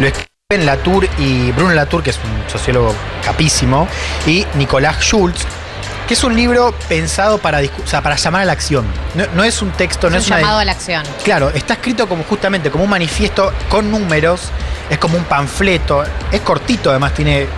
[0.01, 3.87] Lo escriben Latour y Bruno Latour, que es un sociólogo capísimo,
[4.27, 5.45] y Nicolás Schultz,
[6.09, 8.87] que es un libro pensado para, discu- o sea, para llamar a la acción.
[9.15, 11.03] No, no es un texto, no Es es un llamado a la acción.
[11.25, 14.51] Claro, está escrito como justamente como un manifiesto con números,
[14.89, 17.49] es como un panfleto, es cortito, además tiene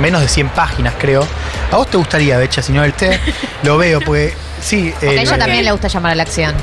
[0.00, 1.26] menos de 100 páginas, creo.
[1.72, 3.18] ¿A vos te gustaría, Becha, si no el té?
[3.62, 4.92] Lo veo, porque sí.
[4.94, 6.54] Porque a eh, ella también le gusta llamar a la acción.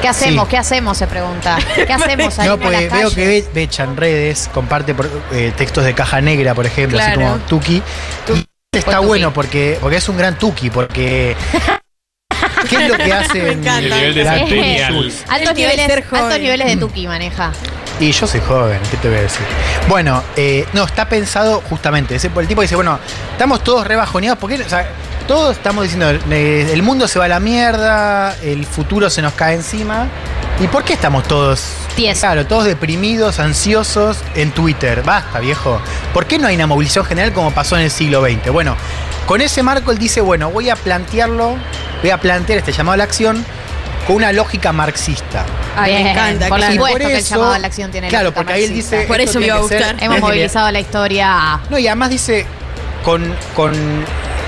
[0.00, 0.44] ¿Qué hacemos?
[0.46, 0.50] Sí.
[0.50, 0.98] ¿Qué hacemos?
[0.98, 1.58] Se pregunta.
[1.74, 3.14] ¿Qué hacemos ahí No, en la porque veo calle?
[3.14, 7.12] que Be- Becha en redes comparte por- eh, textos de caja negra, por ejemplo, así
[7.14, 7.82] como Tuki.
[8.72, 9.06] Y está Tuki.
[9.06, 11.36] bueno porque, porque es un gran Tuki, porque.
[12.68, 13.50] ¿Qué es lo que hace?
[13.50, 13.64] Altos
[14.48, 15.54] niveles, altos
[16.38, 17.52] niveles de Tuki maneja.
[18.00, 19.42] Y yo soy joven, ¿qué te voy a decir?
[19.88, 22.14] Bueno, eh, no, está pensado justamente.
[22.16, 22.98] Ese, el tipo dice, bueno,
[23.32, 24.88] estamos todos rebajoneados porque o sea,
[25.28, 29.34] todos estamos diciendo, eh, el mundo se va a la mierda, el futuro se nos
[29.34, 30.08] cae encima.
[30.60, 31.64] ¿Y por qué estamos todos,
[32.20, 35.02] claro, todos deprimidos, ansiosos en Twitter?
[35.02, 35.80] Basta, viejo.
[36.12, 38.50] ¿Por qué no hay una movilización general como pasó en el siglo XX?
[38.52, 38.76] Bueno,
[39.26, 41.56] con ese marco él dice, bueno, voy a plantearlo,
[42.00, 43.44] voy a plantear este llamado a la acción
[44.12, 45.44] con una lógica marxista.
[45.76, 46.72] Ay, me encanta, Por claro.
[46.74, 48.74] supuesto por que el eso- llamado a la acción tiene claro, lógica porque ahí él
[48.74, 49.96] dice, Por eso me iba a gustar.
[50.00, 51.60] Hemos movilizado la historia a...
[51.70, 52.46] no, y además dice,
[53.04, 53.72] con, con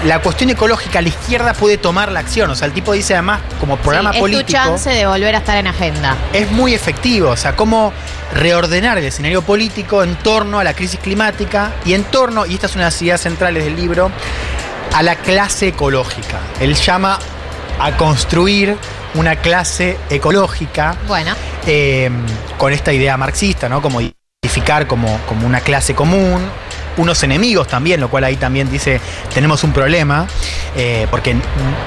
[0.05, 2.51] la cuestión ecológica, la izquierda puede tomar la acción.
[2.51, 5.35] O sea, el tipo dice además, como programa Sí, es político, tu chance de volver
[5.35, 6.17] a estar en agenda.
[6.33, 7.31] es muy efectivo.
[7.31, 7.93] O sea, cómo
[8.35, 12.67] reordenar el escenario político en torno a la crisis climática y en torno, y esta
[12.67, 14.11] es una de las ideas centrales del libro,
[14.93, 16.39] a la clase ecológica.
[16.61, 17.19] Él llama
[17.81, 18.77] a construir
[19.15, 21.33] una clase ecológica Bueno,
[21.67, 22.11] eh,
[22.59, 23.81] con esta idea marxista, ¿no?
[23.81, 26.43] Como identificar como, como una clase común,
[26.97, 29.01] unos enemigos también, lo cual ahí también dice,
[29.33, 30.27] tenemos un problema,
[30.77, 31.35] eh, porque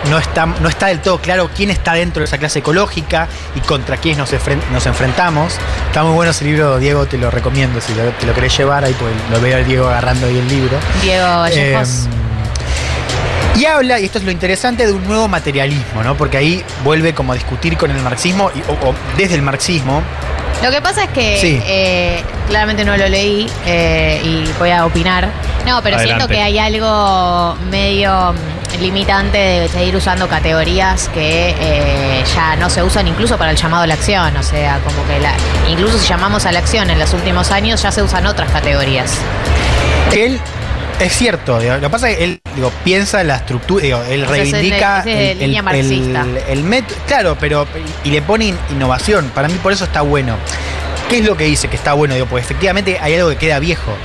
[0.10, 3.62] no está, no está del todo claro quién está dentro de esa clase ecológica y
[3.62, 4.32] contra quiénes nos,
[4.72, 5.54] nos enfrentamos.
[5.88, 8.84] Está muy bueno ese libro, Diego, te lo recomiendo, si lo- te lo querés llevar,
[8.84, 10.78] ahí pues, lo veo al Diego agarrando ahí el libro.
[11.02, 11.90] Diego Vallejos.
[11.90, 12.08] Eh,
[13.58, 16.16] Y habla, y esto es lo interesante, de un nuevo materialismo, ¿no?
[16.16, 20.04] Porque ahí vuelve como a discutir con el marxismo, y- o, o desde el marxismo.
[20.64, 21.62] Lo que pasa es que Sí.
[21.66, 25.30] eh, claramente no lo leí eh, y voy a opinar.
[25.68, 26.06] No, pero Adelante.
[26.24, 32.70] siento que hay algo medio mm, limitante de seguir usando categorías que eh, ya no
[32.72, 34.36] se usan incluso para el llamado a la acción.
[34.38, 35.34] O sea, como que la,
[35.70, 39.12] incluso si llamamos a la acción en los últimos años ya se usan otras categorías.
[40.16, 40.40] Él,
[41.00, 44.02] es cierto, digo, lo que pasa es que él digo, piensa en la estructura, digo,
[44.10, 46.22] él O sea, es reivindica es el, línea marxista.
[46.22, 47.68] el- el método, claro, pero
[48.04, 49.30] y le pone in- innovación.
[49.36, 50.36] Para mí por eso está bueno.
[51.10, 52.16] ¿Qué es lo que dice que está bueno?
[52.16, 53.96] Digo, pues efectivamente hay algo que queda viejo.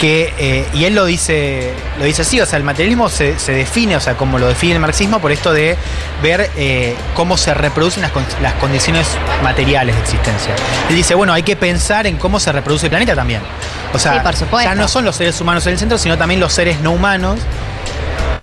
[0.00, 3.52] Que, eh, y él lo dice, lo dice así, o sea, el materialismo se, se
[3.52, 5.76] define, o sea, como lo define el marxismo, por esto de
[6.22, 9.06] ver eh, cómo se reproducen las, las condiciones
[9.42, 10.54] materiales de existencia.
[10.88, 13.42] Él dice, bueno, hay que pensar en cómo se reproduce el planeta también.
[13.92, 16.52] O sea, Sí, ya no son los seres humanos en el centro, sino también los
[16.52, 17.38] seres no humanos.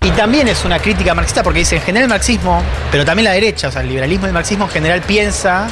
[0.02, 3.32] Y también es una crítica marxista porque dice, en general el marxismo, pero también la
[3.32, 5.66] derecha, o sea, el liberalismo y el marxismo en general piensa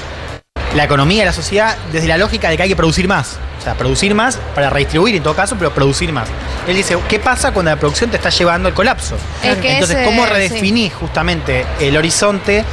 [0.76, 3.38] la economía y la sociedad desde la lógica de que hay que producir más.
[3.58, 6.28] O sea, producir más para redistribuir en todo caso, pero producir más.
[6.68, 9.16] Él dice, ¿qué pasa cuando la producción te está llevando al colapso?
[9.42, 10.30] Es que Entonces, ese- ¿cómo sí.
[10.30, 12.64] redefinís justamente el horizonte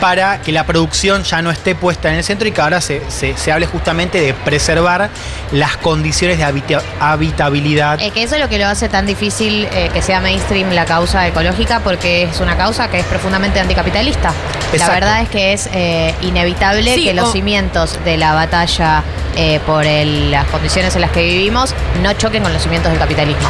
[0.00, 3.02] para que la producción ya no esté puesta en el centro y que ahora se,
[3.10, 5.10] se- se hable justamente de preservar
[5.52, 8.00] las condiciones de habita- habitabilidad?
[8.00, 10.84] Eh, que eso es lo que lo hace tan difícil eh, que sea mainstream la
[10.86, 14.32] causa ecológica, porque es una causa que es profundamente anticapitalista.
[14.78, 19.02] La verdad es que es eh, inevitable Sí, que los cimientos de la batalla
[19.36, 22.98] eh, por el- las condiciones en las que vivimos no choquen con los cimientos del
[23.00, 23.48] capitalismo.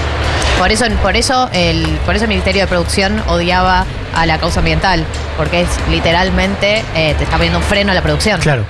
[0.60, 4.58] Por eso, por eso, el, por eso el Ministerio de Producción odiaba a la causa
[4.60, 5.06] ambiental,
[5.38, 8.38] porque es literalmente eh, te está poniendo un freno a la producción.
[8.40, 8.64] Claro.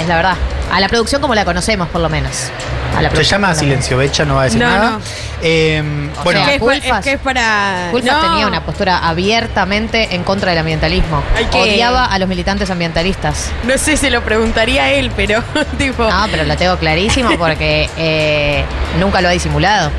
[0.00, 0.34] Es la verdad.
[0.72, 2.50] A la producción como la conocemos, por lo menos.
[2.96, 4.90] A la Se llama Silencio Becha, no va a decir No, nada.
[4.90, 5.00] no.
[5.42, 5.82] Eh,
[6.20, 7.88] O bueno, sea, Es pa- es Culfas- que es para.
[7.92, 8.30] Culfas No.
[8.30, 11.22] tenía una postura abiertamente en contra del ambientalismo.
[11.52, 13.50] Que- Odiaba a los militantes ambientalistas.
[13.64, 15.42] No sé, se lo preguntaría a él, pero
[15.78, 16.02] tipo.
[16.02, 18.64] No, pero lo tengo clarísimo porque eh,
[18.98, 19.90] nunca lo ha disimulado.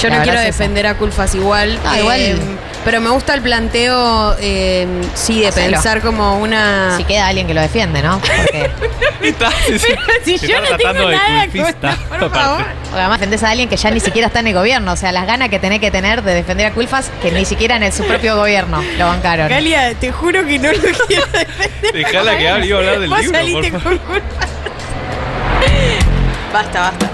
[0.00, 1.78] Yo no quiero defender a Culfas igual.
[1.84, 2.36] Ah, eh, igual.
[2.84, 5.70] Pero me gusta el planteo, eh, sí, de Hacelo.
[5.72, 6.96] pensar como una.
[6.98, 8.20] Si queda alguien que lo defiende, ¿no?
[8.20, 8.70] Porque,
[10.24, 12.64] si Se yo no tengo nada culpista, con- por favor.
[12.92, 14.92] además defendés a alguien que ya ni siquiera está en el gobierno.
[14.92, 17.76] O sea, las ganas que tenés que tener de defender a Culfas que ni siquiera
[17.76, 19.48] en el- su propio gobierno lo bancaron.
[19.48, 21.92] Galia, te juro que no lo quiero defender.
[21.94, 24.44] Dejala que hable, iba a hablar del Vos libro, saliste por con Culfas.
[26.52, 27.10] Basta, basta.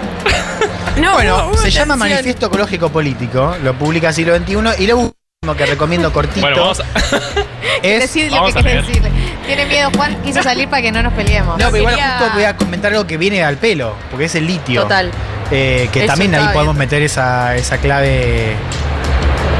[1.01, 1.96] No, bueno, hubo- hubo se llama.
[1.96, 6.80] Manifiesto Ecológico Político, lo publica Siglo XXI y lo último que recomiendo cortito Bueno, vamos
[6.80, 6.84] a-
[7.82, 8.16] es...
[8.30, 9.11] Lo Vamos que querés decirle.
[9.46, 11.59] Tiene miedo, Juan quiso salir para que no nos peleemos.
[11.59, 14.46] No, pero igual justo voy a comentar algo que viene al pelo, porque es el
[14.46, 14.82] litio.
[14.82, 15.11] Total.
[15.51, 18.55] Eh, que Eso también ahí podemos meter esa, esa clave,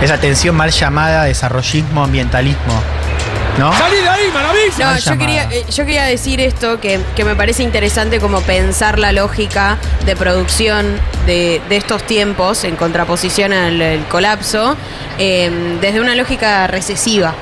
[0.03, 2.83] esa tensión mal llamada desarrollismo, ambientalismo.
[3.59, 3.73] ¿No?
[3.73, 4.93] ¡Salí de ahí, maravilla!
[4.93, 8.99] No, yo quería, eh, yo quería decir esto, que, que me parece interesante como pensar
[8.99, 9.77] la lógica
[10.07, 14.77] de producción de, de estos tiempos en contraposición al, al colapso,
[15.19, 17.35] eh, desde una lógica recesiva.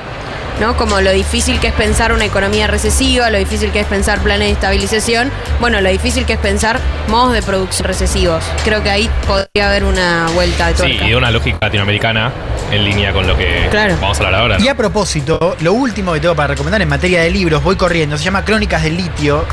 [0.59, 0.75] ¿no?
[0.75, 4.49] Como lo difícil que es pensar una economía recesiva, lo difícil que es pensar planes
[4.49, 5.31] de estabilización,
[5.61, 8.43] bueno, lo difícil que es pensar modos de producción recesivos.
[8.65, 11.05] Creo que ahí podría haber una vuelta de Sí, tuerca.
[11.05, 12.33] y de una lógica latinoamericana
[12.71, 13.95] en línea con lo que Claro.
[14.01, 14.57] vamos a hablar ahora.
[14.59, 18.17] Y a propósito, lo último que tengo para recomendar en materia de libros, voy corriendo,
[18.17, 19.45] se llama Crónicas del Litio,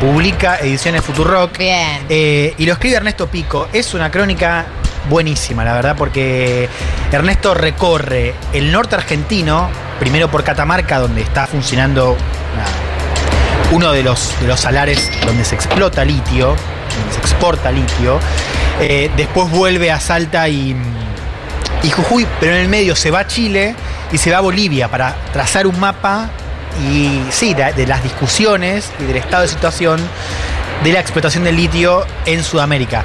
[0.00, 1.58] publica Ediciones Futurock.
[1.58, 2.04] Bien.
[2.08, 3.68] Eh, y lo escribe Ernesto Pico.
[3.72, 4.64] Es una crónica
[5.08, 6.68] buenísima, la verdad, porque
[7.10, 9.68] Ernesto recorre el norte argentino,
[9.98, 15.54] primero por Catamarca, donde está funcionando una- uno de los, de los salares donde se
[15.54, 18.18] explota litio, donde se exporta litio.
[18.80, 20.74] Eh, después vuelve a Salta y,
[21.82, 23.74] y Jujuy, pero en el medio se va a Chile
[24.12, 26.30] y se va a Bolivia para trazar un mapa
[26.90, 30.00] y sí, de, las discusiones y del estado de situación
[30.84, 33.04] de la explotación del litio en Sudamérica.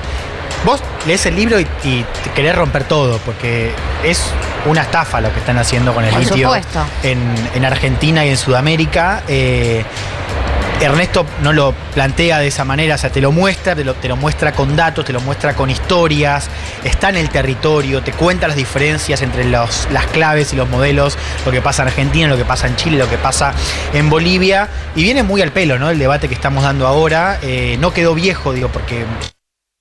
[0.66, 3.72] Vos lees el libro y, y querés romper todo, porque
[4.04, 4.24] es
[4.66, 6.52] una estafa lo que están haciendo con el Por litio
[7.04, 9.24] en Argentina y en Sudamérica.
[9.28, 9.84] Eh,
[10.82, 14.52] Ernesto no lo plantea de esa manera, o sea, te lo muestra, te lo, muestra
[14.52, 16.50] con datos, te lo muestra con historias,
[16.84, 21.52] está en el territorio, te cuenta las diferencias entre las claves y los modelos, lo
[21.52, 23.54] que pasa en Argentina, lo que pasa en Chile, lo que pasa
[23.94, 25.90] en Bolivia, y viene muy al pelo, ¿no?
[25.90, 29.06] El debate que estamos dando ahora, eh, no quedó viejo, digo, porque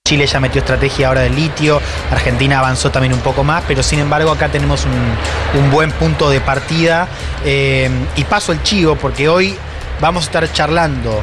[0.07, 1.81] Chile ya metió estrategia ahora del litio,
[2.11, 6.31] Argentina avanzó también un poco más, pero sin embargo acá tenemos un, un buen punto
[6.31, 7.09] de partida.
[7.45, 9.57] eh, y paso el chivo porque hoy
[10.05, 11.22] vamos a estar charlando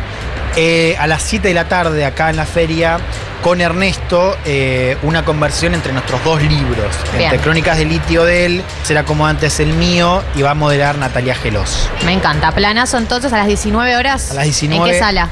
[0.56, 2.98] eh, a las 7 de la tarde acá en la feria
[3.44, 6.88] con Ernesto eh, una conversación entre nuestros dos libros.
[7.14, 7.26] Bien.
[7.26, 10.98] Entre Crónicas de Litio de él, será como antes el mío, y va a moderar
[10.98, 11.88] Natalia Gelos.
[12.06, 12.52] Me encanta.
[12.54, 14.32] Planazo entonces a las 19 horas.
[14.32, 14.84] A las 19.
[14.84, 15.30] ¿En qué sala?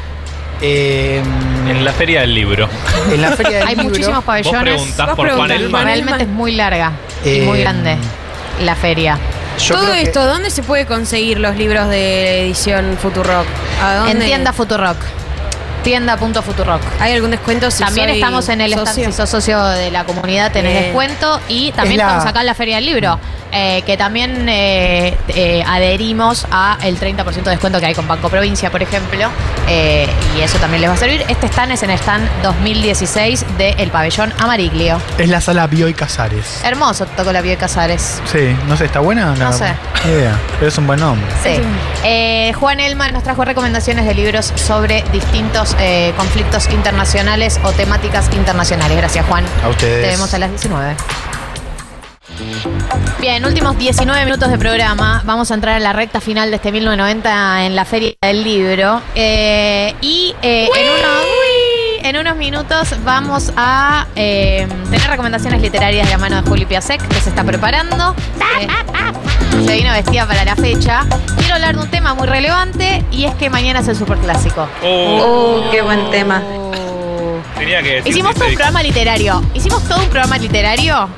[0.62, 1.22] Eh,
[1.68, 2.70] En la feria del libro.
[3.12, 3.90] en la Feria del Hay Libro.
[3.90, 4.62] muchísimos pabellones.
[4.62, 5.52] preguntás Vos por Juan.
[5.52, 5.86] Elman.
[5.86, 6.92] Realmente es muy larga
[7.26, 7.98] y muy grande
[8.62, 9.18] la feria.
[9.60, 13.46] Yo Todo creo que- esto, ¿dónde se puede conseguir los libros de edición Futurock?
[13.84, 14.12] ¿A dónde?
[14.12, 14.98] En tienda Futurock.
[15.84, 16.82] Tienda.futurock.
[17.00, 19.06] ¿Hay algún descuento si También soy estamos en el stand, socio?
[19.06, 20.84] si sos socio de la comunidad tenés Bien.
[20.86, 23.20] descuento y también Es la- estamos acá en la Feria del Libro,
[23.52, 28.30] eh, que también eh, eh, adherimos a el 30% de descuento que hay con Banco
[28.30, 29.30] Provincia, por ejemplo,
[29.68, 30.08] eh,
[30.38, 31.24] y eso también les va a servir.
[31.28, 35.02] Este stand es en el stand 2016 del pabellón Amariglio.
[35.18, 36.62] Es la sala Bioy Casares.
[36.64, 38.22] Hermoso tocó la Pie Casares.
[38.32, 39.34] Sí, no sé, ¿está buena?
[39.36, 39.74] No sé.
[40.06, 41.28] Ni idea, pero es un buen nombre.
[41.44, 41.60] Sí.
[42.04, 48.30] Eh, Juan Elman nos trajo recomendaciones de libros sobre distintos eh, conflictos internacionales o temáticas
[48.34, 48.98] internacionales.
[48.98, 49.46] Gracias, Juan.
[49.64, 50.04] A ustedes.
[50.04, 50.96] Te vemos a las 19.
[53.20, 55.22] Bien, últimos 19 minutos de programa.
[55.26, 59.02] Vamos a entrar a la recta final de este 1990 en la Feria del Libro.
[59.14, 61.26] Eh, y eh, en, unos,
[62.04, 67.06] en unos minutos vamos a eh, tener recomendaciones literarias de la mano de Juli Piasek,
[67.08, 68.16] que se está preparando.
[69.52, 71.06] Se vino vestida para la fecha.
[71.38, 74.68] Quiero hablar de un tema muy relevante y es que mañana es el superclásico.
[74.84, 76.42] Oh, qué buen tema.
[77.58, 79.42] Tenía que decir Hicimos todo un programa literario.
[79.54, 81.10] Hicimos todo un programa literario.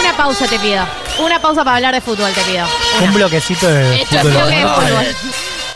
[0.00, 0.84] Una pausa te pido.
[1.18, 2.66] Una pausa para hablar de fútbol te pido.
[3.02, 4.32] Un bloquecito de Esto fútbol.
[4.32, 5.06] bloque de fútbol.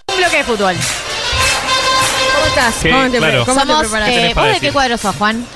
[0.09, 0.77] Un bloque de fútbol.
[2.35, 2.75] ¿Cómo estás?
[2.81, 3.45] Sí, ¿Cómo te, claro.
[3.47, 4.09] cómo te Somos, preparas?
[4.09, 5.47] eh, ¿Vos de qué cuadro sos, Juan?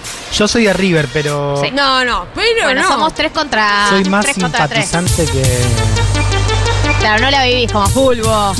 [0.41, 1.71] Yo soy de River, pero Sí.
[1.71, 2.89] No, no, pero Bueno, no.
[2.89, 5.43] somos tres contra soy más tres simpatizante que.
[6.99, 8.55] Claro, no la vivís como fulbo.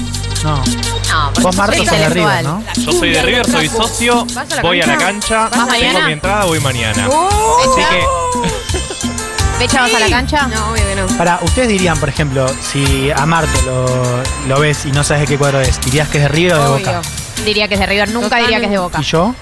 [0.45, 0.57] No.
[0.57, 2.09] No, porque Vos, Marto, sos de.
[2.11, 2.63] River, ¿no?
[2.77, 5.09] Yo soy de River, soy socio, ¿Vas a la voy a la cancha?
[5.29, 6.07] cancha, ¿Vas tengo mañana?
[6.07, 7.09] mi entrada, voy mañana.
[7.09, 7.29] Uh,
[7.63, 9.09] Así que
[9.59, 10.47] ¿Fecha vas a la cancha?
[10.49, 11.07] No, obvio que no.
[11.17, 14.23] Para, ustedes dirían, por ejemplo, si a Marto lo,
[14.55, 16.59] lo ves y no sabes de qué cuadro es, ¿dirías que es de River o
[16.59, 16.87] de Obvio.
[16.93, 17.03] Boca?
[17.43, 18.99] Diría que es de River, nunca diría que es de Boca.
[19.01, 19.35] ¿Y yo?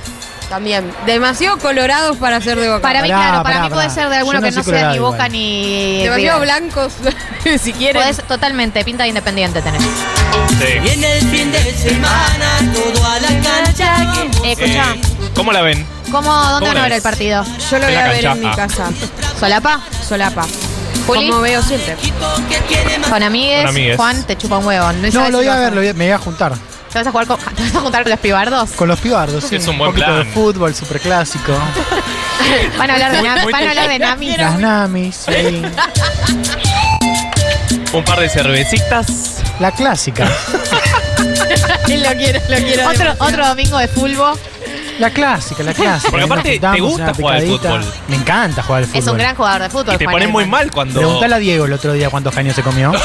[0.49, 0.91] También.
[1.05, 2.81] Demasiado colorados para ser de boca.
[2.81, 3.95] Para mí, Pará, claro, para pará, mí puede pará.
[3.95, 5.33] ser de alguno Yo no que no sea ni colorado Boca igual.
[5.33, 6.61] ni Demasiado River.
[6.61, 6.93] blancos,
[7.63, 8.03] si quieren.
[8.03, 9.83] Podés totalmente, pinta de independiente tenés.
[9.83, 10.89] sí.
[10.91, 14.15] En el fin de semana, todo a la cancha.
[14.45, 15.87] Eh, escuchá, Eh, ¿Cómo la ven?
[16.11, 16.97] ¿cómo, ¿dónde ¿cómo van a ver ves?
[16.97, 17.45] el partido?
[17.71, 18.33] Yo lo en voy la a ver cancha.
[18.33, 18.57] en mi Ah.
[18.57, 18.91] casa.
[19.39, 19.81] ¿Solapa?
[20.09, 20.47] Solapa.
[21.07, 21.29] ¿Juli?
[21.29, 21.97] Como veo siempre.
[23.09, 23.61] ¿Con amigues?
[23.61, 23.97] Con amigues.
[23.97, 24.93] Juan, te chupa un huevo.
[24.93, 26.19] No, No, sabes lo si voy a vas ver, lo voy a- me voy a
[26.19, 26.53] juntar.
[26.93, 28.71] ¿Te vas a jugar con, te vas a juntar con los pibardos?
[28.71, 29.57] Con los pibardos, sí.
[29.57, 31.53] Es un buen poquito de fútbol, superclásico.
[32.79, 34.37] Van a hablar de, Muy- Nam- muy van a hablar de Nami.
[34.37, 35.63] Las Namis, sí.
[37.93, 39.43] Un par de cervecitas.
[39.61, 40.25] La clásica.
[41.19, 42.89] lo quiero, lo quiero.
[42.89, 44.39] Otro, otro domingo de fulbo.
[44.99, 46.11] La clásica, la clásica.
[46.11, 47.69] Porque Ahí nos aparte, juntamos, ¿te gusta una jugar al picadita.
[47.69, 47.85] fútbol?
[48.09, 48.99] Me encanta jugar al fútbol.
[49.03, 49.95] Es un gran jugador de fútbol.
[49.95, 50.61] Y te Juan pones muy Elman.
[50.61, 51.01] mal cuando.
[51.01, 52.91] Preguntale a Diego el otro día cuántos caños se comió.
[52.91, 52.99] Ué.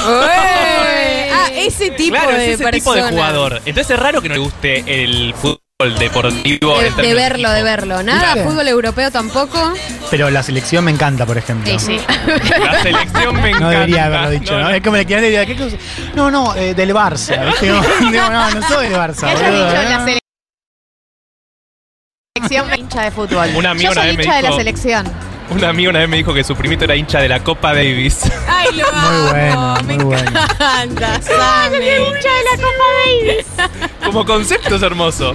[1.68, 2.72] Ese tipo claro, de es ese persona.
[2.72, 3.62] tipo de jugador.
[3.66, 5.60] Entonces es raro que no le guste el fútbol
[6.00, 6.80] deportivo.
[6.80, 8.04] De, de verlo, de verlo.
[8.04, 8.50] Nada, ¿Viste?
[8.50, 9.74] fútbol europeo tampoco.
[10.10, 11.78] Pero la selección me encanta, por ejemplo.
[11.80, 12.00] Sí, sí.
[12.60, 13.60] La selección me encanta.
[13.60, 14.70] No debería haberlo dicho, ¿no?
[14.70, 15.76] Es como que nadie diría, ¿qué cosa?
[16.16, 17.46] No, no, eh, del Barça.
[17.48, 17.68] ¿viste?
[17.68, 17.82] No,
[18.12, 19.28] no, no, no soy del Barça.
[19.36, 19.90] Que boludo, dicho ¿no?
[19.90, 20.06] la
[22.36, 23.50] selección me hincha de fútbol.
[23.56, 25.33] Un amigo Yo una soy me hincha de la selección.
[25.50, 28.22] Un amigo una vez me dijo que su primito era hincha de la Copa Davis.
[28.48, 30.30] Ay, lo Muy bueno, muy bueno.
[30.30, 31.78] encanta, Sammy.
[31.78, 33.92] hincha de la Copa Davis.
[34.04, 35.32] Como concepto es hermoso.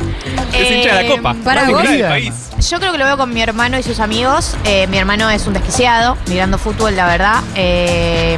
[0.53, 1.35] Es Eh, hincha de la Copa.
[1.45, 1.83] para vos.
[1.83, 2.35] del país.
[2.69, 4.57] Yo creo que lo veo con mi hermano y sus amigos.
[4.65, 7.43] Eh, mi hermano es un desquiciado, mirando fútbol, la verdad.
[7.55, 8.37] Eh,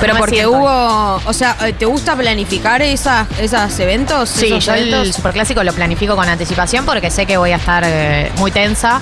[0.00, 1.20] Pero no porque hubo.
[1.24, 4.28] O sea, eh, ¿te gusta planificar esas, esos eventos?
[4.28, 7.82] Sí, esos yo el superclásico lo planifico con anticipación porque sé que voy a estar
[7.86, 9.00] eh, muy tensa.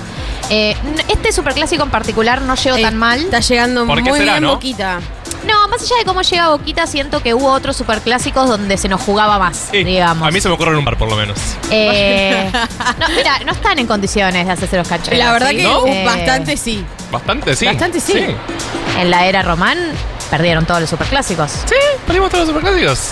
[0.49, 0.75] Eh,
[1.07, 3.19] este superclásico en particular no llego Eh, tan mal.
[3.19, 4.53] Está llegando ¿Por muy será, bien no?
[4.55, 4.99] Boquita.
[5.45, 8.99] No, más allá de cómo llega Boquita, siento que hubo otros superclásicos donde se nos
[9.01, 10.27] jugaba más, Sí, digamos.
[10.27, 11.37] A mí se me ocurre en un bar, por lo menos.
[11.69, 12.49] Eh,
[12.99, 15.19] no, mira, no están en condiciones de hacerse los cacheros.
[15.19, 15.57] La verdad ¿sí?
[15.57, 15.85] que ¿No?
[16.03, 16.83] bastante sí.
[17.11, 17.65] Bastante, sí.
[17.65, 18.13] Bastante sí.
[18.97, 19.77] En la era román
[20.29, 21.51] perdieron todos los superclásicos.
[21.51, 21.75] Sí,
[22.05, 23.11] perdimos todos los superclásicos.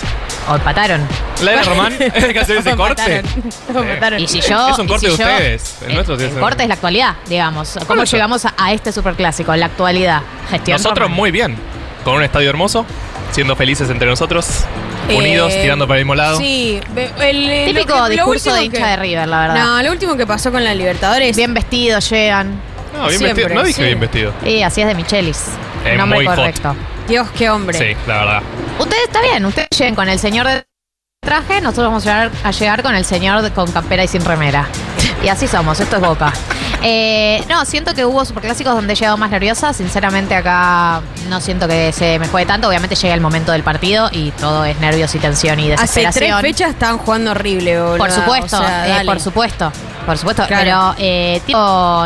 [0.49, 1.07] O empataron.
[1.41, 3.23] La era Román, hay que hacer ese corte.
[4.17, 4.69] Y si yo.
[4.69, 5.75] Es un corte si de yo- ustedes.
[5.85, 7.77] El eh, nuestro sí es el el- corte es la actualidad, digamos.
[7.87, 9.55] ¿Cómo llegamos a, a este superclásico?
[9.55, 10.21] La actualidad.
[10.49, 10.77] Gestión.
[10.77, 11.15] Nosotros román.
[11.17, 11.55] muy bien.
[12.03, 12.85] Con un estadio hermoso,
[13.31, 14.45] siendo felices entre nosotros,
[15.07, 16.37] Eh, unidos, tirando para el mismo lado.
[16.37, 16.81] Sí,
[17.19, 19.55] el, eh, Típico lo que- lo discurso de hincha que- de River, la verdad.
[19.63, 21.35] No, lo último que pasó con la Libertadores.
[21.37, 22.59] Bien vestidos llegan.
[22.93, 23.59] No, bien Siempre, vestido.
[23.61, 23.85] No dije sí.
[23.85, 24.33] bien vestido.
[24.45, 25.45] Y así es de Michelis.
[25.85, 26.35] Es Nombre muy hot.
[26.35, 26.75] correcto.
[27.07, 27.77] Dios, qué hombre.
[27.77, 28.41] Sí, la verdad.
[28.79, 30.63] Ustedes está bien, ustedes lleguen con el señor de
[31.25, 34.23] traje, nosotros vamos a llegar, a llegar con el señor de- con campera y sin
[34.23, 34.67] remera.
[35.23, 36.33] Y así somos, esto es Boca.
[36.85, 39.71] Eh, no, siento que hubo superclásicos donde he llegado más nerviosa.
[39.71, 42.67] Sinceramente acá no siento que se me juegue tanto.
[42.67, 46.39] Obviamente llega el momento del partido y todo es nervios y tensión y Hace desesperación.
[46.41, 47.97] tres fechas están jugando horrible, boludo.
[47.97, 49.71] Por supuesto, O sea, eh, por supuesto,
[50.03, 50.45] por supuesto.
[50.47, 50.63] Claro.
[50.63, 51.57] Pero eh, tipo,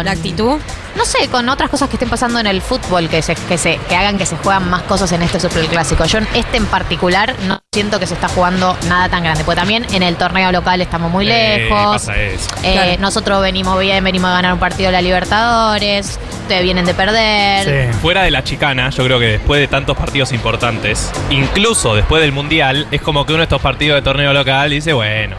[0.04, 0.58] ¿La actitud?
[0.96, 3.78] no sé, con otras cosas que estén pasando en el fútbol que se, que se,
[3.88, 6.06] que hagan que se juegan más cosas en este superclásico.
[6.06, 9.44] Yo en este en particular no siento que se está jugando nada tan grande.
[9.44, 11.92] Porque también en el torneo local estamos muy Eh, lejos.
[11.94, 12.48] pasa eso.
[12.64, 13.02] Eh, Claro.
[13.02, 16.20] Nosotros venimos bien, venimos a ganar un partido de la Libertadores.
[16.42, 17.94] Ustedes vienen de perder.
[17.96, 22.32] Fuera de la chicana, yo creo que después de tantos partidos importantes, incluso después del
[22.32, 25.36] Mundial, es como que uno de estos partidos de torneo local dice, bueno.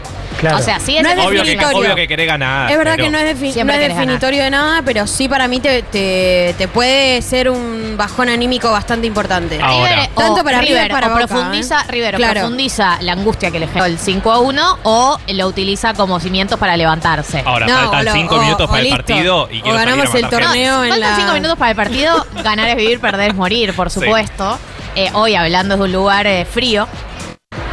[0.55, 1.77] O sea, sí es No es obvio, que, definitorio.
[1.79, 2.71] obvio que querés ganar.
[2.71, 4.05] Es verdad pero- que no es, defi- Siempre no es querés ganar.
[4.07, 8.71] definitorio de nada, pero sí para mí te, te, te puede ser un bajón anímico
[8.71, 9.59] bastante importante.
[9.61, 9.89] Ahora.
[9.95, 11.85] River, Tanto o para River, River, para o Boca, profundiza, ¿eh?
[11.91, 12.39] River o Claro.
[12.41, 16.57] profundiza la angustia que le generó el 5 a 1 o lo utiliza como cimientos
[16.59, 17.43] para levantarse.
[17.45, 18.97] Ahora, No, faltan o lo- 5 o- minutos o para el listo.
[18.97, 20.45] partido y O quiero salir a ganamos el matar gente.
[20.53, 21.15] torneo en Faltan la...
[21.17, 23.99] 5 minutos para el partido, ganar es vivir, perder es morir, por Sí.
[23.99, 24.57] supuesto.
[24.95, 26.87] Eh, hoy hablando de un lugar eh, frío,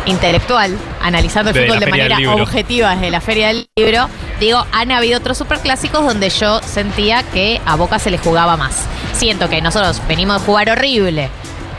[0.07, 4.09] intelectual, analizando el De fútbol de manera objetiva desde la Feria del Libro,
[4.41, 8.85] digo, han habido otros superclásicos donde yo sentía que a Boca se le jugaba más.
[9.13, 11.29] Siento que nosotros venimos de jugar horrible,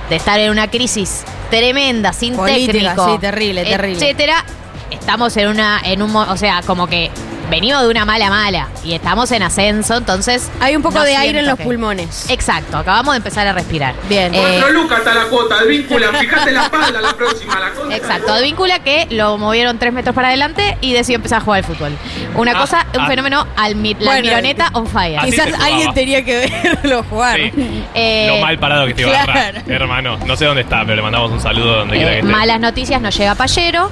[0.10, 3.96] de estar en una crisis tremenda, sin Política, técnico, sí, terrible, terrible.
[3.98, 4.46] etcétera.
[4.92, 7.12] Estamos en una, en un, o sea, como que
[7.50, 11.16] venimos de una mala mala y estamos en ascenso, entonces Hay un poco no de
[11.16, 12.30] aire en los que- pulmones.
[12.30, 13.96] Exacto, acabamos de empezar a respirar.
[14.10, 14.36] Bien.
[14.36, 17.96] Eh, Cuatro lucas está la cuota, advíncula, fíjate la espalda la próxima, la.
[17.96, 21.64] Exacto, Advíncula que lo movieron tres metros para adelante y decidió empezar a jugar al
[21.64, 21.94] fútbol.
[22.36, 23.08] Una Ah, cosa, un ah.
[23.08, 25.22] fenómeno, almi- la Bueno, mironeta on fire.
[25.24, 26.52] Quizás alguien tenía que
[26.84, 27.38] verlo jugar.
[27.38, 27.52] Sí.
[27.96, 30.18] Eh, Lo mal parado que te iba a agarrar, hermano.
[30.26, 32.32] No sé dónde está, pero le mandamos un saludo donde quiera eh, que esté.
[32.32, 33.90] malas noticias, no llega Pallero.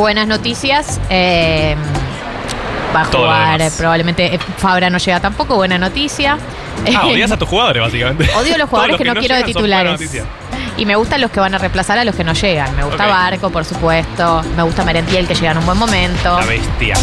[0.00, 1.76] Buenas noticias, eh,
[2.96, 6.38] va a Todo jugar, eh, probablemente eh, Fabra no llega tampoco, buena noticia.
[6.96, 8.34] Ah, odias a tus jugadores, básicamente.
[8.34, 10.00] Odio los jugadores que, no quiero de titulares.
[10.78, 12.74] Y me gustan los que van a reemplazar a los que no llegan.
[12.76, 13.06] Me gusta.
[13.06, 14.42] Barco, por supuesto.
[14.56, 16.40] Me gusta Merentiel, que llega en un buen momento.
[16.40, 16.94] La bestia.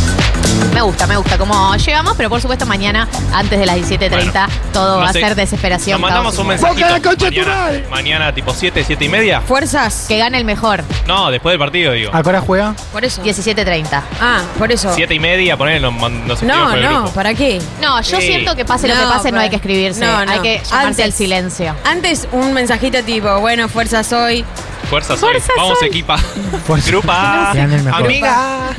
[0.74, 5.00] Me gusta, me gusta cómo llegamos, pero por supuesto mañana, antes de las 17.30, todo
[5.00, 6.00] No va sé, a ser desesperación.
[6.00, 6.86] Nos mandamos un mensajito.
[6.88, 9.42] Mañana, mañana, tipo 7, 7 y media.
[9.42, 10.06] Fuerzas.
[10.08, 10.84] Que gane el mejor.
[11.08, 12.12] No, después del partido, digo.
[12.14, 12.76] ¿A qué hora juega?
[12.92, 13.24] Por eso.
[13.24, 14.02] 17.30.
[14.22, 14.92] Ah, por eso.
[14.94, 17.12] 7 y media, poner, No, el no, grupo.
[17.14, 17.60] ¿para qué?
[17.82, 18.28] No, yo Sí.
[18.28, 20.02] siento que pase lo que No, pase, no hay que escribirse.
[20.06, 20.32] no, no.
[20.32, 21.06] Hay que llamarse Antes.
[21.06, 21.76] al silencio.
[21.86, 24.46] Antes un mensajito tipo, bueno, fuerzas hoy.
[24.90, 25.18] Fuerza.
[25.18, 26.18] Fuerza Vamos, equipa.
[26.66, 26.88] Fuerza.
[26.90, 27.52] Grupa.
[27.94, 28.70] Amiga.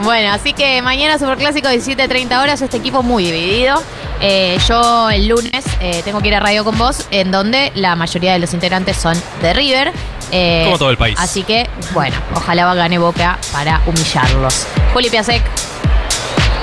[0.00, 3.80] Bueno, así que mañana Superclásico 17.30 horas, este equipo muy dividido.
[4.20, 7.94] Eh, yo el lunes eh, tengo que ir a Radio con vos, en donde la
[7.94, 9.92] mayoría de los integrantes son de River.
[10.32, 11.16] Eh, Como todo el país.
[11.20, 14.66] Así que, bueno, ojalá va gane Boca para humillarlos.
[14.92, 15.42] Juli Piasek,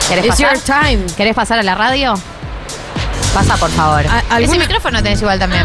[0.09, 0.53] ¿querés It's pasar?
[0.55, 1.05] your time.
[1.15, 2.13] ¿Querés pasar a la radio?
[3.35, 4.05] Pasa, por favor.
[4.31, 5.63] ¿A- Ese micrófono tenés igual también.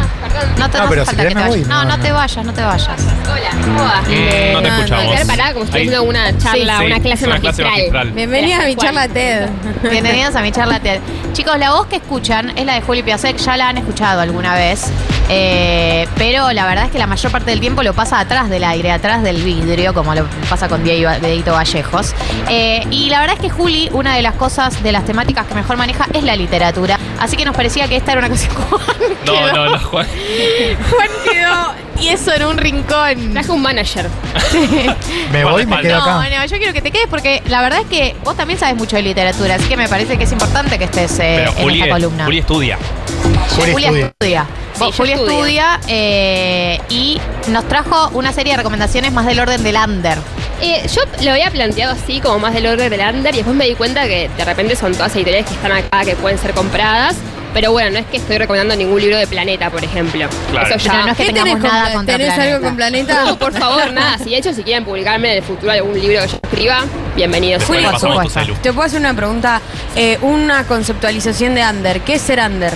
[0.59, 1.69] No te No, no hace falta querés que te vayas.
[1.69, 2.03] No, no, no no.
[2.03, 2.89] te vayas, no te vayas.
[2.91, 4.01] Hola, ¿cómo va?
[4.03, 5.13] Mm, no te escuchamos.
[5.13, 8.11] Quedar parada como si estuviera una charla, Sí, una clase una magistral.
[8.11, 9.49] Bienvenida a mi charla TED.
[9.89, 10.99] Bienvenidos a mi charla TED.
[11.33, 14.55] Chicos, la voz que escuchan es la de Juli Piasek, ya la han escuchado alguna
[14.57, 14.87] vez,
[15.29, 18.65] eh, pero la verdad es que la mayor parte del tiempo lo pasa atrás del
[18.65, 22.15] aire, atrás del vidrio, como lo pasa con Diego Dieguito Vallejos.
[22.49, 25.55] Eh, y la verdad es que Juli, una de las cosas, de las temáticas que
[25.55, 28.55] mejor maneja es la literatura, así que nos parecía que esta era una cosa que
[28.55, 28.81] Juan
[29.27, 30.07] No, quedó- no, no, Juan.
[30.91, 33.33] Juan quedó y eso en un rincón.
[33.33, 34.09] Traje un manager.
[35.33, 36.29] Me voy y me quedo No, acá.
[36.39, 38.97] no, yo quiero que te quedes porque la verdad es que vos también sabes mucho
[38.97, 41.81] de literatura, así que me parece que es importante que estés eh, Pero en Juli,
[41.83, 42.25] esta columna.
[42.25, 42.79] Juli estudia.
[43.57, 44.07] Juli Julia estudia.
[44.07, 44.47] estudia.
[44.75, 45.37] Sí, Vos, yo Julia estudio.
[45.39, 50.19] estudia eh, y nos trajo una serie de recomendaciones más del orden del under.
[50.63, 53.67] Eh, yo lo había planteado así, como más del orden del under, y después me
[53.67, 57.17] di cuenta que de repente son todas editoriales que están acá, que pueden ser compradas.
[57.53, 60.29] Pero bueno, no es que estoy recomendando ningún libro de Planeta, por ejemplo.
[60.53, 60.69] Claro.
[60.69, 60.93] Eso ya.
[60.93, 62.55] Pero no es que ¿Qué tengamos tenés nada Contra ¿Tenés Planeta.
[62.55, 63.25] algo con Planeta?
[63.25, 64.19] No, por favor, nada.
[64.19, 66.85] Si de hecho, si quieren publicarme en el futuro algún libro que yo escriba,
[67.17, 67.65] bienvenidos.
[67.65, 68.41] Pasamos tu supuesto.
[68.63, 69.61] Te puedo hacer una pregunta.
[69.97, 72.01] Eh, una conceptualización de under.
[72.03, 72.73] ¿Qué es ser under?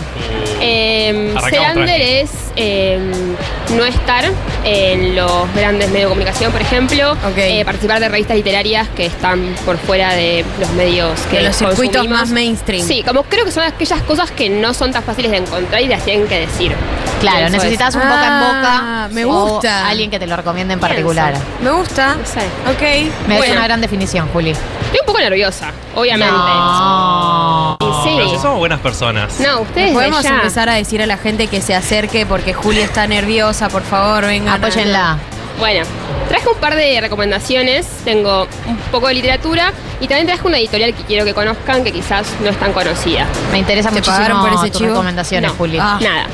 [0.60, 2.98] Eh, Arrancamos ser under es eh,
[3.76, 4.24] no estar
[4.64, 9.54] en los grandes medios de comunicación, por ejemplo, eh, participar de revistas literarias que están
[9.66, 12.18] por fuera de los medios que De los circuitos consumimos.
[12.20, 12.86] más mainstream.
[12.86, 15.88] Sí, como creo que son aquellas cosas que no son tan fáciles de encontrar y
[15.88, 16.72] las tienen que decir.
[17.20, 18.40] Claro, necesitas un boca en
[19.04, 19.88] Ah, me o gusta.
[19.88, 20.94] alguien que te lo recomiende en Pienso.
[20.94, 21.34] particular.
[21.62, 22.16] Me gusta.
[22.24, 22.40] Sé.
[22.70, 23.12] Ok.
[23.28, 23.54] Me Bueno.
[23.54, 24.50] una gran definición, Juli.
[24.50, 26.32] Estoy un poco nerviosa, obviamente.
[26.32, 27.76] No.
[28.04, 28.10] Sí.
[28.16, 29.38] Pero si somos buenas personas.
[29.40, 30.30] No, ustedes Podemos ya.
[30.36, 34.26] empezar a decir a la gente que se acerque porque Juli está nerviosa, por favor,
[34.26, 34.54] vengan.
[34.62, 35.18] Apóyenla.
[35.58, 35.84] Bueno,
[36.28, 40.94] Traje un par de recomendaciones, tengo un poco de literatura y también traje una editorial
[40.94, 43.26] que quiero que conozcan que quizás no es tan conocida.
[43.52, 44.90] Me interesa ¿Te muchísimo pagaron por ese tus chivo?
[44.92, 45.56] recomendaciones, No.
[45.58, 45.78] Juli.
[45.78, 45.98] Ah.
[46.00, 46.26] Nada.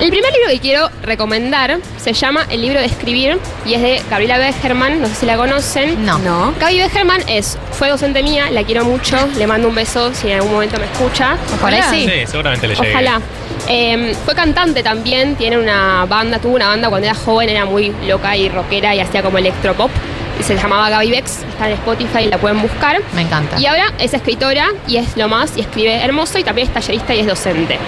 [0.00, 4.00] El primer libro que quiero recomendar se llama El libro de escribir y es de
[4.08, 6.06] Gabriela Begerman, no sé si la conocen.
[6.06, 6.18] No.
[6.20, 6.54] No.
[6.60, 10.36] Gaby Begerman es, fue docente mía, la quiero mucho, le mando un beso si en
[10.36, 11.36] algún momento me escucha.
[11.60, 12.08] Por ahí sí.
[12.08, 12.90] Sí, seguramente le llegue.
[12.92, 13.20] Ojalá.
[13.66, 17.92] Eh, fue cantante también, tiene una banda, tuvo una banda cuando era joven, era muy
[18.06, 19.90] loca y rockera y hacía como electropop.
[20.38, 23.00] Y se llamaba Gaby Bex, está en Spotify, la pueden buscar.
[23.14, 23.58] Me encanta.
[23.58, 27.14] Y ahora es escritora y es lo más, y escribe hermoso y también es tallerista
[27.14, 27.78] y es docente.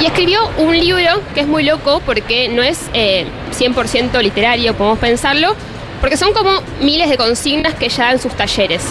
[0.00, 3.26] Y escribió un libro que es muy loco porque no es eh,
[3.56, 5.54] 100% literario, podemos pensarlo,
[6.02, 6.50] porque son como
[6.80, 8.82] miles de consignas que ella da en sus talleres.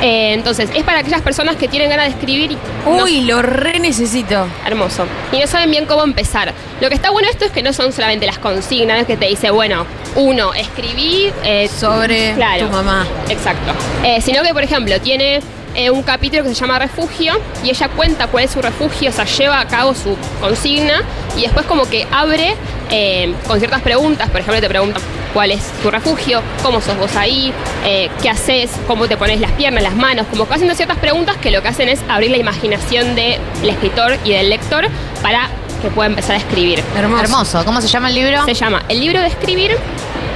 [0.00, 3.42] Eh, entonces, es para aquellas personas que tienen ganas de escribir y no Uy, lo
[3.42, 4.46] re necesito.
[4.64, 5.04] Hermoso.
[5.32, 6.54] Y no saben bien cómo empezar.
[6.80, 9.26] Lo que está bueno esto es que no son solamente las consignas, no que te
[9.26, 13.06] dice, bueno, uno, escribí eh, Sobre claro, tu mamá.
[13.28, 13.72] Exacto.
[14.04, 15.40] Eh, sino que, por ejemplo, tiene
[15.74, 17.34] eh, un capítulo que se llama Refugio
[17.64, 21.02] y ella cuenta cuál es su refugio, o sea, lleva a cabo su consigna
[21.36, 22.54] y después como que abre
[22.90, 24.28] eh, con ciertas preguntas.
[24.30, 27.52] Por ejemplo, te preguntan cuál es tu refugio, cómo sos vos ahí,
[27.84, 31.36] eh, qué haces, cómo te pones las piernas, las manos, como que haciendo ciertas preguntas
[31.38, 34.86] que lo que hacen es abrir la imaginación del escritor y del lector
[35.22, 35.48] para
[35.80, 36.82] que pueda empezar a escribir.
[36.96, 37.24] Hermoso.
[37.24, 37.64] Hermoso.
[37.64, 38.44] ¿Cómo se llama el libro?
[38.44, 39.76] Se llama El libro de escribir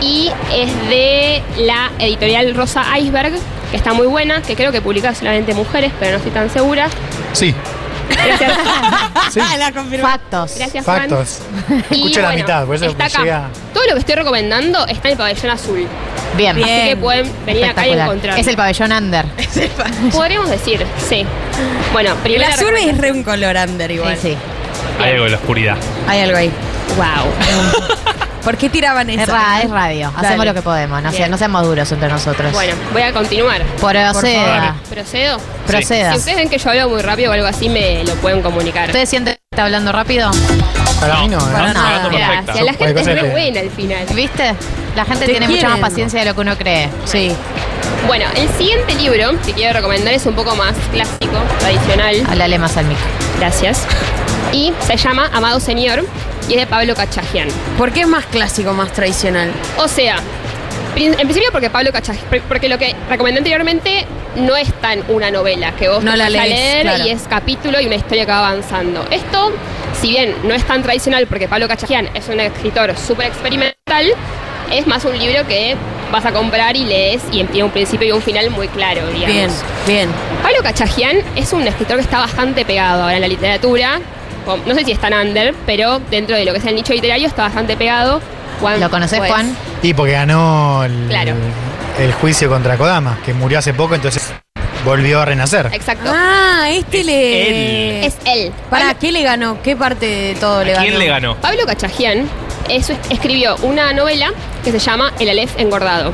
[0.00, 3.32] y es de la editorial Rosa Iceberg,
[3.70, 6.88] que está muy buena, que creo que publica solamente mujeres, pero no estoy tan segura.
[7.32, 7.54] Sí,
[8.08, 8.52] Gracias.
[9.32, 9.40] sí.
[9.58, 10.08] la confirmó.
[10.08, 10.54] Factos.
[10.56, 11.00] Gracias, Juan.
[11.10, 11.40] Factos.
[11.90, 13.22] Y Escuché la bueno, mitad, por eso está acá.
[13.22, 13.48] llega.
[13.74, 15.86] Todo lo que estoy recomendando está en el pabellón azul.
[16.36, 16.56] Bien.
[16.56, 16.68] Bien.
[16.68, 18.38] Así que pueden venir acá y encontrar.
[18.38, 19.26] Es el pabellón under.
[20.12, 21.24] Podríamos decir, sí.
[21.92, 24.16] Bueno, El primera azul es re un color under igual.
[24.16, 24.36] Sí, sí.
[25.02, 25.76] Hay algo en la oscuridad.
[26.06, 26.50] Hay algo ahí.
[26.96, 28.15] Wow.
[28.46, 29.22] ¿Por qué tiraban eso?
[29.22, 30.10] Es, ra- es radio.
[30.14, 30.28] Dale.
[30.28, 31.02] Hacemos lo que podemos.
[31.02, 31.30] No, sea- Bien.
[31.32, 32.52] no seamos duros entre nosotros.
[32.52, 33.60] Bueno, voy a continuar.
[33.80, 34.76] Proceda.
[34.88, 35.38] ¿Procedo?
[35.66, 36.12] Proceda.
[36.12, 38.86] Si ustedes ven que yo hablo muy rápido o algo así, me lo pueden comunicar.
[38.86, 40.30] ¿Ustedes sienten que está hablando rápido?
[41.00, 41.52] Para mí no, ¿eh?
[41.52, 41.86] Para nada.
[41.88, 42.42] hablando perfecta.
[42.52, 42.64] Gracias.
[42.64, 44.06] La gente es Cualquier re cosa que- buena al final.
[44.14, 44.54] ¿Viste?
[44.94, 45.80] La gente Te tiene mucha quieren.
[45.80, 46.88] más paciencia de lo que uno cree.
[47.04, 47.32] Sí.
[48.06, 52.22] Bueno, el siguiente libro que quiero recomendar es un poco más clásico, tradicional.
[52.28, 53.04] Háblale más al micro.
[53.40, 53.82] Gracias.
[54.52, 56.06] Y se llama Amado Señor
[56.48, 57.48] y es de Pablo Cachajian.
[57.78, 59.52] ¿Por qué es más clásico, más tradicional?
[59.78, 60.16] O sea,
[60.96, 64.06] en principio porque Pablo Cachajian, porque lo que recomendé anteriormente
[64.36, 67.04] no es tan una novela, que vos No la vas a lees, leer claro.
[67.04, 69.06] y es capítulo y una historia que va avanzando.
[69.10, 69.52] Esto,
[70.00, 74.12] si bien no es tan tradicional porque Pablo Cachajian es un escritor súper experimental,
[74.72, 75.76] es más un libro que
[76.12, 79.26] vas a comprar y lees y tiene un principio y un final muy claro, digamos.
[79.26, 79.50] Bien,
[79.86, 80.08] bien.
[80.42, 84.00] Pablo Cachajian es un escritor que está bastante pegado ahora en la literatura.
[84.46, 86.92] O, No sé si es tan under, pero dentro de lo que es el nicho
[86.92, 88.20] literario está bastante pegado.
[88.60, 89.54] Juan, ¿Lo conoces, pues, Juan?
[89.82, 91.34] Y porque ganó el, Claro.
[91.98, 94.32] el juicio contra Kodama, que murió hace poco, entonces
[94.84, 95.68] volvió a renacer.
[95.72, 96.10] Exacto.
[96.14, 98.06] Ah, este le.
[98.06, 98.52] Es él.
[98.70, 99.60] ¿Para qué le ganó?
[99.62, 100.86] ¿Qué parte de todo le ¿A ganó?
[100.86, 101.36] quién le ganó?
[101.36, 102.28] Pablo Cachajian
[102.68, 104.30] es- escribió una novela
[104.64, 106.12] que se llama El Aleph engordado.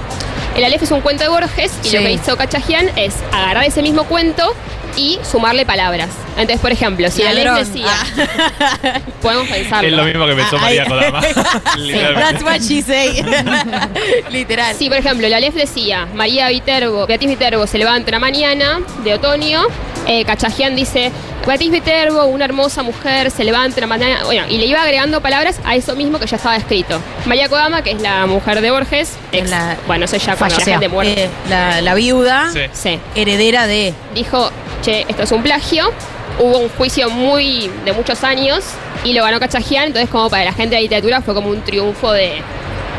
[0.57, 1.97] El Aleph es un cuento de Borges y Sí.
[1.97, 4.55] lo que hizo Cachajian es agarrar ese mismo cuento
[4.97, 6.09] y sumarle palabras.
[6.37, 7.73] Entonces, por ejemplo, si Aleph Ladrón.
[7.73, 7.87] decía,
[9.23, 9.89] podemos pensarlo.
[9.89, 10.85] Es lo mismo que pensó Ah, María.
[10.87, 11.21] Kodama.
[12.15, 13.23] That's what she say.
[14.31, 14.75] Literal.
[14.77, 19.15] Sí, por ejemplo, el Aleph decía, María Viterbo, Beatriz Viterbo se levanta una mañana de
[19.15, 19.63] otoño,
[20.07, 21.11] eh, Cachajian dice,
[21.47, 25.61] Beatriz Viterbo, una hermosa mujer, se levanta una mañana, bueno, y le iba agregando palabras
[25.65, 27.01] a eso mismo que ya estaba escrito.
[27.27, 30.65] María Kodama, que es la mujer de Borges, ex- La- bueno, sé ya cuando la
[30.65, 31.25] gente muere.
[31.25, 32.51] Eh, la, la viuda.
[32.73, 32.99] Sí.
[33.15, 33.93] heredera de.
[34.15, 34.51] Dijo,
[34.83, 35.91] che, esto es un plagio.
[36.39, 38.65] Hubo un juicio muy de muchos años
[39.05, 41.63] y lo ganó Cachajian, entonces como para la gente de la literatura fue como un
[41.63, 42.43] triunfo de,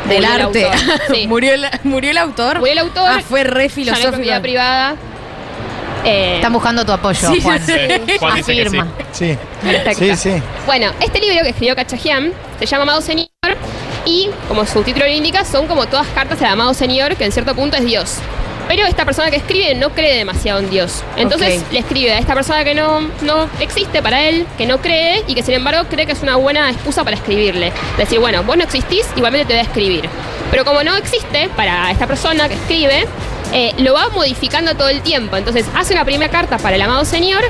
[0.08, 0.68] Del el arte.
[1.12, 1.26] Sí.
[1.26, 2.58] ¿Murió, el, ¿Murió el autor?
[2.58, 3.10] Murió el autor.
[3.10, 4.10] Ah, fue re Ya no hay filosófico.
[4.12, 4.96] propiedad privada.
[6.04, 7.60] Eh, Están buscando tu apoyo, Sí, Juan.
[7.66, 7.72] sí.
[8.18, 8.88] Juan Afirma.
[9.12, 9.36] Sí,
[9.96, 10.32] sí, sí.
[10.66, 13.28] Bueno, este libro que escribió Cachajian se llama Amado Señor
[14.04, 17.32] y, como su título lo indica, son como todas cartas al Amado Señor, que en
[17.32, 18.18] cierto punto es Dios.
[18.68, 21.02] Pero esta persona que escribe no cree demasiado en Dios.
[21.16, 25.22] Entonces le escribe a esta persona que no, no existe para él, que no cree
[25.26, 27.72] y que sin embargo cree que es una buena excusa para escribirle.
[27.98, 30.08] Decir, bueno, vos no existís, igualmente te voy a escribir.
[30.50, 33.06] Pero como no existe para esta persona que escribe,
[33.52, 35.36] eh, lo va modificando todo el tiempo.
[35.36, 37.44] Entonces hace una primera carta para el amado Señor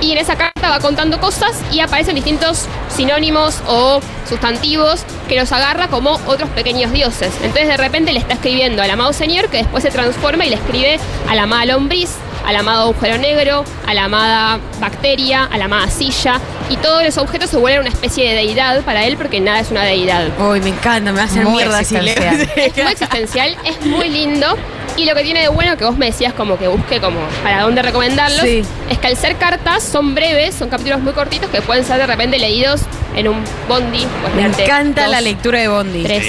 [0.00, 5.52] y en esa carta va contando cosas y aparecen distintos sinónimos o sustantivos que los
[5.52, 7.32] agarra como otros pequeños dioses.
[7.42, 10.56] Entonces de repente le está escribiendo al amado Señor que después se transforma y le
[10.56, 10.98] escribe
[11.28, 12.10] a la amada lombriz,
[12.46, 16.40] al amado agujero negro, a la amada bacteria, a la amada silla.
[16.70, 19.70] y todos los objetos se vuelven una especie de deidad para él porque nada es
[19.70, 20.28] una deidad.
[20.40, 22.50] Uy, me encanta, me va a hacer Muy mierda si le- existencial.
[22.56, 24.56] Es muy existencial, es muy lindo.
[24.96, 27.62] Y lo que tiene de bueno, que vos me decías como que busque como para
[27.62, 28.62] dónde recomendarlos, Sí.
[28.88, 32.06] es que al ser cartas son breves, son capítulos muy cortitos que pueden ser de
[32.06, 32.80] repente leídos
[33.16, 34.06] en un bondi.
[34.22, 36.02] Pues, Me encanta dos, la lectura de Bondi.
[36.04, 36.24] Tres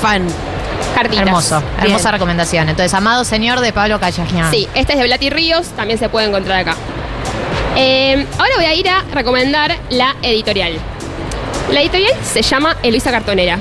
[0.00, 0.26] Fan.
[0.94, 1.26] Cartitas.
[1.26, 1.86] Hermoso, Bien.
[1.86, 2.68] hermosa recomendación.
[2.68, 4.50] Entonces, Amado Señor de Pablo Callagnan.
[4.50, 6.76] Sí, este es de Blati Ríos, también se puede encontrar acá.
[7.76, 10.74] Eh, ahora voy a ir a recomendar la editorial.
[11.70, 13.58] La editorial se llama Eloisa Cartonera.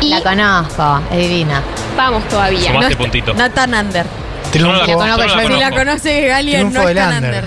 [0.00, 1.62] Y La conozco, es divina.
[1.96, 2.72] vamos todavía.
[2.72, 3.22] Sumaste
[3.66, 4.06] No- Under.
[4.52, 5.76] Yo no la, conozco yo no la yo, Si la conozco.
[5.78, 7.44] conoce Triunfo no es.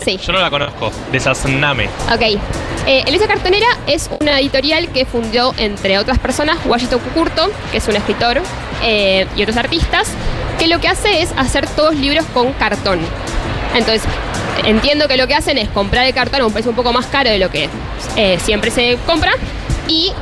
[0.04, 0.18] Sí.
[0.24, 0.90] Yo no la conozco.
[1.12, 1.86] Desazname.
[2.12, 2.22] Ok.
[2.86, 7.88] Eh, Eloisa Cartonera es una editorial que fundó, entre otras personas, Washington Cucurto, que es
[7.88, 8.40] un escritor,
[8.82, 10.08] eh, y otros artistas,
[10.58, 13.00] que lo que hace es hacer todos libros con cartón.
[13.74, 14.02] Entonces,
[14.64, 17.06] entiendo que lo que hacen es comprar el cartón a un precio un poco más
[17.06, 17.68] caro de lo que
[18.16, 19.32] eh, siempre se compra
[19.86, 20.12] y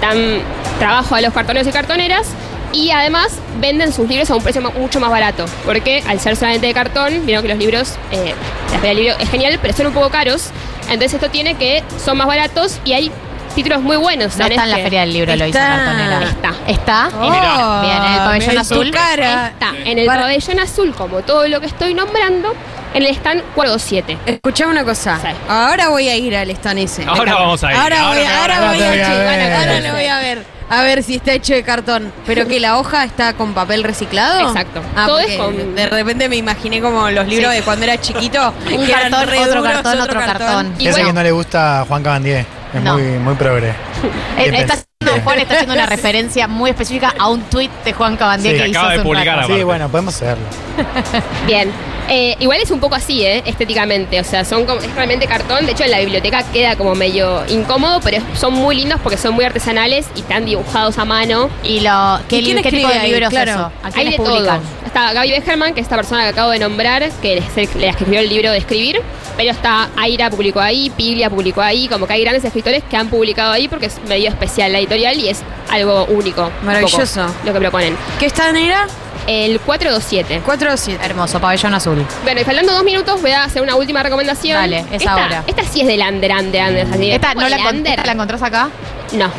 [0.00, 0.40] dan
[0.78, 2.28] trabajo a los cartoneros y cartoneras
[2.74, 3.28] y además
[3.60, 7.24] venden sus libros a un precio mucho más barato porque al ser solamente de cartón,
[7.24, 8.34] vieron que los libros, eh,
[8.72, 10.50] la feria del libro es genial, pero son un poco caros.
[10.82, 13.10] Entonces esto tiene que son más baratos y hay
[13.54, 14.36] títulos muy buenos.
[14.36, 15.68] No está en la Feria del Libro, lo hizo Está.
[15.76, 16.22] Cartonera.
[16.22, 16.54] Está.
[16.66, 17.08] ¿Está?
[17.16, 17.80] Oh.
[17.82, 18.90] Bien, en el pabellón azul.
[18.90, 19.48] cara.
[19.48, 22.52] Está en el Para- pabellón azul, como todo lo que estoy nombrando,
[22.92, 24.18] en el stand 427.
[24.26, 25.18] Escuchame una cosa.
[25.22, 25.28] Sí.
[25.48, 27.04] Ahora voy a ir al stand ese.
[27.06, 27.78] Ahora vamos a ir.
[27.78, 29.52] Ahora voy, ahora voy a, voy a ver.
[29.52, 30.53] ahora lo voy a ver.
[30.70, 32.12] A ver si está hecho de cartón.
[32.26, 34.48] Pero que la hoja está con papel reciclado.
[34.48, 34.80] Exacto.
[34.96, 37.56] Ah, Todo es con- De repente me imaginé como los libros Sí.
[37.58, 38.52] de cuando era chiquito.
[38.72, 40.74] Un que eran cartón, re otro duros, cartón, otro cartón.
[40.78, 42.46] Y Ese bueno- que no le gusta a Juan Cabandier.
[42.72, 42.94] Es No.
[42.94, 43.72] muy, muy progre.
[44.38, 44.84] Está haciendo-
[45.22, 48.68] Juan está haciendo una referencia muy específica a un tuit de Juan Cabandier Sí, que
[48.70, 49.38] hizo acaba de un publicar rato.
[49.40, 49.58] aparte.
[49.58, 50.44] Sí, bueno, podemos hacerlo.
[51.46, 51.70] Bien.
[52.08, 53.42] Eh, igual es un poco así, ¿eh?
[53.46, 54.20] estéticamente.
[54.20, 55.64] O sea, son como, es realmente cartón.
[55.64, 59.32] De hecho, en la biblioteca queda como medio incómodo, pero son muy lindos porque son
[59.34, 61.48] muy artesanales y están dibujados a mano.
[61.62, 63.10] ¿Y, lo, qué, ¿Y qué tipo escribe de ahí?
[63.12, 63.50] libros Claro.
[63.52, 63.60] eso?
[63.82, 64.44] ¿A Hay de publican?
[64.60, 64.60] todo.
[64.86, 67.80] Está Gaby Becherman, que es esta persona que acabo de nombrar, que es el- la
[67.80, 69.00] que escribió el libro de escribir.
[69.36, 71.88] Pero está Aira publicó ahí, Piglia publicó ahí.
[71.88, 75.16] Como que hay grandes escritores que han publicado ahí porque es medio especial la editorial
[75.18, 75.40] y es
[75.70, 76.50] algo único.
[76.62, 77.26] Maravilloso.
[77.44, 77.96] Lo que proponen.
[78.18, 78.86] ¿Qué stand era?
[79.26, 80.42] El 427.
[80.44, 81.04] 4 o 7.
[81.04, 82.04] Hermoso, pabellón azul.
[82.24, 84.56] Bueno, y faltando dos minutos, voy a hacer una última recomendación.
[84.58, 85.44] Dale, es esta, ahora.
[85.46, 86.86] Esta sí es del under, under, under.
[86.92, 87.92] así ¿Esta no la, under.
[87.94, 88.68] esta la encontrás acá?
[89.12, 89.30] No.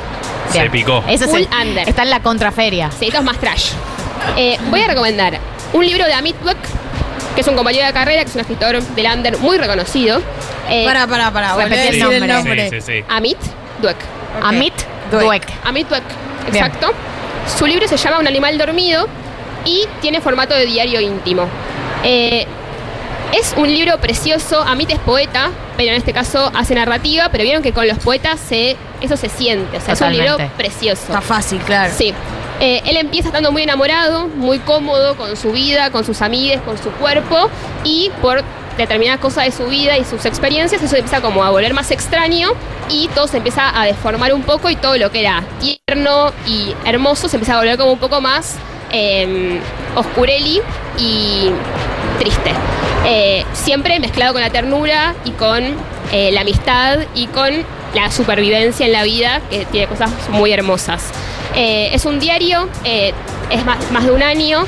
[0.52, 1.04] Se picó.
[1.08, 1.88] Ese es el, under.
[1.88, 2.90] Está en la contraferia.
[2.98, 3.72] Sí, esto es más trash.
[4.38, 5.38] Eh, voy a recomendar
[5.74, 6.58] un libro de Amit Dweck,
[7.36, 10.20] que es un compañero de carrera, que es un escritor del under muy reconocido.
[10.70, 11.54] Eh, Pará, pará, pará.
[11.54, 12.34] volvé a repetí el decir el nombre.
[12.34, 12.70] nombre.
[12.72, 13.06] Sí, sí, sí.
[13.08, 13.38] Amit
[13.82, 13.98] Dweck.
[14.42, 14.74] Amit
[15.12, 15.44] Dweck.
[15.64, 16.04] Amit Dweck,
[16.52, 16.66] Bien.
[16.66, 16.92] exacto.
[17.58, 19.08] Su libro se llama Un animal dormido
[19.66, 21.48] y tiene formato de diario íntimo.
[22.04, 22.46] Eh,
[23.34, 24.62] es un libro precioso.
[24.62, 28.40] Amit es poeta, pero en este caso hace narrativa, pero vieron que con los poetas
[28.40, 29.78] se, eso se siente.
[29.78, 31.04] O sea, es un libro precioso.
[31.08, 31.92] Está fácil, claro.
[31.96, 32.14] Sí.
[32.62, 36.78] Eh, él empieza estando muy enamorado, muy cómodo con su vida, con sus amigues, con
[36.78, 37.50] su cuerpo
[37.84, 38.44] y por
[38.78, 42.50] determinadas cosas de su vida y sus experiencias, eso empieza como a volver más extraño
[42.90, 46.74] y todo se empieza a deformar un poco y todo lo que era tierno y
[46.86, 48.56] hermoso se empieza a volver como un poco más
[48.92, 49.60] eh,
[49.96, 50.62] oscureli
[50.98, 51.50] y
[52.20, 52.52] triste.
[53.06, 55.64] Eh, siempre mezclado con la ternura y con
[56.12, 57.52] eh, la amistad y con
[57.94, 61.12] la supervivencia en la vida, que tiene cosas muy hermosas.
[61.56, 64.66] Eh, es un diario, es más, más de un año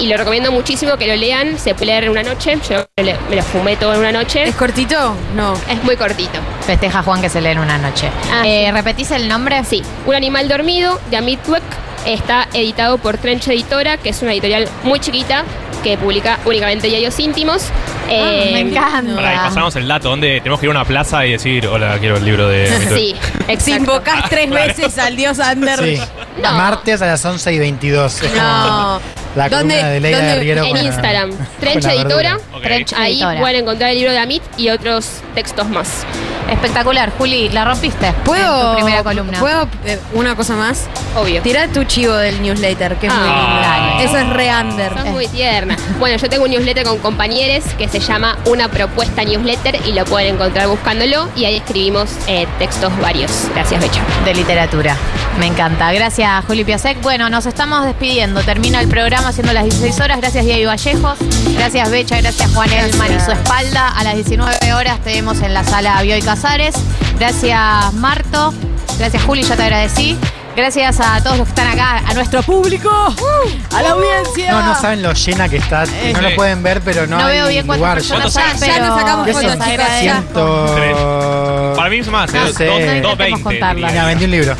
[0.00, 1.58] y lo recomiendo muchísimo que lo lean.
[1.58, 2.84] Se puede leer en una noche, yo
[3.28, 4.42] me lo fumé todo en una noche.
[4.44, 5.14] ¿Es cortito?
[5.36, 5.54] No.
[5.68, 6.38] Es muy cortito.
[6.66, 8.08] Festeja Juan que se lee en una noche.
[8.32, 8.72] Ah, Eh, sí.
[8.72, 9.62] ¿Repetís el nombre?
[9.64, 11.62] Sí, Un animal dormido de Amit Dweck
[12.06, 15.44] está editado por Trench Editora, que es una editorial muy chiquita
[15.82, 17.62] que publica únicamente diarios íntimos.
[18.08, 19.14] Eh, me encanta.
[19.14, 21.96] Pará, y pasamos el dato, donde tenemos que ir a una plaza y decir, hola,
[21.98, 22.68] quiero el libro de...
[22.94, 23.16] Sí,
[23.58, 25.38] Si invocás tres veces al dios.
[25.78, 25.98] Sí.
[26.42, 26.52] No.
[26.52, 28.22] Martes a las 11 y 22.
[28.22, 29.00] Es No.
[29.36, 31.30] La ¿Dónde- columna de Leila dónde- Riero en con Instagram,
[31.60, 32.38] Trench Editora.
[32.62, 33.40] Trench Ahí Editora.
[33.40, 36.04] pueden encontrar el libro de Amit y otros textos más.
[36.50, 38.12] Espectacular, Juli, la rompiste.
[38.24, 38.70] ¿Puedo?
[38.70, 39.38] En tu primera columna.
[39.38, 40.88] ¿Puedo eh, una cosa más?
[41.16, 41.42] Obvio.
[41.42, 43.96] Tirá tu chivo del newsletter, que es muy Ah.
[43.98, 44.10] lindo.
[44.10, 44.92] Eso es re under.
[44.94, 45.78] Son muy tiernas.
[46.00, 50.04] Bueno, yo tengo un newsletter con compañeros que se llama Una Propuesta Newsletter y lo
[50.06, 53.30] pueden encontrar buscándolo y ahí escribimos eh, textos varios.
[53.54, 54.00] Gracias, Becha.
[54.24, 54.96] de literatura.
[55.38, 55.92] Me encanta.
[55.92, 57.00] Gracias, Juli Piasek.
[57.00, 58.42] Bueno, nos estamos despidiendo.
[58.42, 60.18] Termina el programa siendo las 16 horas.
[60.20, 61.18] Gracias, Diego Vallejos.
[61.54, 62.20] Gracias, Becha.
[62.20, 63.88] Gracias, Juan Elman y su espalda.
[63.88, 66.74] A las 19 horas tenemos en la sala Bioy Casares.
[67.18, 68.52] Gracias, Marto.
[68.98, 70.18] Gracias, Juli, ya te agradecí.
[70.56, 74.50] Gracias a todos los que están acá, a nuestro público, a la audiencia.
[74.50, 75.84] No, no saben lo llena que está.
[76.12, 77.94] no lo pueden ver, pero no, No hay veo bien lugar.
[77.98, 78.72] personas Ya- pero...
[78.74, 79.58] ya nos sacamos ¿Qué fotos.
[80.00, 82.66] Ciento- Para mí es más, No eh, sé.
[82.66, 83.42] dos- No intentemos 220.
[83.44, 83.88] contarla.
[83.88, 84.56] Mira, vendí un libro.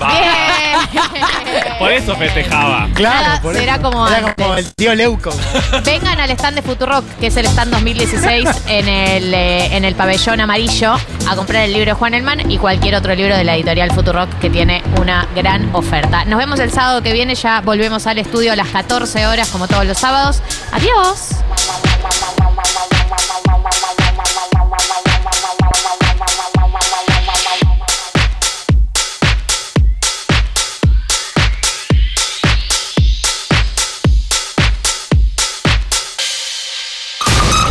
[1.80, 2.88] Por eso festejaba.
[2.94, 3.82] Claro, por será eso.
[3.82, 4.34] como Era antes.
[4.46, 5.30] como el tío Leuco.
[5.84, 9.94] Vengan al stand de Futurock, que es el stand 2016 en el, eh, en el
[9.94, 10.94] pabellón amarillo,
[11.28, 14.28] a comprar el libro de Juan Elman y cualquier otro libro de la editorial Futurock
[14.40, 16.24] que tiene una gran oferta.
[16.26, 19.66] Nos vemos el sábado que viene, ya volvemos al estudio a las 14 horas como
[19.66, 20.42] todos los sábados.
[20.72, 21.30] Adiós.